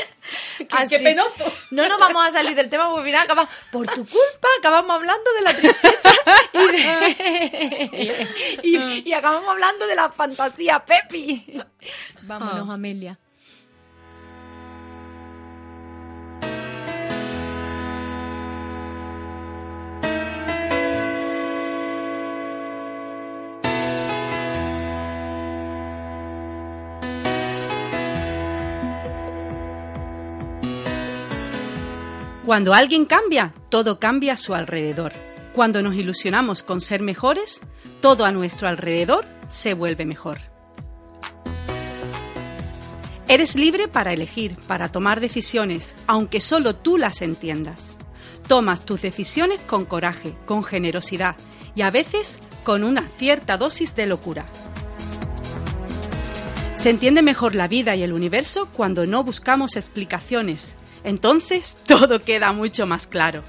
Así. 0.71 0.91
qué 0.97 0.99
penoso. 1.03 1.51
No 1.71 1.89
nos 1.89 1.99
vamos 1.99 2.27
a 2.27 2.31
salir 2.33 2.55
del 2.55 2.69
tema 2.69 2.91
porque 2.91 3.05
mira, 3.07 3.23
acaba- 3.23 3.49
por 3.73 3.87
tu 3.87 4.05
culpa 4.05 4.49
acabamos 4.59 4.91
hablando 4.97 5.33
de 5.33 5.41
la 5.41 5.55
tristeza 5.55 6.15
y, 6.53 6.67
de- 8.07 8.27
y- 8.63 9.09
y 9.09 9.13
acabamos 9.15 9.49
hablando 9.49 9.87
de 9.87 9.95
la 9.95 10.08
fantasía, 10.11 10.85
Pepi. 10.85 11.61
Vámonos, 12.23 12.69
Amelia. 12.69 13.19
Cuando 32.49 32.73
alguien 32.73 33.05
cambia, 33.05 33.53
todo 33.69 34.01
cambia 34.01 34.33
a 34.33 34.37
su 34.39 34.55
alrededor. 34.55 35.13
Cuando 35.53 35.83
nos 35.83 35.95
ilusionamos 35.97 36.63
con 36.63 36.81
ser 36.81 37.03
mejores, 37.03 37.61
todo 38.01 38.25
a 38.25 38.33
nuestro 38.33 38.69
alrededor 38.69 39.38
se 39.49 39.75
vuelve 39.75 40.07
mejor. 40.07 40.39
Eres 43.27 43.57
libre 43.57 43.89
para 43.89 44.15
elegir, 44.15 44.57
para 44.67 44.91
tomar 44.91 45.21
decisiones, 45.21 45.95
aunque 46.07 46.41
solo 46.41 46.75
tú 46.75 46.97
las 46.97 47.21
entiendas. 47.21 47.99
Tomas 48.47 48.87
tus 48.87 49.03
decisiones 49.03 49.61
con 49.61 49.85
coraje, 49.85 50.35
con 50.47 50.65
generosidad 50.65 51.37
y 51.75 51.83
a 51.83 51.91
veces 51.91 52.39
con 52.65 52.85
una 52.85 53.07
cierta 53.19 53.59
dosis 53.59 53.95
de 53.95 54.07
locura. 54.07 54.47
Se 56.75 56.91
entiende 56.91 57.23
mejor 57.23 57.55
la 57.55 57.69
vida 57.69 57.97
y 57.97 58.03
el 58.03 58.13
universo 58.13 58.69
cuando 58.73 59.05
no 59.05 59.25
buscamos 59.25 59.77
explicaciones. 59.77 60.75
Entonces 61.05 61.77
todo 61.87 62.21
queda 62.21 62.53
mucho 62.53 62.87
más 62.87 63.07
claro. 63.07 63.43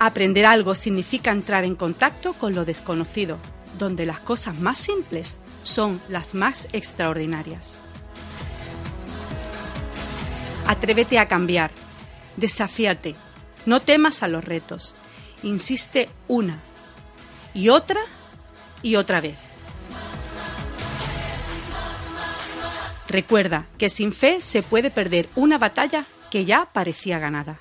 Aprender 0.00 0.46
algo 0.46 0.74
significa 0.74 1.30
entrar 1.30 1.64
en 1.64 1.76
contacto 1.76 2.32
con 2.32 2.56
lo 2.56 2.64
desconocido, 2.64 3.38
donde 3.78 4.06
las 4.06 4.20
cosas 4.20 4.58
más 4.58 4.78
simples 4.78 5.38
son 5.62 6.00
las 6.08 6.34
más 6.34 6.68
extraordinarias. 6.72 7.80
Atrévete 10.66 11.18
a 11.18 11.26
cambiar, 11.26 11.70
desafíate, 12.36 13.14
no 13.66 13.80
temas 13.80 14.22
a 14.22 14.28
los 14.28 14.44
retos, 14.44 14.94
insiste 15.42 16.08
una 16.28 16.60
y 17.54 17.68
otra 17.68 18.00
y 18.82 18.96
otra 18.96 19.20
vez. 19.20 19.38
Recuerda 23.08 23.66
que 23.76 23.90
sin 23.90 24.12
fe 24.12 24.40
se 24.40 24.62
puede 24.62 24.90
perder 24.90 25.28
una 25.34 25.58
batalla 25.58 26.06
que 26.30 26.46
ya 26.46 26.70
parecía 26.72 27.18
ganada. 27.18 27.60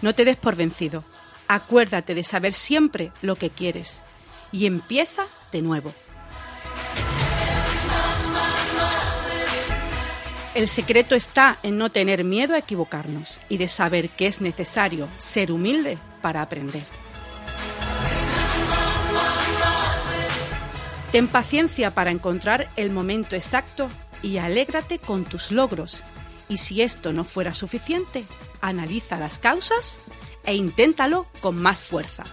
No 0.00 0.14
te 0.14 0.24
des 0.24 0.36
por 0.36 0.54
vencido. 0.54 1.02
Acuérdate 1.48 2.14
de 2.14 2.22
saber 2.22 2.54
siempre 2.54 3.10
lo 3.20 3.34
que 3.34 3.50
quieres 3.50 4.02
y 4.52 4.66
empieza 4.66 5.26
de 5.52 5.62
nuevo. 5.62 5.92
El 10.54 10.68
secreto 10.68 11.14
está 11.14 11.58
en 11.62 11.76
no 11.76 11.90
tener 11.90 12.24
miedo 12.24 12.54
a 12.54 12.58
equivocarnos 12.58 13.40
y 13.50 13.58
de 13.58 13.68
saber 13.68 14.08
que 14.08 14.26
es 14.26 14.40
necesario 14.40 15.06
ser 15.18 15.52
humilde 15.52 15.98
para 16.22 16.40
aprender. 16.40 16.84
Ten 21.12 21.28
paciencia 21.28 21.90
para 21.92 22.10
encontrar 22.10 22.68
el 22.76 22.90
momento 22.90 23.36
exacto 23.36 23.88
y 24.22 24.38
alégrate 24.38 24.98
con 24.98 25.24
tus 25.24 25.50
logros. 25.50 26.02
Y 26.48 26.56
si 26.56 26.80
esto 26.80 27.12
no 27.12 27.24
fuera 27.24 27.52
suficiente, 27.52 28.24
analiza 28.60 29.18
las 29.18 29.38
causas 29.38 30.00
e 30.44 30.54
inténtalo 30.54 31.26
con 31.40 31.60
más 31.60 31.80
fuerza. 31.80 32.24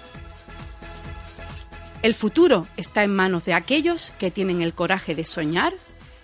El 2.04 2.16
futuro 2.16 2.68
está 2.76 3.06
en 3.06 3.16
manos 3.16 3.46
de 3.46 3.54
aquellos 3.54 4.12
que 4.20 4.30
tienen 4.30 4.62
el 4.62 4.74
coraje 4.74 5.16
de 5.16 5.24
soñar 5.24 5.74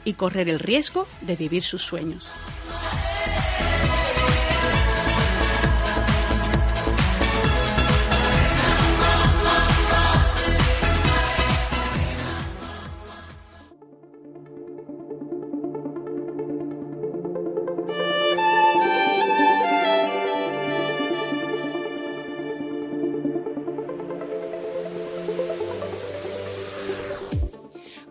y 0.03 0.11
correr 0.11 0.49
el 0.49 0.59
riesgo 0.59 1.07
de 1.21 1.37
vivir 1.37 1.63
sus 1.63 1.81
sueños. 1.81 2.29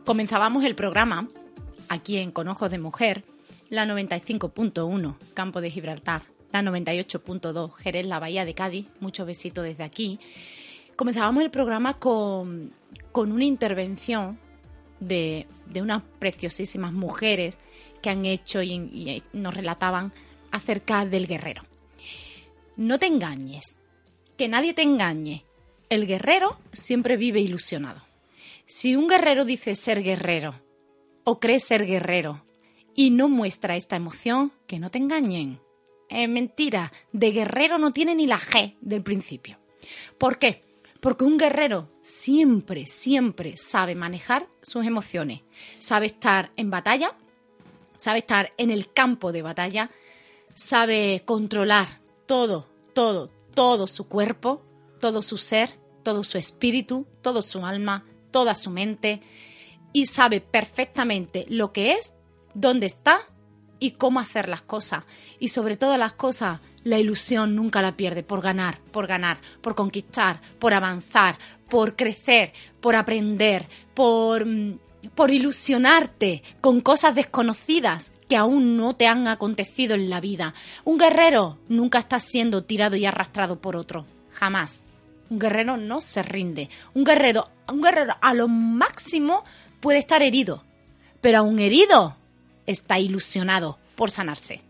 Comenzábamos 0.09 0.64
el 0.64 0.74
programa 0.74 1.28
aquí 1.90 2.16
en 2.16 2.30
Con 2.30 2.48
Ojos 2.48 2.70
de 2.70 2.78
Mujer, 2.78 3.24
la 3.68 3.84
95.1 3.84 5.16
Campo 5.34 5.61
de 5.61 5.70
Gibraltar, 5.70 6.22
la 6.50 6.62
98.2 6.62 7.74
Jerez, 7.74 8.06
la 8.06 8.18
Bahía 8.18 8.46
de 8.46 8.54
Cádiz. 8.54 8.86
Muchos 9.00 9.26
besitos 9.26 9.64
desde 9.64 9.84
aquí. 9.84 10.18
Comenzábamos 10.96 11.42
el 11.42 11.50
programa 11.50 11.98
con, 11.98 12.72
con 13.12 13.32
una 13.32 13.44
intervención 13.44 14.38
de, 14.98 15.46
de 15.66 15.82
unas 15.82 16.02
preciosísimas 16.18 16.94
mujeres 16.94 17.59
que 18.00 18.09
han 18.09 18.24
hecho 18.24 18.62
y, 18.62 18.72
y 18.72 19.22
nos 19.34 19.52
relataban 19.52 20.14
acerca 20.52 21.04
del 21.04 21.26
guerrero. 21.26 21.64
No 22.78 22.98
te 22.98 23.09
engañes, 23.09 23.76
que 24.38 24.48
nadie 24.48 24.72
te 24.72 24.80
engañe. 24.80 25.44
El 25.90 26.06
guerrero 26.06 26.59
siempre 26.72 27.18
vive 27.18 27.40
ilusionado. 27.40 28.07
Si 28.70 28.96
un 28.96 29.08
guerrero 29.08 29.46
dice 29.46 29.74
ser 29.74 30.02
guerrero 30.02 30.60
o 31.24 31.40
cree 31.40 31.58
ser 31.58 31.86
guerrero 31.86 32.44
y 32.94 33.08
no 33.08 33.30
muestra 33.30 33.76
esta 33.76 33.96
emoción, 33.96 34.52
que 34.66 34.78
no 34.78 34.90
te 34.90 34.98
engañen. 34.98 35.58
Es 36.10 36.28
mentira, 36.28 36.92
de 37.10 37.32
guerrero 37.32 37.78
no 37.78 37.94
tiene 37.94 38.14
ni 38.14 38.26
la 38.26 38.38
G 38.38 38.76
del 38.82 39.02
principio. 39.02 39.58
¿Por 40.18 40.38
qué? 40.38 40.62
Porque 41.00 41.24
un 41.24 41.38
guerrero 41.38 41.88
siempre, 42.02 42.86
siempre 42.86 43.56
sabe 43.56 43.94
manejar 43.94 44.46
sus 44.60 44.84
emociones, 44.84 45.40
sabe 45.80 46.04
estar 46.04 46.52
en 46.56 46.68
batalla, 46.68 47.16
sabe 47.96 48.18
estar 48.18 48.52
en 48.58 48.70
el 48.70 48.92
campo 48.92 49.32
de 49.32 49.40
batalla, 49.40 49.90
sabe 50.54 51.22
controlar 51.24 52.02
todo, 52.26 52.68
todo, 52.92 53.30
todo 53.54 53.86
su 53.86 54.08
cuerpo, 54.08 54.62
todo 55.00 55.22
su 55.22 55.38
ser, 55.38 55.70
todo 56.02 56.22
su 56.22 56.36
espíritu, 56.36 57.06
todo 57.22 57.40
su 57.40 57.64
alma, 57.64 58.04
toda 58.39 58.55
su 58.55 58.70
mente 58.70 59.20
y 59.93 60.07
sabe 60.07 60.41
perfectamente 60.41 61.45
lo 61.49 61.72
que 61.72 61.95
es, 61.95 62.14
dónde 62.55 62.86
está 62.86 63.22
y 63.80 63.93
cómo 63.93 64.20
hacer 64.20 64.49
las 64.49 64.62
cosas. 64.62 65.03
Y 65.41 65.49
sobre 65.49 65.76
todas 65.76 65.99
las 65.99 66.12
cosas, 66.12 66.61
la 66.84 67.01
ilusión 67.01 67.57
nunca 67.57 67.82
la 67.82 67.97
pierde 67.97 68.22
por 68.22 68.41
ganar, 68.41 68.78
por 68.93 69.09
ganar, 69.09 69.41
por 69.61 69.74
conquistar, 69.74 70.41
por 70.61 70.72
avanzar, 70.72 71.36
por 71.68 71.97
crecer, 71.97 72.53
por 72.80 72.95
aprender, 72.95 73.66
por, 73.93 74.47
mm, 74.47 74.78
por 75.16 75.32
ilusionarte 75.32 76.45
con 76.61 76.80
cosas 76.80 77.16
desconocidas 77.16 78.12
que 78.28 78.36
aún 78.36 78.76
no 78.76 78.95
te 78.95 79.09
han 79.09 79.26
acontecido 79.26 79.97
en 79.97 80.11
la 80.11 80.20
vida. 80.20 80.55
Un 80.84 80.97
guerrero 80.97 81.59
nunca 81.68 81.99
está 81.99 82.20
siendo 82.20 82.62
tirado 82.62 82.95
y 82.95 83.05
arrastrado 83.05 83.61
por 83.61 83.74
otro, 83.74 84.07
jamás. 84.30 84.84
Un 85.28 85.41
guerrero 85.41 85.76
no 85.76 86.01
se 86.01 86.22
rinde. 86.22 86.70
Un 86.95 87.05
guerrero, 87.05 87.51
un 87.72 87.82
guerrero 87.82 88.16
a 88.20 88.34
lo 88.34 88.48
máximo 88.48 89.44
puede 89.80 89.98
estar 89.98 90.22
herido, 90.22 90.64
pero 91.20 91.44
un 91.44 91.58
herido 91.58 92.16
está 92.66 92.98
ilusionado 92.98 93.78
por 93.96 94.10
sanarse. 94.10 94.60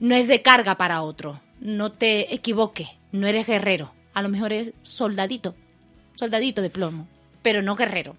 No 0.00 0.14
es 0.14 0.28
de 0.28 0.42
carga 0.42 0.76
para 0.76 1.02
otro. 1.02 1.40
No 1.60 1.92
te 1.92 2.34
equivoques, 2.34 2.88
no 3.12 3.26
eres 3.26 3.46
guerrero. 3.46 3.92
A 4.14 4.22
lo 4.22 4.28
mejor 4.28 4.52
eres 4.52 4.74
soldadito, 4.82 5.54
soldadito 6.14 6.62
de 6.62 6.70
plomo, 6.70 7.08
pero 7.42 7.62
no 7.62 7.76
guerrero. 7.76 8.16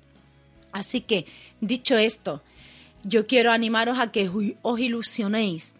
Así 0.71 1.01
que, 1.01 1.25
dicho 1.61 1.97
esto, 1.97 2.41
yo 3.03 3.27
quiero 3.27 3.51
animaros 3.51 3.99
a 3.99 4.11
que 4.11 4.29
os 4.61 4.79
ilusionéis. 4.79 5.75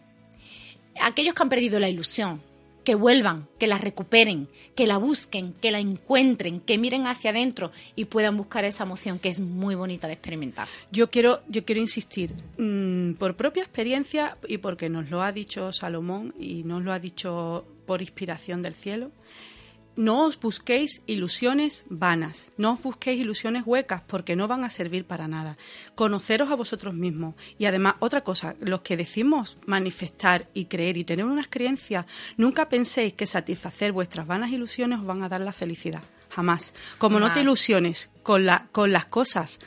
Aquellos 1.00 1.34
que 1.34 1.42
han 1.42 1.48
perdido 1.48 1.78
la 1.78 1.88
ilusión, 1.88 2.42
que 2.88 2.94
vuelvan, 2.94 3.46
que 3.58 3.66
la 3.66 3.76
recuperen, 3.76 4.48
que 4.74 4.86
la 4.86 4.96
busquen, 4.96 5.52
que 5.52 5.70
la 5.70 5.78
encuentren, 5.78 6.58
que 6.58 6.78
miren 6.78 7.06
hacia 7.06 7.32
adentro 7.32 7.70
y 7.96 8.06
puedan 8.06 8.38
buscar 8.38 8.64
esa 8.64 8.84
emoción 8.84 9.18
que 9.18 9.28
es 9.28 9.40
muy 9.40 9.74
bonita 9.74 10.06
de 10.06 10.14
experimentar. 10.14 10.68
Yo 10.90 11.10
quiero, 11.10 11.42
yo 11.48 11.66
quiero 11.66 11.82
insistir, 11.82 12.32
mmm, 12.56 13.12
por 13.18 13.36
propia 13.36 13.62
experiencia 13.62 14.38
y 14.48 14.56
porque 14.56 14.88
nos 14.88 15.10
lo 15.10 15.22
ha 15.22 15.32
dicho 15.32 15.70
Salomón 15.70 16.32
y 16.40 16.64
nos 16.64 16.82
lo 16.82 16.94
ha 16.94 16.98
dicho 16.98 17.66
por 17.84 18.00
inspiración 18.00 18.62
del 18.62 18.72
cielo, 18.72 19.10
no 19.98 20.26
os 20.26 20.38
busquéis 20.38 21.02
ilusiones 21.08 21.84
vanas, 21.90 22.52
no 22.56 22.74
os 22.74 22.80
busquéis 22.80 23.20
ilusiones 23.20 23.64
huecas 23.66 24.00
porque 24.06 24.36
no 24.36 24.46
van 24.46 24.62
a 24.62 24.70
servir 24.70 25.04
para 25.04 25.26
nada. 25.26 25.58
Conoceros 25.96 26.52
a 26.52 26.54
vosotros 26.54 26.94
mismos. 26.94 27.34
Y 27.58 27.64
además, 27.64 27.96
otra 27.98 28.22
cosa, 28.22 28.54
los 28.60 28.82
que 28.82 28.96
decimos 28.96 29.58
manifestar 29.66 30.46
y 30.54 30.66
creer 30.66 30.98
y 30.98 31.04
tener 31.04 31.24
unas 31.24 31.48
creencias, 31.48 32.06
nunca 32.36 32.68
penséis 32.68 33.14
que 33.14 33.26
satisfacer 33.26 33.90
vuestras 33.90 34.28
vanas 34.28 34.52
ilusiones 34.52 35.00
os 35.00 35.04
van 35.04 35.24
a 35.24 35.28
dar 35.28 35.40
la 35.40 35.50
felicidad. 35.50 36.04
Jamás. 36.30 36.74
Como 36.98 37.16
Jamás. 37.16 37.30
no 37.30 37.34
te 37.34 37.40
ilusiones 37.40 38.10
con, 38.22 38.46
la, 38.46 38.68
con 38.70 38.92
las 38.92 39.06
cosas 39.06 39.58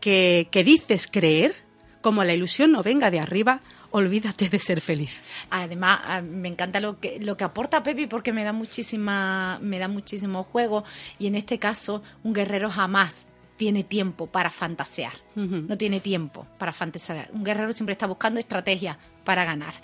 que, 0.00 0.48
que 0.50 0.64
dices 0.64 1.06
creer, 1.06 1.54
como 2.00 2.24
la 2.24 2.34
ilusión 2.34 2.72
no 2.72 2.82
venga 2.82 3.12
de 3.12 3.20
arriba, 3.20 3.60
olvídate 3.90 4.48
de 4.48 4.58
ser 4.58 4.80
feliz. 4.80 5.22
Además, 5.50 6.00
ah, 6.04 6.22
me 6.22 6.48
encanta 6.48 6.80
lo 6.80 7.00
que, 7.00 7.18
lo 7.20 7.36
que 7.36 7.44
aporta 7.44 7.82
Pepi 7.82 8.06
porque 8.06 8.32
me 8.32 8.44
da 8.44 8.52
muchísima, 8.52 9.58
me 9.62 9.78
da 9.78 9.88
muchísimo 9.88 10.44
juego 10.44 10.84
y 11.18 11.26
en 11.26 11.34
este 11.34 11.58
caso 11.58 12.02
un 12.22 12.32
guerrero 12.32 12.70
jamás 12.70 13.26
tiene 13.56 13.84
tiempo 13.84 14.26
para 14.26 14.50
fantasear, 14.50 15.14
uh 15.34 15.40
-huh. 15.40 15.66
no 15.66 15.78
tiene 15.78 16.00
tiempo 16.00 16.46
para 16.58 16.72
fantasear. 16.72 17.30
Un 17.32 17.42
guerrero 17.42 17.72
siempre 17.72 17.92
está 17.92 18.06
buscando 18.06 18.38
estrategias 18.38 18.98
para 19.24 19.44
ganar. 19.44 19.74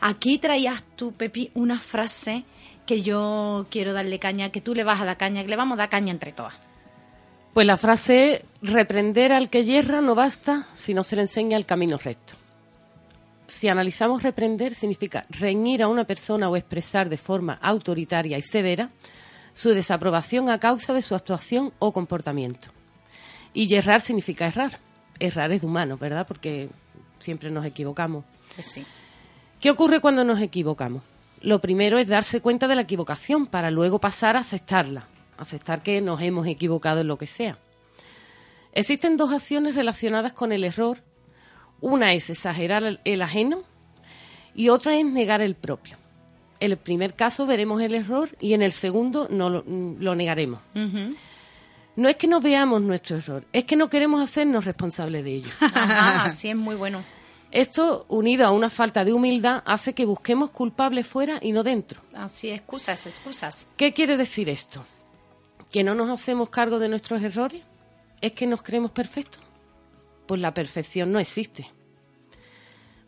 Aquí 0.00 0.38
traías 0.38 0.84
tú, 0.94 1.12
Pepi, 1.12 1.50
una 1.54 1.78
frase 1.80 2.44
que 2.86 3.02
yo 3.02 3.66
quiero 3.68 3.92
darle 3.92 4.20
caña, 4.20 4.50
que 4.50 4.60
tú 4.60 4.74
le 4.74 4.84
vas 4.84 5.00
a 5.00 5.04
dar 5.04 5.16
caña, 5.16 5.42
que 5.42 5.48
le 5.48 5.56
vamos 5.56 5.74
a 5.74 5.78
dar 5.82 5.88
caña 5.88 6.12
entre 6.12 6.30
todas. 6.30 6.54
Pues 7.52 7.66
la 7.66 7.76
frase 7.76 8.44
reprender 8.62 9.32
al 9.32 9.48
que 9.50 9.64
yerra 9.64 10.00
no 10.00 10.14
basta 10.14 10.68
si 10.76 10.94
no 10.94 11.02
se 11.02 11.16
le 11.16 11.22
enseña 11.22 11.56
el 11.56 11.66
camino 11.66 11.98
recto 11.98 12.34
si 13.48 13.68
analizamos 13.68 14.22
reprender, 14.22 14.74
significa 14.74 15.26
reñir 15.30 15.82
a 15.82 15.88
una 15.88 16.04
persona 16.04 16.48
o 16.48 16.56
expresar 16.56 17.08
de 17.08 17.16
forma 17.16 17.54
autoritaria 17.62 18.38
y 18.38 18.42
severa 18.42 18.90
su 19.54 19.70
desaprobación 19.70 20.50
a 20.50 20.58
causa 20.58 20.92
de 20.92 21.02
su 21.02 21.14
actuación 21.14 21.72
o 21.78 21.92
comportamiento. 21.92 22.68
Y 23.54 23.66
yerrar 23.66 24.02
significa 24.02 24.46
errar. 24.46 24.78
Errar 25.18 25.52
es 25.52 25.62
de 25.62 25.66
humano, 25.66 25.96
¿verdad? 25.96 26.26
Porque 26.26 26.68
siempre 27.18 27.50
nos 27.50 27.64
equivocamos. 27.64 28.24
Sí. 28.60 28.84
¿Qué 29.60 29.70
ocurre 29.70 30.00
cuando 30.00 30.24
nos 30.24 30.40
equivocamos? 30.40 31.02
Lo 31.40 31.60
primero 31.60 31.98
es 31.98 32.08
darse 32.08 32.40
cuenta 32.40 32.68
de 32.68 32.74
la 32.74 32.82
equivocación 32.82 33.46
para 33.46 33.70
luego 33.70 33.98
pasar 33.98 34.36
a 34.36 34.40
aceptarla, 34.40 35.06
aceptar 35.38 35.82
que 35.82 36.00
nos 36.00 36.20
hemos 36.20 36.46
equivocado 36.46 37.00
en 37.00 37.08
lo 37.08 37.16
que 37.16 37.26
sea. 37.26 37.58
Existen 38.72 39.16
dos 39.16 39.32
acciones 39.32 39.74
relacionadas 39.74 40.34
con 40.34 40.52
el 40.52 40.64
error 40.64 40.98
una 41.80 42.12
es 42.14 42.30
exagerar 42.30 43.00
el 43.04 43.22
ajeno 43.22 43.62
y 44.54 44.68
otra 44.70 44.96
es 44.96 45.04
negar 45.04 45.40
el 45.40 45.54
propio. 45.54 45.96
En 46.58 46.70
el 46.70 46.78
primer 46.78 47.14
caso 47.14 47.46
veremos 47.46 47.82
el 47.82 47.94
error 47.94 48.30
y 48.40 48.54
en 48.54 48.62
el 48.62 48.72
segundo 48.72 49.28
no 49.30 49.50
lo, 49.50 49.64
lo 49.66 50.14
negaremos. 50.14 50.60
Uh 50.74 50.78
-huh. 50.78 51.16
No 51.96 52.08
es 52.08 52.16
que 52.16 52.26
no 52.26 52.40
veamos 52.40 52.82
nuestro 52.82 53.16
error, 53.16 53.44
es 53.52 53.64
que 53.64 53.76
no 53.76 53.88
queremos 53.88 54.22
hacernos 54.22 54.64
responsables 54.64 55.24
de 55.24 55.34
ello. 55.34 55.50
Ajá, 55.60 56.24
así 56.24 56.48
es 56.50 56.56
muy 56.56 56.76
bueno. 56.76 57.02
Esto, 57.50 58.04
unido 58.08 58.46
a 58.46 58.50
una 58.50 58.68
falta 58.68 59.04
de 59.04 59.12
humildad, 59.12 59.62
hace 59.64 59.94
que 59.94 60.04
busquemos 60.04 60.50
culpables 60.50 61.06
fuera 61.06 61.38
y 61.40 61.52
no 61.52 61.62
dentro. 61.62 62.00
Así, 62.14 62.50
excusas, 62.50 63.06
excusas. 63.06 63.68
¿Qué 63.76 63.92
quiere 63.94 64.16
decir 64.16 64.48
esto? 64.48 64.84
¿Que 65.72 65.82
no 65.84 65.94
nos 65.94 66.10
hacemos 66.10 66.50
cargo 66.50 66.78
de 66.78 66.88
nuestros 66.88 67.22
errores? 67.22 67.62
¿Es 68.20 68.32
que 68.32 68.46
nos 68.46 68.62
creemos 68.62 68.90
perfectos? 68.90 69.40
Pues 70.26 70.40
la 70.40 70.54
perfección 70.54 71.12
no 71.12 71.18
existe. 71.18 71.72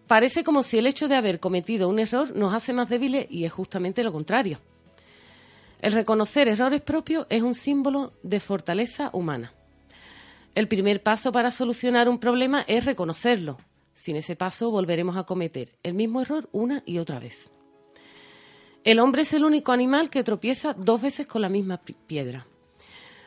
Parece 0.07 0.43
como 0.43 0.63
si 0.63 0.79
el 0.79 0.87
hecho 0.87 1.07
de 1.07 1.17
haber 1.17 1.39
cometido 1.39 1.89
un 1.89 1.99
error 1.99 2.35
nos 2.35 2.55
hace 2.55 2.73
más 2.73 2.89
débiles 2.89 3.27
y 3.31 3.45
es 3.45 3.53
justamente 3.53 4.03
lo 4.03 4.13
contrario. 4.13 4.59
El 5.81 5.93
reconocer 5.93 6.49
errores 6.49 6.81
propios 6.81 7.27
es 7.29 7.43
un 7.43 7.55
símbolo 7.55 8.15
de 8.23 8.41
fortaleza 8.41 9.11
humana. 9.13 9.53
El 10.55 10.67
primer 10.67 11.03
paso 11.03 11.31
para 11.31 11.51
solucionar 11.51 12.09
un 12.09 12.19
problema 12.19 12.65
es 12.67 12.85
reconocerlo. 12.85 13.59
Sin 13.95 14.17
ese 14.17 14.35
paso 14.35 14.71
volveremos 14.71 15.17
a 15.17 15.25
cometer 15.25 15.77
el 15.83 15.95
mismo 15.95 16.21
error 16.21 16.49
una 16.53 16.83
y 16.87 16.99
otra 16.99 17.21
vez. 17.21 17.51
El 18.85 19.01
hombre 19.01 19.23
es 19.23 19.33
el 19.35 19.45
único 19.45 19.73
animal 19.73 20.09
que 20.09 20.25
tropieza 20.25 20.73
dos 20.73 21.03
veces 21.03 21.27
con 21.27 21.43
la 21.43 21.49
misma 21.49 21.81
piedra. 22.07 22.47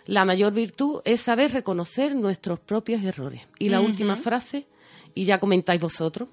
La 0.06 0.26
mayor 0.26 0.54
virtud 0.54 1.02
es 1.06 1.22
saber 1.22 1.52
reconocer 1.52 2.16
nuestros 2.16 2.60
propios 2.60 3.04
errores. 3.04 3.42
Y 3.60 3.70
la 3.70 3.80
uh 3.80 3.84
-huh. 3.84 3.88
última 3.88 4.18
frase, 4.18 4.66
y 5.14 5.26
ya 5.26 5.40
comentáis 5.40 5.82
vosotros, 5.82 6.30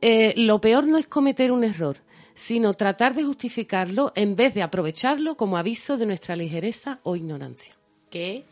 eh, 0.00 0.34
lo 0.36 0.60
peor 0.60 0.86
no 0.86 0.98
es 0.98 1.06
cometer 1.06 1.52
un 1.52 1.64
error, 1.64 1.98
sino 2.34 2.74
tratar 2.74 3.14
de 3.14 3.24
justificarlo 3.24 4.12
en 4.16 4.34
vez 4.34 4.54
de 4.54 4.62
aprovecharlo 4.62 5.36
como 5.36 5.56
aviso 5.56 5.96
de 5.96 6.06
nuestra 6.06 6.34
ligereza 6.34 6.98
o 7.04 7.14
ignorancia. 7.14 7.74
Qué 8.10 8.44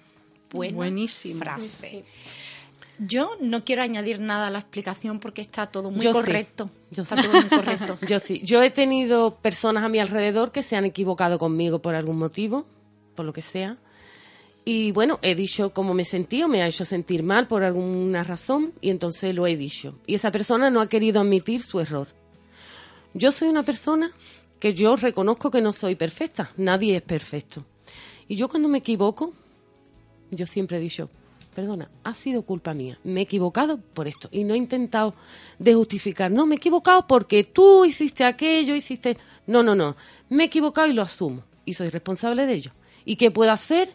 buena 0.51 0.77
Buenísima 0.77 1.45
frase. 1.45 1.89
Sí. 1.89 2.05
Yo 3.03 3.37
no 3.41 3.65
quiero 3.65 3.83
añadir 3.83 4.21
nada 4.21 4.49
a 4.49 4.51
la 4.51 4.59
explicación 4.59 5.21
porque 5.21 5.41
está 5.41 5.67
todo 5.67 5.91
muy 5.91 6.03
Yo 6.03 6.13
correcto. 6.13 6.71
Sí. 6.91 6.97
Yo 6.97 7.03
está 7.03 7.17
sí. 7.17 7.29
todo 7.29 7.41
muy 7.41 7.51
correcto. 7.51 7.97
Yo 8.07 8.19
sí. 8.19 8.43
Yo 8.45 8.63
he 8.63 8.71
tenido 8.71 9.37
personas 9.37 9.85
a 9.85 9.89
mi 9.89 9.99
alrededor 9.99 10.53
que 10.53 10.63
se 10.63 10.77
han 10.77 10.85
equivocado 10.85 11.39
conmigo 11.39 11.81
por 11.81 11.95
algún 11.95 12.19
motivo, 12.19 12.67
por 13.15 13.25
lo 13.25 13.33
que 13.33 13.43
sea. 13.43 13.79
Y 14.65 14.93
bueno, 14.93 15.19
he 15.23 15.35
dicho 15.35 15.71
cómo 15.71 15.95
me 15.95 16.05
sentí 16.05 16.43
o 16.43 16.49
me 16.49 16.63
ha 16.63 16.69
hecho 16.69 16.85
sentir 16.85 17.23
mal 17.23 17.47
por 17.47 17.63
alguna 17.63 18.23
razón 18.25 18.73
y 18.81 18.91
entonces 18.91 19.35
lo 19.35 19.47
he 19.47 19.57
dicho. 19.57 19.99
Y 20.07 20.15
esa 20.15 20.31
persona 20.31 20.71
no 20.71 20.81
ha 20.81 20.89
querido 20.89 21.21
admitir 21.21 21.63
su 21.63 21.81
error. 21.81 22.09
Yo 23.15 23.33
soy 23.33 23.49
una 23.49 23.63
persona 23.63 24.13
que 24.59 24.75
yo 24.75 24.95
reconozco 24.97 25.51
que 25.51 25.63
no 25.63 25.73
soy 25.73 25.95
perfecta. 25.95 26.51
Nadie 26.57 26.97
es 26.97 27.03
perfecto. 27.03 27.65
Y 28.29 28.37
yo 28.37 28.49
cuando 28.49 28.69
me 28.69 28.79
equivoco, 28.79 29.33
yo 30.31 30.47
siempre 30.47 30.77
he 30.77 30.81
dicho, 30.81 31.09
perdona, 31.55 31.91
ha 32.05 32.15
sido 32.15 32.43
culpa 32.43 32.75
mía, 32.75 32.99
me 33.03 33.21
he 33.21 33.23
equivocado 33.25 33.79
por 33.79 34.07
esto 34.07 34.29
y 34.31 34.45
no 34.45 34.55
he 34.55 34.57
intentado 34.57 35.15
de 35.59 35.75
justificar, 35.75 36.31
no, 36.31 36.47
me 36.47 36.55
he 36.55 36.59
equivocado 36.59 37.07
porque 37.07 37.43
tú 37.43 37.85
hiciste 37.85 38.25
aquello, 38.25 38.77
hiciste... 38.77 39.17
No, 39.47 39.65
no, 39.65 39.75
no, 39.75 39.97
me 40.29 40.45
he 40.45 40.47
equivocado 40.47 40.87
y 40.87 40.93
lo 40.93 41.03
asumo 41.03 41.43
y 41.65 41.75
soy 41.75 41.91
responsable 41.91 42.47
de 42.47 42.55
ello. 42.55 42.73
¿Y 43.05 43.17
qué 43.17 43.33
puedo 43.33 43.51
hacer 43.51 43.93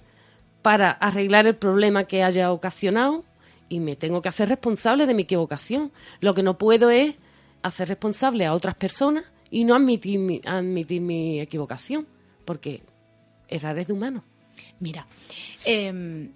para 0.66 0.90
arreglar 0.90 1.46
el 1.46 1.56
problema 1.56 2.06
que 2.06 2.24
haya 2.24 2.52
ocasionado? 2.52 3.24
Y 3.70 3.80
me 3.80 3.96
tengo 3.96 4.24
que 4.24 4.30
hacer 4.30 4.50
responsable 4.50 5.06
de 5.06 5.14
mi 5.14 5.22
equivocación. 5.22 5.92
Lo 6.22 6.34
que 6.34 6.42
no 6.42 6.58
puedo 6.58 6.90
es 6.90 7.18
hacer 7.62 7.88
responsable 7.88 8.48
a 8.48 8.54
otras 8.56 8.74
personas 8.74 9.32
y 9.52 9.64
no 9.64 9.76
admitir 9.76 10.18
mi, 10.18 10.42
admitir 10.44 11.02
mi 11.02 11.40
equivocación, 11.40 12.08
porque 12.46 12.82
errar 13.48 13.78
es 13.78 13.86
de 13.86 13.94
humano. 13.94 14.24
Mira, 14.80 15.06
em, 15.66 16.32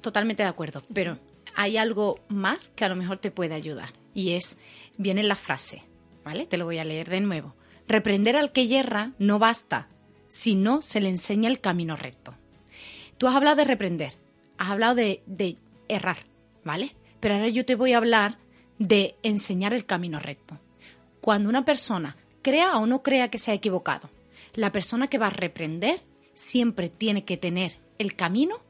totalmente 0.00 0.42
de 0.42 0.48
acuerdo, 0.48 0.82
pero 0.94 1.18
hay 1.54 1.76
algo 1.76 2.18
más 2.28 2.70
que 2.74 2.86
a 2.86 2.88
lo 2.88 2.96
mejor 2.96 3.18
te 3.18 3.30
puede 3.30 3.52
ayudar 3.52 3.90
y 4.14 4.30
es, 4.30 4.56
viene 4.96 5.22
la 5.22 5.36
frase, 5.36 5.82
¿vale? 6.24 6.46
Te 6.46 6.56
lo 6.56 6.64
voy 6.64 6.78
a 6.78 6.84
leer 6.84 7.10
de 7.10 7.20
nuevo. 7.20 7.54
Reprender 7.86 8.38
al 8.38 8.52
que 8.52 8.68
yerra 8.68 9.12
no 9.18 9.38
basta, 9.38 9.88
si 10.28 10.54
no 10.54 10.80
se 10.80 11.02
le 11.02 11.10
enseña 11.10 11.50
el 11.50 11.60
camino 11.60 11.94
recto. 11.94 12.39
Tú 13.20 13.28
has 13.28 13.36
hablado 13.36 13.56
de 13.56 13.64
reprender, 13.66 14.16
has 14.56 14.70
hablado 14.70 14.94
de, 14.94 15.22
de 15.26 15.58
errar, 15.88 16.16
¿vale? 16.64 16.96
Pero 17.20 17.34
ahora 17.34 17.48
yo 17.48 17.66
te 17.66 17.74
voy 17.74 17.92
a 17.92 17.98
hablar 17.98 18.38
de 18.78 19.14
enseñar 19.22 19.74
el 19.74 19.84
camino 19.84 20.18
recto. 20.18 20.58
Cuando 21.20 21.50
una 21.50 21.66
persona 21.66 22.16
crea 22.40 22.78
o 22.78 22.86
no 22.86 23.02
crea 23.02 23.28
que 23.28 23.36
se 23.36 23.50
ha 23.50 23.54
equivocado, 23.54 24.08
la 24.54 24.72
persona 24.72 25.08
que 25.08 25.18
va 25.18 25.26
a 25.26 25.36
reprender 25.36 26.00
siempre 26.32 26.88
tiene 26.88 27.26
que 27.26 27.36
tener 27.36 27.78
el 27.98 28.16
camino 28.16 28.62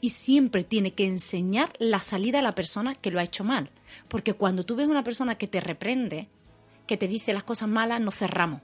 y 0.00 0.08
siempre 0.08 0.64
tiene 0.64 0.94
que 0.94 1.06
enseñar 1.06 1.70
la 1.78 2.00
salida 2.00 2.38
a 2.38 2.42
la 2.42 2.54
persona 2.54 2.94
que 2.94 3.10
lo 3.10 3.20
ha 3.20 3.24
hecho 3.24 3.44
mal. 3.44 3.68
Porque 4.08 4.32
cuando 4.32 4.64
tú 4.64 4.74
ves 4.74 4.88
una 4.88 5.04
persona 5.04 5.36
que 5.36 5.48
te 5.48 5.60
reprende, 5.60 6.28
que 6.86 6.96
te 6.96 7.08
dice 7.08 7.34
las 7.34 7.44
cosas 7.44 7.68
malas, 7.68 8.00
nos 8.00 8.16
cerramos. 8.16 8.62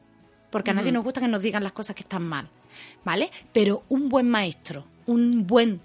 Porque 0.51 0.71
a 0.71 0.75
nadie 0.75 0.91
nos 0.91 1.05
gusta 1.05 1.21
que 1.21 1.29
nos 1.29 1.43
digan 1.43 1.62
las 1.62 1.73
cosas 1.73 1.95
que 1.95 2.03
están 2.03 2.23
mal. 2.27 2.49
¿Vale? 3.05 3.31
Pero 3.53 3.85
un 3.89 4.09
buen 4.09 4.29
maestro, 4.29 4.85
un 5.07 5.47
buen, 5.47 5.81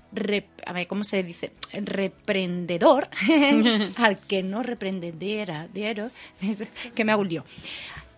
a 0.65 0.73
ver, 0.73 0.87
¿cómo 0.87 1.03
se 1.03 1.23
dice? 1.23 1.53
Reprendedor, 1.71 3.09
al 3.97 4.19
que 4.19 4.43
no 4.43 4.63
reprendiera, 4.63 5.67
que 6.95 7.05
me 7.05 7.11
hago 7.11 7.23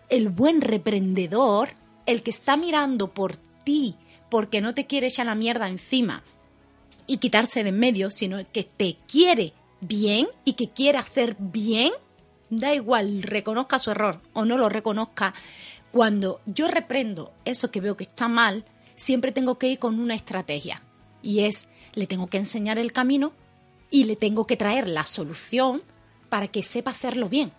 El 0.08 0.28
buen 0.28 0.60
reprendedor, 0.60 1.70
el 2.06 2.22
que 2.22 2.30
está 2.30 2.56
mirando 2.56 3.12
por 3.14 3.36
ti, 3.64 3.94
porque 4.30 4.60
no 4.60 4.74
te 4.74 4.86
quiere 4.86 5.06
echar 5.06 5.26
la 5.26 5.34
mierda 5.34 5.68
encima, 5.68 6.22
y 7.06 7.18
quitarse 7.18 7.62
de 7.62 7.70
en 7.70 7.78
medio, 7.78 8.10
sino 8.10 8.38
que 8.52 8.64
te 8.64 8.96
quiere 9.06 9.52
bien 9.80 10.28
y 10.44 10.54
que 10.54 10.70
quiere 10.70 10.98
hacer 10.98 11.36
bien, 11.38 11.92
da 12.50 12.74
igual, 12.74 13.22
reconozca 13.22 13.78
su 13.78 13.90
error 13.90 14.20
o 14.32 14.44
no 14.44 14.58
lo 14.58 14.68
reconozca. 14.68 15.34
Cuando 15.96 16.42
yo 16.44 16.68
reprendo 16.68 17.32
eso 17.46 17.70
que 17.70 17.80
veo 17.80 17.96
que 17.96 18.04
está 18.04 18.28
mal, 18.28 18.66
siempre 18.96 19.32
tengo 19.32 19.56
que 19.56 19.68
ir 19.68 19.78
con 19.78 19.98
una 19.98 20.14
estrategia. 20.14 20.82
Y 21.22 21.44
es, 21.44 21.68
le 21.94 22.06
tengo 22.06 22.26
que 22.26 22.36
enseñar 22.36 22.78
el 22.78 22.92
camino 22.92 23.32
y 23.90 24.04
le 24.04 24.14
tengo 24.14 24.46
que 24.46 24.58
traer 24.58 24.88
la 24.88 25.04
solución 25.04 25.82
para 26.28 26.48
que 26.48 26.62
sepa 26.62 26.90
hacerlo 26.90 27.30
bien. 27.30 27.50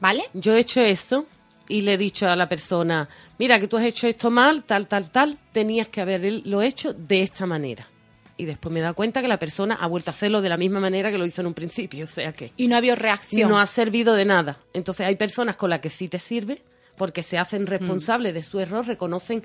¿Vale? 0.00 0.24
Yo 0.34 0.54
he 0.54 0.60
hecho 0.60 0.82
eso 0.82 1.24
y 1.66 1.80
le 1.80 1.94
he 1.94 1.96
dicho 1.96 2.28
a 2.28 2.36
la 2.36 2.46
persona, 2.46 3.08
mira 3.38 3.58
que 3.58 3.68
tú 3.68 3.78
has 3.78 3.84
hecho 3.84 4.06
esto 4.06 4.30
mal, 4.30 4.64
tal, 4.64 4.86
tal, 4.86 5.10
tal, 5.10 5.38
tenías 5.52 5.88
que 5.88 6.02
haberlo 6.02 6.60
hecho 6.60 6.92
de 6.92 7.22
esta 7.22 7.46
manera 7.46 7.88
y 8.36 8.44
después 8.44 8.70
me 8.70 8.80
he 8.80 8.82
dado 8.82 8.96
cuenta 8.96 9.22
que 9.22 9.28
la 9.28 9.38
persona 9.38 9.76
ha 9.76 9.86
vuelto 9.86 10.10
a 10.10 10.12
hacerlo 10.12 10.42
de 10.42 10.50
la 10.50 10.58
misma 10.58 10.78
manera 10.78 11.10
que 11.10 11.16
lo 11.16 11.24
hizo 11.24 11.40
en 11.40 11.46
un 11.46 11.54
principio, 11.54 12.04
o 12.04 12.08
sea 12.08 12.34
que... 12.34 12.52
Y 12.58 12.68
no 12.68 12.76
había 12.76 12.94
reacción. 12.94 13.48
No 13.48 13.58
ha 13.58 13.64
servido 13.66 14.12
de 14.12 14.26
nada. 14.26 14.58
Entonces 14.74 15.06
hay 15.06 15.16
personas 15.16 15.56
con 15.56 15.70
las 15.70 15.80
que 15.80 15.88
sí 15.88 16.08
te 16.08 16.18
sirve 16.18 16.62
porque 16.98 17.22
se 17.22 17.38
hacen 17.38 17.66
responsables 17.66 18.34
de 18.34 18.42
su 18.42 18.60
error, 18.60 18.86
reconocen 18.86 19.42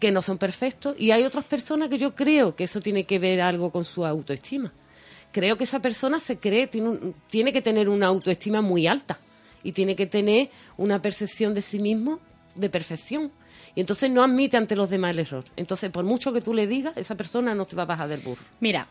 que 0.00 0.10
no 0.10 0.22
son 0.22 0.38
perfectos 0.38 0.94
y 0.98 1.10
hay 1.10 1.24
otras 1.24 1.44
personas 1.44 1.88
que 1.88 1.98
yo 1.98 2.14
creo 2.14 2.54
que 2.54 2.64
eso 2.64 2.80
tiene 2.80 3.04
que 3.04 3.18
ver 3.18 3.40
algo 3.40 3.70
con 3.70 3.84
su 3.84 4.06
autoestima. 4.06 4.72
Creo 5.32 5.58
que 5.58 5.64
esa 5.64 5.80
persona 5.80 6.20
se 6.20 6.38
cree, 6.38 6.68
tiene, 6.68 7.12
tiene 7.28 7.52
que 7.52 7.60
tener 7.60 7.88
una 7.88 8.06
autoestima 8.06 8.62
muy 8.62 8.86
alta 8.86 9.18
y 9.62 9.72
tiene 9.72 9.94
que 9.94 10.06
tener 10.06 10.50
una 10.76 11.02
percepción 11.02 11.52
de 11.52 11.60
sí 11.60 11.78
mismo 11.78 12.20
de 12.54 12.70
perfección 12.70 13.30
y 13.74 13.80
entonces 13.80 14.10
no 14.10 14.22
admite 14.22 14.56
ante 14.56 14.74
los 14.74 14.90
demás 14.90 15.12
el 15.12 15.20
error. 15.20 15.44
Entonces, 15.56 15.90
por 15.90 16.04
mucho 16.04 16.32
que 16.32 16.40
tú 16.40 16.54
le 16.54 16.66
digas, 16.66 16.96
esa 16.96 17.14
persona 17.14 17.54
no 17.54 17.64
se 17.64 17.76
va 17.76 17.82
a 17.84 17.86
bajar 17.86 18.08
del 18.08 18.20
burro. 18.20 18.42
Mira, 18.60 18.88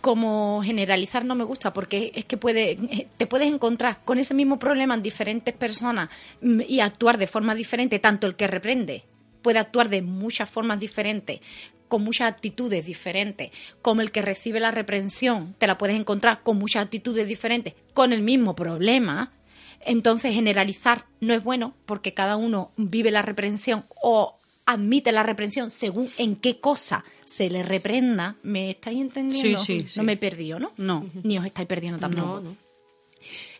como 0.00 0.62
generalizar 0.62 1.24
no 1.24 1.34
me 1.34 1.44
gusta 1.44 1.72
porque 1.72 2.12
es 2.14 2.24
que 2.24 2.36
puede, 2.36 3.08
te 3.16 3.26
puedes 3.26 3.52
encontrar 3.52 3.98
con 4.04 4.18
ese 4.18 4.34
mismo 4.34 4.58
problema 4.58 4.94
en 4.94 5.02
diferentes 5.02 5.54
personas 5.54 6.08
mm, 6.40 6.60
y 6.68 6.80
actuar 6.80 7.18
de 7.18 7.26
forma 7.26 7.54
diferente, 7.54 7.98
tanto 7.98 8.26
el 8.26 8.36
que 8.36 8.46
reprende 8.46 9.04
puede 9.42 9.58
actuar 9.58 9.88
de 9.88 10.02
muchas 10.02 10.50
formas 10.50 10.80
diferentes, 10.80 11.40
con 11.86 12.02
muchas 12.04 12.28
actitudes 12.28 12.84
diferentes, 12.84 13.50
como 13.80 14.02
el 14.02 14.10
que 14.10 14.20
recibe 14.20 14.60
la 14.60 14.72
reprensión, 14.72 15.54
te 15.58 15.66
la 15.66 15.78
puedes 15.78 15.96
encontrar 15.96 16.42
con 16.42 16.58
muchas 16.58 16.84
actitudes 16.84 17.26
diferentes, 17.26 17.74
con 17.94 18.12
el 18.12 18.22
mismo 18.22 18.54
problema, 18.54 19.32
entonces, 19.80 20.34
generalizar 20.34 21.06
no 21.20 21.34
es 21.34 21.42
bueno 21.42 21.74
porque 21.86 22.14
cada 22.14 22.36
uno 22.36 22.72
vive 22.76 23.10
la 23.10 23.22
reprensión 23.22 23.84
o 24.02 24.37
admite 24.68 25.12
la 25.12 25.22
reprensión 25.22 25.70
según 25.70 26.10
en 26.18 26.36
qué 26.36 26.60
cosa 26.60 27.02
se 27.24 27.48
le 27.48 27.62
reprenda. 27.62 28.36
¿Me 28.42 28.70
estáis 28.70 29.00
entendiendo? 29.00 29.64
Sí, 29.64 29.80
sí, 29.80 29.98
No 29.98 30.02
me 30.02 30.12
he 30.12 30.16
perdido, 30.18 30.58
¿no? 30.58 30.72
No. 30.76 31.06
Ni 31.22 31.38
os 31.38 31.46
estáis 31.46 31.66
perdiendo 31.66 31.98
tampoco. 31.98 32.40
No, 32.40 32.56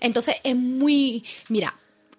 Entonces, 0.01 0.37
es 0.45 0.55
muy. 0.55 1.25
Mira, 1.49 1.75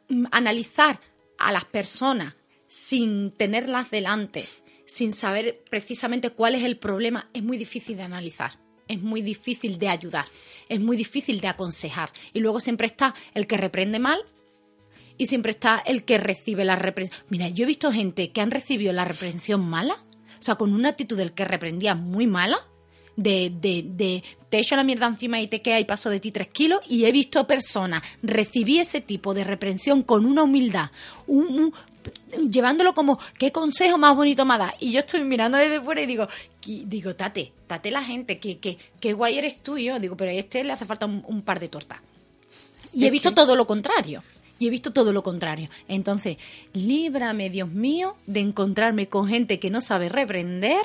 mm, 0.10 0.26
analizar 0.32 1.00
a 1.38 1.52
las 1.52 1.66
personas 1.66 2.34
sin 2.68 3.30
tenerlas 3.32 3.92
delante, 3.92 4.44
sin 4.88 5.14
saber 5.14 5.62
precisamente 5.70 6.32
cuál 6.32 6.56
es 6.56 6.64
el 6.64 6.78
problema, 6.78 7.30
es 7.32 7.44
muy 7.44 7.58
difícil 7.58 7.96
de 7.96 8.04
analizar 8.04 8.58
es 8.88 9.04
muy 9.04 9.22
difícil 9.22 9.78
de 9.78 9.88
ayudar, 9.88 10.26
es 10.68 10.80
muy 10.80 10.98
difícil 10.98 11.42
de 11.42 11.48
aconsejar. 11.48 12.10
Y 12.34 12.40
luego 12.40 12.60
siempre 12.60 12.88
está 12.88 13.14
el 13.36 13.46
que 13.46 13.56
reprende 13.56 14.00
mal 14.00 14.20
y 15.20 15.28
siempre 15.28 15.51
está 15.51 15.84
el 15.86 16.03
que 16.03 16.17
recibe 16.17 16.65
la 16.65 16.76
reprensión. 16.76 17.24
Mira, 17.30 17.47
yo 17.49 17.65
he 17.65 17.67
visto 17.67 17.91
gente 17.91 18.32
que 18.32 18.41
han 18.41 18.49
recibido 18.49 18.91
la 18.91 19.05
reprensión 19.05 19.61
mala, 19.70 19.93
o 19.93 20.41
sea, 20.41 20.55
con 20.55 20.74
una 20.74 20.89
actitud 20.89 21.15
del 21.15 21.34
que 21.34 21.45
reprendía 21.45 21.93
muy 21.93 22.26
mala, 22.26 22.65
de, 23.15 23.51
de, 23.53 23.84
de 23.86 24.24
te 24.49 24.59
echo 24.59 24.78
la 24.78 24.84
mierda 24.84 25.05
encima 25.05 25.41
y 25.41 25.47
te 25.47 25.61
queda 25.61 25.78
y 25.78 25.84
paso 25.84 26.09
de 26.09 26.22
ti 26.22 26.32
tres 26.32 26.47
kilos, 26.47 26.80
y 26.88 27.05
he 27.05 27.11
visto 27.11 27.45
personas 27.45 28.01
recibir 28.24 28.82
ese 28.82 29.01
tipo 29.01 29.34
de 29.34 29.43
reprensión 29.43 30.01
con 30.01 30.26
una 30.26 30.43
humildad, 30.43 30.89
un, 31.28 31.74
llevándolo 32.49 32.95
como, 32.95 33.20
¿qué 33.38 33.51
consejo 33.51 33.97
más 33.97 34.15
bonito 34.15 34.45
me 34.45 34.57
da? 34.57 34.74
Y 34.80 34.91
yo 34.91 34.99
estoy 34.99 35.22
mirándole 35.24 35.70
de 35.70 35.82
fuera 35.82 36.01
y 36.01 36.05
digo, 36.05 36.28
digo, 36.65 37.15
tate, 37.15 37.51
tate 37.67 37.91
la 37.91 38.03
gente, 38.03 38.39
que, 38.39 38.57
que, 38.57 39.13
guay 39.13 39.38
eres 39.38 39.61
tú 39.61 39.78
y 39.78 39.86
yo. 39.86 39.99
Digo, 39.99 40.15
pero 40.15 40.32
a 40.32 40.34
este 40.34 40.63
le 40.63 40.74
hace 40.74 40.86
falta 40.86 41.05
un, 41.05 41.41
par 41.41 41.59
de 41.59 41.67
tortas. 41.67 41.99
Y 42.93 43.05
he 43.05 43.11
visto 43.11 43.34
todo 43.34 43.55
lo 43.55 43.67
contrario. 43.67 44.24
Y 44.60 44.68
he 44.68 44.70
visto 44.70 44.91
todo 44.91 45.14
lo 45.14 45.24
contrario. 45.24 45.70
Entonces, 45.88 46.38
líbrame, 46.74 47.49
Dios 47.49 47.70
mío, 47.70 48.16
de 48.28 48.41
encontrarme 48.41 49.07
con 49.07 49.28
gente 49.28 49.60
que 49.60 49.70
no 49.70 49.82
sabe 49.82 50.10
reprender 50.10 50.82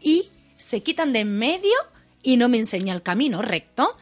y 0.00 0.30
se 0.56 0.82
quitan 0.82 1.12
de 1.12 1.20
en 1.20 1.38
medio 1.38 1.74
y 2.22 2.36
no 2.36 2.48
me 2.48 2.58
enseña 2.58 2.94
el 2.94 3.02
camino 3.02 3.42
recto. 3.42 3.96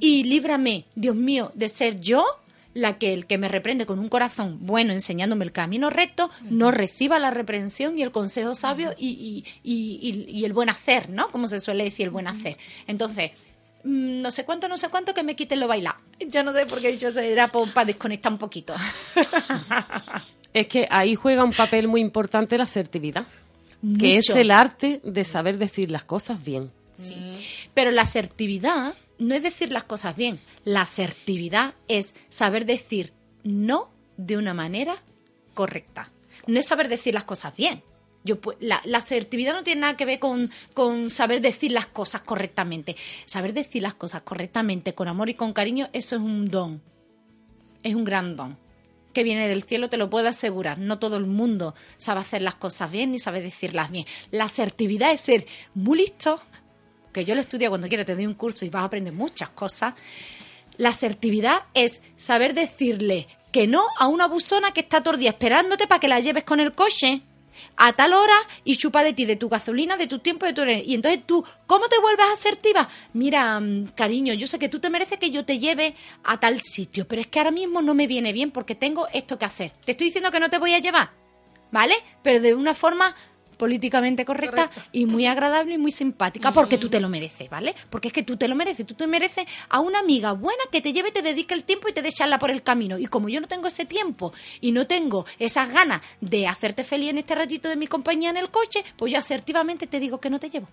Y 0.00 0.24
líbrame, 0.24 0.84
Dios 0.94 1.16
mío, 1.16 1.52
de 1.54 1.68
ser 1.68 2.00
yo 2.00 2.24
la 2.74 2.98
que 2.98 3.12
el 3.12 3.26
que 3.26 3.38
me 3.38 3.48
reprende 3.48 3.86
con 3.86 3.98
un 3.98 4.08
corazón 4.08 4.58
bueno 4.60 4.92
enseñándome 4.92 5.44
el 5.44 5.50
camino 5.50 5.90
recto 5.90 6.30
no 6.50 6.70
reciba 6.70 7.18
la 7.18 7.32
reprensión 7.32 7.98
y 7.98 8.02
el 8.02 8.12
consejo 8.12 8.54
sabio 8.54 8.94
y, 8.96 9.44
y, 9.64 10.44
el 10.44 10.52
buen 10.52 10.68
hacer, 10.68 11.10
¿no? 11.10 11.28
Como 11.28 11.48
se 11.48 11.60
suele 11.60 11.84
decir, 11.84 12.06
el 12.06 12.10
buen 12.10 12.28
hacer. 12.28 12.56
Entonces, 12.86 13.32
no 13.84 14.30
sé 14.30 14.44
cuánto, 14.44 14.68
no 14.68 14.76
sé 14.76 14.88
cuánto, 14.88 15.14
que 15.14 15.22
me 15.22 15.36
quiten 15.36 15.60
lo 15.60 15.68
bailar. 15.68 15.96
Ya 16.18 16.42
no 16.42 16.52
sé 16.52 16.66
por 16.66 16.80
qué 16.80 16.88
he 16.88 16.92
dicho 16.92 17.08
eso, 17.08 17.20
era 17.20 17.48
para 17.48 17.84
desconectar 17.84 18.32
un 18.32 18.38
poquito. 18.38 18.74
es 20.52 20.66
que 20.66 20.86
ahí 20.90 21.14
juega 21.14 21.44
un 21.44 21.52
papel 21.52 21.88
muy 21.88 22.00
importante 22.00 22.58
la 22.58 22.64
asertividad, 22.64 23.26
que 23.98 24.18
es 24.18 24.28
el 24.30 24.50
arte 24.50 25.00
de 25.02 25.24
saber 25.24 25.58
decir 25.58 25.90
las 25.90 26.04
cosas 26.04 26.44
bien. 26.44 26.70
Sí. 26.98 27.16
Pero 27.72 27.90
la 27.90 28.02
asertividad 28.02 28.94
no 29.18 29.34
es 29.34 29.42
decir 29.42 29.70
las 29.72 29.84
cosas 29.84 30.16
bien. 30.16 30.40
La 30.64 30.82
asertividad 30.82 31.74
es 31.88 32.12
saber 32.28 32.66
decir 32.66 33.12
no 33.42 33.90
de 34.16 34.36
una 34.36 34.54
manera 34.54 34.96
correcta. 35.54 36.10
No 36.46 36.58
es 36.58 36.66
saber 36.66 36.88
decir 36.88 37.14
las 37.14 37.24
cosas 37.24 37.56
bien. 37.56 37.82
Yo, 38.22 38.38
la, 38.60 38.82
la, 38.84 38.98
asertividad 38.98 39.54
no 39.54 39.62
tiene 39.62 39.80
nada 39.80 39.96
que 39.96 40.04
ver 40.04 40.18
con, 40.18 40.50
con, 40.74 41.08
saber 41.08 41.40
decir 41.40 41.72
las 41.72 41.86
cosas 41.86 42.20
correctamente. 42.20 42.96
Saber 43.24 43.54
decir 43.54 43.82
las 43.82 43.94
cosas 43.94 44.22
correctamente, 44.22 44.94
con 44.94 45.08
amor 45.08 45.30
y 45.30 45.34
con 45.34 45.54
cariño, 45.54 45.88
eso 45.92 46.16
es 46.16 46.22
un 46.22 46.48
don. 46.48 46.82
Es 47.82 47.94
un 47.94 48.04
gran 48.04 48.36
don. 48.36 48.58
Que 49.14 49.24
viene 49.24 49.48
del 49.48 49.62
cielo, 49.62 49.88
te 49.88 49.96
lo 49.96 50.10
puedo 50.10 50.28
asegurar. 50.28 50.78
No 50.78 50.98
todo 50.98 51.16
el 51.16 51.26
mundo 51.26 51.74
sabe 51.96 52.20
hacer 52.20 52.42
las 52.42 52.56
cosas 52.56 52.92
bien 52.92 53.10
ni 53.12 53.18
sabe 53.18 53.40
decirlas 53.40 53.90
bien. 53.90 54.04
La 54.30 54.44
asertividad 54.44 55.12
es 55.12 55.22
ser 55.22 55.46
muy 55.74 55.98
listo, 55.98 56.42
que 57.12 57.24
yo 57.24 57.34
lo 57.34 57.40
estudio 57.40 57.70
cuando 57.70 57.88
quiera, 57.88 58.04
te 58.04 58.14
doy 58.14 58.26
un 58.26 58.34
curso 58.34 58.66
y 58.66 58.68
vas 58.68 58.82
a 58.82 58.86
aprender 58.86 59.14
muchas 59.14 59.48
cosas. 59.48 59.94
La 60.76 60.90
asertividad 60.90 61.62
es 61.72 62.02
saber 62.18 62.52
decirle 62.52 63.28
que 63.50 63.66
no 63.66 63.84
a 63.98 64.06
una 64.08 64.26
buzona 64.26 64.72
que 64.72 64.80
está 64.80 65.02
todo 65.02 65.14
el 65.14 65.20
día 65.20 65.30
esperándote 65.30 65.86
para 65.86 66.00
que 66.00 66.08
la 66.08 66.20
lleves 66.20 66.44
con 66.44 66.60
el 66.60 66.74
coche 66.74 67.22
a 67.76 67.92
tal 67.92 68.12
hora 68.12 68.36
y 68.64 68.76
chupa 68.76 69.02
de 69.02 69.12
ti, 69.12 69.24
de 69.24 69.36
tu 69.36 69.48
gasolina, 69.48 69.96
de 69.96 70.06
tu 70.06 70.18
tiempo, 70.18 70.46
de 70.46 70.52
tu... 70.52 70.62
Y 70.64 70.94
entonces 70.94 71.22
tú, 71.26 71.44
¿cómo 71.66 71.88
te 71.88 71.98
vuelves 71.98 72.26
asertiva? 72.32 72.88
Mira, 73.12 73.58
mm, 73.60 73.88
cariño, 73.94 74.34
yo 74.34 74.46
sé 74.46 74.58
que 74.58 74.68
tú 74.68 74.80
te 74.80 74.90
mereces 74.90 75.18
que 75.18 75.30
yo 75.30 75.44
te 75.44 75.58
lleve 75.58 75.94
a 76.24 76.38
tal 76.38 76.60
sitio, 76.60 77.06
pero 77.06 77.20
es 77.20 77.28
que 77.28 77.38
ahora 77.38 77.50
mismo 77.50 77.82
no 77.82 77.94
me 77.94 78.06
viene 78.06 78.32
bien 78.32 78.50
porque 78.50 78.74
tengo 78.74 79.08
esto 79.12 79.38
que 79.38 79.44
hacer. 79.44 79.72
Te 79.84 79.92
estoy 79.92 80.06
diciendo 80.06 80.30
que 80.30 80.40
no 80.40 80.50
te 80.50 80.58
voy 80.58 80.74
a 80.74 80.78
llevar, 80.78 81.10
¿vale? 81.70 81.94
Pero 82.22 82.40
de 82.40 82.54
una 82.54 82.74
forma 82.74 83.14
políticamente 83.60 84.24
correcta, 84.24 84.70
y 84.90 85.04
muy 85.04 85.26
agradable 85.26 85.74
y 85.74 85.78
muy 85.78 85.90
simpática, 85.90 86.50
porque 86.50 86.78
tú 86.78 86.88
te 86.88 86.98
lo 86.98 87.10
mereces, 87.10 87.50
¿vale? 87.50 87.74
Porque 87.90 88.08
es 88.08 88.14
que 88.14 88.22
tú 88.22 88.38
te 88.38 88.48
lo 88.48 88.54
mereces, 88.54 88.86
tú 88.86 88.94
te 88.94 89.06
mereces 89.06 89.44
a 89.68 89.80
una 89.80 89.98
amiga 89.98 90.32
buena 90.32 90.62
que 90.72 90.80
te 90.80 90.94
lleve, 90.94 91.12
te 91.12 91.20
dedique 91.20 91.52
el 91.52 91.64
tiempo 91.64 91.86
y 91.86 91.92
te 91.92 92.00
deje 92.00 92.24
por 92.38 92.50
el 92.50 92.62
camino. 92.62 92.96
Y 92.96 93.06
como 93.06 93.28
yo 93.28 93.38
no 93.38 93.46
tengo 93.46 93.66
ese 93.66 93.84
tiempo 93.84 94.32
y 94.62 94.72
no 94.72 94.86
tengo 94.86 95.26
esas 95.38 95.68
ganas 95.68 96.00
de 96.22 96.48
hacerte 96.48 96.84
feliz 96.84 97.10
en 97.10 97.18
este 97.18 97.34
ratito 97.34 97.68
de 97.68 97.76
mi 97.76 97.86
compañía 97.86 98.30
en 98.30 98.38
el 98.38 98.50
coche, 98.50 98.82
pues 98.96 99.12
yo 99.12 99.18
asertivamente 99.18 99.86
te 99.86 100.00
digo 100.00 100.20
que 100.20 100.30
no 100.30 100.40
te 100.40 100.48
llevo. 100.48 100.66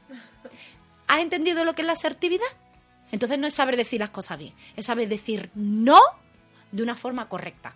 ¿Has 1.07 1.19
entendido 1.19 1.65
lo 1.65 1.75
que 1.75 1.81
es 1.81 1.87
la 1.87 1.93
asertividad? 1.93 2.47
Entonces 3.11 3.37
no 3.37 3.47
es 3.47 3.53
saber 3.53 3.75
decir 3.75 3.99
las 3.99 4.11
cosas 4.11 4.39
bien, 4.39 4.53
es 4.77 4.85
saber 4.85 5.09
decir 5.09 5.49
no 5.55 5.99
de 6.71 6.83
una 6.83 6.95
forma 6.95 7.27
correcta. 7.27 7.75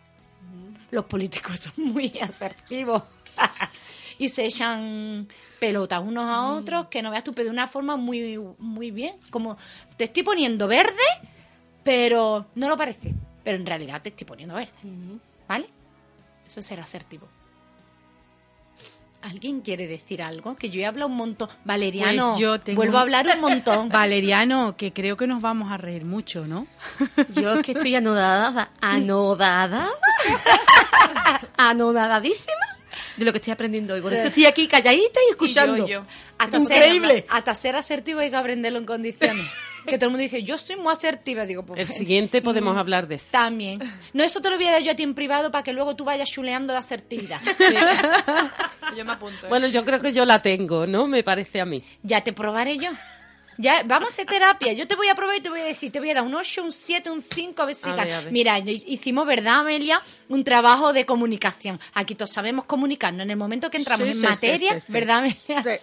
Los 0.89 1.03
políticos 1.03 1.59
son 1.59 1.73
muy 1.93 2.17
asertivos. 2.21 3.03
y 4.21 4.29
se 4.29 4.45
echan 4.45 5.27
pelotas 5.59 5.99
unos 5.99 6.25
a 6.25 6.43
mm. 6.43 6.57
otros, 6.57 6.85
que 6.89 7.01
no 7.01 7.09
veas 7.09 7.23
tú, 7.23 7.33
pero 7.33 7.45
de 7.45 7.49
una 7.49 7.67
forma 7.67 7.97
muy, 7.97 8.39
muy 8.59 8.91
bien. 8.91 9.15
Como 9.31 9.57
te 9.97 10.03
estoy 10.03 10.21
poniendo 10.21 10.67
verde, 10.67 10.93
pero 11.83 12.45
no 12.53 12.69
lo 12.69 12.77
parece. 12.77 13.15
Pero 13.43 13.57
en 13.57 13.65
realidad 13.65 13.99
te 13.99 14.09
estoy 14.09 14.27
poniendo 14.27 14.53
verde. 14.53 14.73
¿Vale? 15.47 15.65
Eso 16.45 16.59
es 16.59 16.67
ser 16.67 16.79
asertivo. 16.79 17.27
¿Alguien 19.23 19.61
quiere 19.61 19.87
decir 19.87 20.21
algo? 20.21 20.55
Que 20.55 20.69
yo 20.69 20.81
he 20.81 20.85
hablado 20.85 21.09
un 21.09 21.17
montón. 21.17 21.49
Valeriano, 21.65 22.27
pues 22.27 22.39
yo 22.39 22.75
vuelvo 22.75 22.99
a 22.99 23.01
hablar 23.01 23.25
un 23.25 23.41
montón. 23.41 23.89
Valeriano, 23.89 24.77
que 24.77 24.93
creo 24.93 25.17
que 25.17 25.25
nos 25.25 25.41
vamos 25.41 25.71
a 25.71 25.77
reír 25.77 26.05
mucho, 26.05 26.45
¿no? 26.45 26.67
Yo 27.33 27.53
es 27.53 27.65
que 27.65 27.71
estoy 27.71 27.95
anodada, 27.95 28.71
anodada, 28.81 29.87
anodadísima 31.57 32.70
de 33.21 33.25
lo 33.25 33.31
que 33.31 33.37
estoy 33.37 33.53
aprendiendo 33.53 33.93
hoy. 33.93 34.01
Por 34.01 34.13
eso 34.13 34.27
estoy 34.27 34.45
aquí 34.45 34.67
calladita 34.67 35.19
y 35.27 35.31
escuchando. 35.31 35.87
Hasta 36.37 36.57
Increíble. 36.57 37.21
Ser, 37.21 37.25
hasta 37.29 37.55
ser 37.55 37.75
asertivo 37.75 38.19
hay 38.19 38.29
que 38.29 38.35
aprenderlo 38.35 38.79
en 38.79 38.85
condiciones. 38.85 39.45
que 39.85 39.97
todo 39.97 40.07
el 40.07 40.11
mundo 40.11 40.23
dice, 40.23 40.43
yo 40.43 40.57
soy 40.57 40.75
muy 40.75 40.91
asertiva. 40.91 41.45
Digo, 41.45 41.63
pues, 41.63 41.79
el 41.79 41.95
siguiente 41.95 42.41
podemos 42.41 42.77
hablar 42.77 43.07
de 43.07 43.15
eso. 43.15 43.29
También. 43.31 43.79
No, 44.13 44.23
eso 44.23 44.41
te 44.41 44.49
lo 44.49 44.57
voy 44.57 44.67
a 44.67 44.71
dar 44.71 44.81
yo 44.81 44.91
a 44.91 44.95
ti 44.95 45.03
en 45.03 45.13
privado 45.13 45.51
para 45.51 45.63
que 45.63 45.73
luego 45.73 45.95
tú 45.95 46.03
vayas 46.03 46.29
chuleando 46.29 46.73
de 46.73 46.79
asertividad. 46.79 47.41
yo 48.97 49.05
me 49.05 49.13
apunto. 49.13 49.45
¿eh? 49.45 49.49
Bueno, 49.49 49.67
yo 49.67 49.85
creo 49.85 50.01
que 50.01 50.11
yo 50.11 50.25
la 50.25 50.41
tengo, 50.41 50.87
¿no? 50.87 51.07
Me 51.07 51.23
parece 51.23 51.61
a 51.61 51.65
mí. 51.65 51.83
Ya 52.03 52.21
te 52.21 52.33
probaré 52.33 52.77
yo. 52.77 52.89
Ya, 53.57 53.83
vamos 53.83 54.09
a 54.09 54.11
hacer 54.13 54.25
terapia. 54.25 54.73
Yo 54.73 54.87
te 54.87 54.95
voy 54.95 55.09
a 55.09 55.15
probar 55.15 55.37
y 55.37 55.41
te 55.41 55.49
voy 55.49 55.61
a 55.61 55.65
decir, 55.65 55.91
te 55.91 55.99
voy 55.99 56.09
a 56.09 56.15
dar 56.15 56.23
un 56.23 56.33
8, 56.33 56.63
un 56.63 56.71
7, 56.71 57.09
un 57.11 57.21
5, 57.21 57.61
a 57.61 57.65
ver 57.65 57.75
si... 57.75 57.89
Mira, 58.31 58.59
hicimos, 58.59 59.25
¿verdad, 59.25 59.59
Amelia? 59.59 60.01
Un 60.29 60.43
trabajo 60.43 60.93
de 60.93 61.05
comunicación. 61.05 61.79
Aquí 61.93 62.15
todos 62.15 62.31
sabemos 62.31 62.65
comunicarnos. 62.65 63.23
En 63.23 63.31
el 63.31 63.37
momento 63.37 63.69
que 63.69 63.77
entramos 63.77 64.07
en 64.07 64.21
materia, 64.21 64.81
¿verdad, 64.87 65.19
Amelia? 65.19 65.79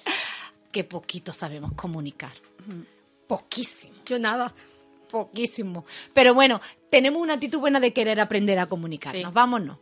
Que 0.73 0.85
poquito 0.85 1.33
sabemos 1.33 1.73
comunicar. 1.73 2.33
Poquísimo. 3.27 3.95
Yo 4.05 4.19
nada. 4.19 4.53
Poquísimo. 5.11 5.87
Pero 6.13 6.35
bueno, 6.35 6.61
tenemos 6.91 7.23
una 7.23 7.35
actitud 7.35 7.61
buena 7.61 7.81
de 7.81 7.93
querer 7.93 8.21
aprender 8.21 8.59
a 8.59 8.67
comunicarnos. 8.67 9.33
Vámonos. 9.33 9.79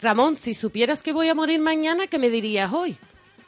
Ramón, 0.00 0.36
si 0.36 0.54
supieras 0.54 1.02
que 1.02 1.12
voy 1.12 1.28
a 1.28 1.34
morir 1.34 1.60
mañana, 1.60 2.06
¿qué 2.06 2.18
me 2.18 2.30
dirías 2.30 2.72
hoy? 2.72 2.96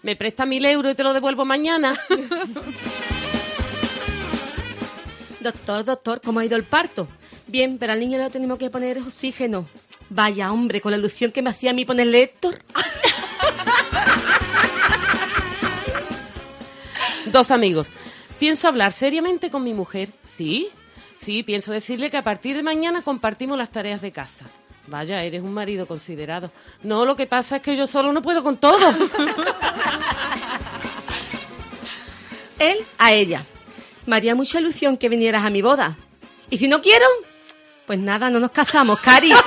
¿Me 0.02 0.16
presta 0.16 0.44
mil 0.44 0.66
euros 0.66 0.92
y 0.92 0.94
te 0.94 1.02
lo 1.02 1.14
devuelvo 1.14 1.46
mañana? 1.46 1.98
doctor, 5.40 5.84
doctor, 5.84 6.20
¿cómo 6.22 6.40
ha 6.40 6.44
ido 6.44 6.56
el 6.56 6.64
parto? 6.64 7.08
Bien, 7.46 7.78
pero 7.78 7.92
al 7.92 8.00
niño 8.00 8.18
le 8.18 8.28
tenemos 8.30 8.58
que 8.58 8.68
poner 8.68 8.98
oxígeno. 8.98 9.66
Vaya, 10.10 10.52
hombre, 10.52 10.82
con 10.82 10.90
la 10.90 10.98
ilusión 10.98 11.32
que 11.32 11.40
me 11.40 11.48
hacía 11.50 11.70
a 11.70 11.74
mí 11.74 11.86
ponerle 11.86 12.22
Héctor. 12.22 12.56
Dos 17.26 17.50
amigos. 17.50 17.88
Pienso 18.38 18.68
hablar 18.68 18.92
seriamente 18.92 19.50
con 19.50 19.64
mi 19.64 19.72
mujer. 19.72 20.10
Sí, 20.26 20.68
sí, 21.16 21.42
pienso 21.44 21.72
decirle 21.72 22.10
que 22.10 22.18
a 22.18 22.24
partir 22.24 22.56
de 22.56 22.62
mañana 22.62 23.00
compartimos 23.00 23.56
las 23.56 23.70
tareas 23.70 24.02
de 24.02 24.12
casa. 24.12 24.44
Vaya, 24.86 25.22
eres 25.22 25.42
un 25.42 25.54
marido 25.54 25.86
considerado. 25.86 26.50
No, 26.82 27.04
lo 27.04 27.14
que 27.14 27.26
pasa 27.26 27.56
es 27.56 27.62
que 27.62 27.76
yo 27.76 27.86
solo 27.86 28.12
no 28.12 28.20
puedo 28.22 28.42
con 28.42 28.56
todo. 28.56 28.78
Él 32.58 32.78
a 32.98 33.12
ella. 33.12 33.44
Me 34.06 34.16
haría 34.16 34.34
mucha 34.34 34.58
ilusión 34.58 34.96
que 34.96 35.08
vinieras 35.08 35.44
a 35.44 35.50
mi 35.50 35.62
boda. 35.62 35.96
Y 36.50 36.58
si 36.58 36.66
no 36.68 36.82
quiero, 36.82 37.06
pues 37.86 37.98
nada, 37.98 38.28
no 38.30 38.40
nos 38.40 38.50
casamos, 38.50 39.00
Cari. 39.00 39.32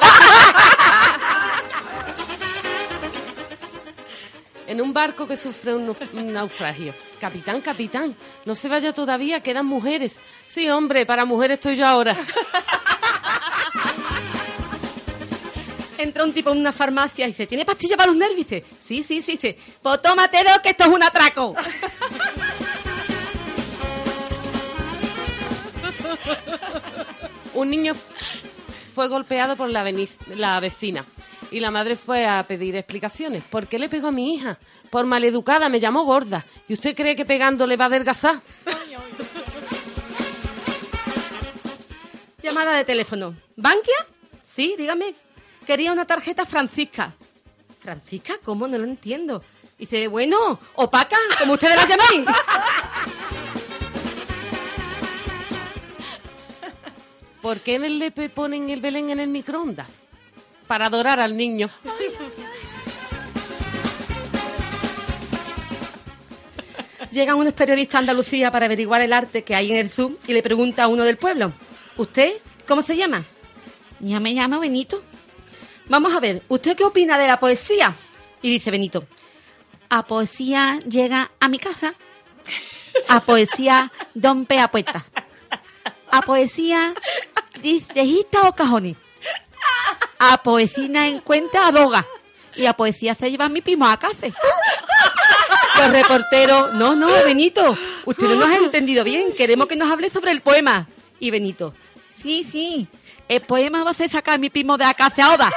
en 4.67 4.81
un 4.81 4.93
barco 4.93 5.27
que 5.27 5.37
sufre 5.37 5.75
un, 5.75 5.95
naufragio. 6.33 6.93
Capitán, 7.19 7.61
capitán, 7.61 8.15
no 8.45 8.55
se 8.55 8.67
vaya 8.67 8.93
todavía, 8.93 9.41
quedan 9.41 9.65
mujeres. 9.65 10.17
Sí, 10.47 10.69
hombre, 10.69 11.05
para 11.05 11.25
mujeres 11.25 11.55
estoy 11.55 11.75
yo 11.75 11.85
ahora. 11.85 12.15
Entra 16.05 16.23
un 16.23 16.33
tipo 16.33 16.51
en 16.51 16.59
una 16.59 16.71
farmacia 16.71 17.25
y 17.25 17.29
dice, 17.29 17.47
¿tiene 17.47 17.65
pastilla 17.65 17.97
para 17.97 18.07
los 18.07 18.15
nervios? 18.15 18.47
dice, 18.47 18.63
sí, 18.79 19.03
sí, 19.03 19.21
sí, 19.21 19.33
dice, 19.33 19.57
pues 19.81 20.01
tómate 20.01 20.43
dos 20.43 20.59
que 20.59 20.69
esto 20.69 20.85
es 20.85 20.89
un 20.89 21.03
atraco. 21.03 21.55
un 27.53 27.69
niño 27.69 27.93
fue 28.93 29.07
golpeado 29.07 29.55
por 29.55 29.69
la, 29.69 29.85
la 30.35 30.59
vecina 30.59 31.05
y 31.51 31.59
la 31.59 31.71
madre 31.71 31.95
fue 31.95 32.25
a 32.25 32.43
pedir 32.47 32.75
explicaciones. 32.75 33.43
¿Por 33.43 33.67
qué 33.67 33.79
le 33.79 33.89
pegó 33.89 34.07
a 34.07 34.11
mi 34.11 34.35
hija? 34.35 34.57
Por 34.89 35.05
maleducada, 35.05 35.69
me 35.69 35.79
llamó 35.79 36.03
gorda. 36.03 36.45
¿Y 36.67 36.73
usted 36.73 36.95
cree 36.95 37.15
que 37.15 37.25
pegándole 37.25 37.77
va 37.77 37.85
a 37.85 37.87
adelgazar? 37.87 38.41
Llamada 42.41 42.77
de 42.77 42.85
teléfono. 42.85 43.35
¿Bankia? 43.55 43.95
Sí, 44.43 44.75
dígame 44.77 45.15
quería 45.65 45.91
una 45.91 46.05
tarjeta 46.05 46.45
Francisca. 46.45 47.13
¿Francisca? 47.81 48.35
¿Cómo? 48.43 48.67
No 48.67 48.77
lo 48.77 48.85
entiendo. 48.85 49.43
dice, 49.77 50.07
bueno, 50.07 50.59
opaca, 50.75 51.17
como 51.39 51.53
ustedes 51.53 51.75
la 51.75 51.85
llamáis. 51.85 52.25
¿Por 57.41 57.59
qué 57.59 57.75
en 57.75 57.85
el 57.85 58.01
LP 58.01 58.29
ponen 58.29 58.69
el 58.71 58.81
Belén 58.81 59.11
en 59.11 59.19
el 59.19 59.27
microondas? 59.27 59.89
Para 60.65 60.87
adorar 60.87 61.19
al 61.19 61.37
niño. 61.37 61.69
Llegan 67.11 67.37
unos 67.37 67.53
periodistas 67.53 67.95
a 67.95 67.99
Andalucía 67.99 68.51
para 68.51 68.65
averiguar 68.65 69.01
el 69.01 69.13
arte 69.13 69.43
que 69.43 69.53
hay 69.55 69.71
en 69.71 69.77
el 69.77 69.91
Zoom 69.91 70.15
y 70.27 70.33
le 70.33 70.41
pregunta 70.41 70.85
a 70.85 70.87
uno 70.87 71.03
del 71.03 71.17
pueblo, 71.17 71.53
¿usted 71.97 72.33
cómo 72.67 72.81
se 72.81 72.97
llama? 72.97 73.23
Yo 73.99 74.19
me 74.19 74.33
llamo 74.33 74.59
Benito. 74.59 75.03
Vamos 75.87 76.13
a 76.15 76.19
ver, 76.19 76.41
¿usted 76.47 76.75
qué 76.75 76.83
opina 76.83 77.17
de 77.17 77.27
la 77.27 77.39
poesía? 77.39 77.93
Y 78.41 78.49
dice 78.49 78.71
Benito, 78.71 79.05
a 79.89 80.05
poesía 80.05 80.79
llega 80.87 81.31
a 81.39 81.47
mi 81.47 81.59
casa, 81.59 81.93
a 83.07 83.19
poesía 83.19 83.91
don 84.13 84.47
a 84.59 84.67
puerta, 84.69 85.05
a 86.09 86.21
poesía 86.21 86.93
dice 87.61 88.03
hita 88.03 88.47
o 88.47 88.55
cajoni, 88.55 88.95
a 90.17 90.41
poesía 90.41 91.07
encuentra 91.07 91.67
a 91.67 91.71
doga 91.71 92.05
y 92.55 92.65
a 92.65 92.73
poesía 92.73 93.13
se 93.13 93.29
lleva 93.29 93.45
a 93.45 93.49
mi 93.49 93.61
primo 93.61 93.87
a 93.87 93.97
casa. 93.97 94.27
Los 95.77 95.91
reporteros, 95.91 96.73
no, 96.75 96.95
no, 96.95 97.11
Benito, 97.25 97.77
usted 98.05 98.23
no 98.27 98.35
nos 98.35 98.49
ha 98.49 98.57
entendido 98.57 99.03
bien, 99.03 99.33
queremos 99.33 99.67
que 99.67 99.75
nos 99.75 99.91
hable 99.91 100.09
sobre 100.09 100.31
el 100.31 100.41
poema. 100.41 100.87
Y 101.19 101.31
Benito, 101.31 101.73
sí, 102.21 102.43
sí, 102.43 102.87
el 103.27 103.41
poema 103.41 103.83
va 103.83 103.91
a 103.91 103.93
ser 103.93 104.09
sacar 104.09 104.35
a 104.35 104.37
mi 104.37 104.49
primo 104.49 104.77
de 104.77 104.85
acá 104.85 105.07
hacia 105.07 105.33
Oda. 105.33 105.51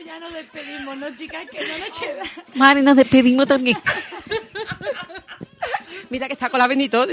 Pues 0.00 0.08
ya 0.08 0.18
nos 0.18 0.32
despedimos, 0.32 0.96
¿no, 0.96 1.14
chicas? 1.14 1.46
Que 1.50 1.60
no 1.60 1.76
nos 1.76 2.00
queda. 2.00 2.22
Mari, 2.54 2.80
nos 2.80 2.96
despedimos 2.96 3.46
también. 3.46 3.76
Mira 6.08 6.26
que 6.26 6.32
está 6.32 6.48
con 6.48 6.58
la 6.58 6.66
Benito. 6.66 7.06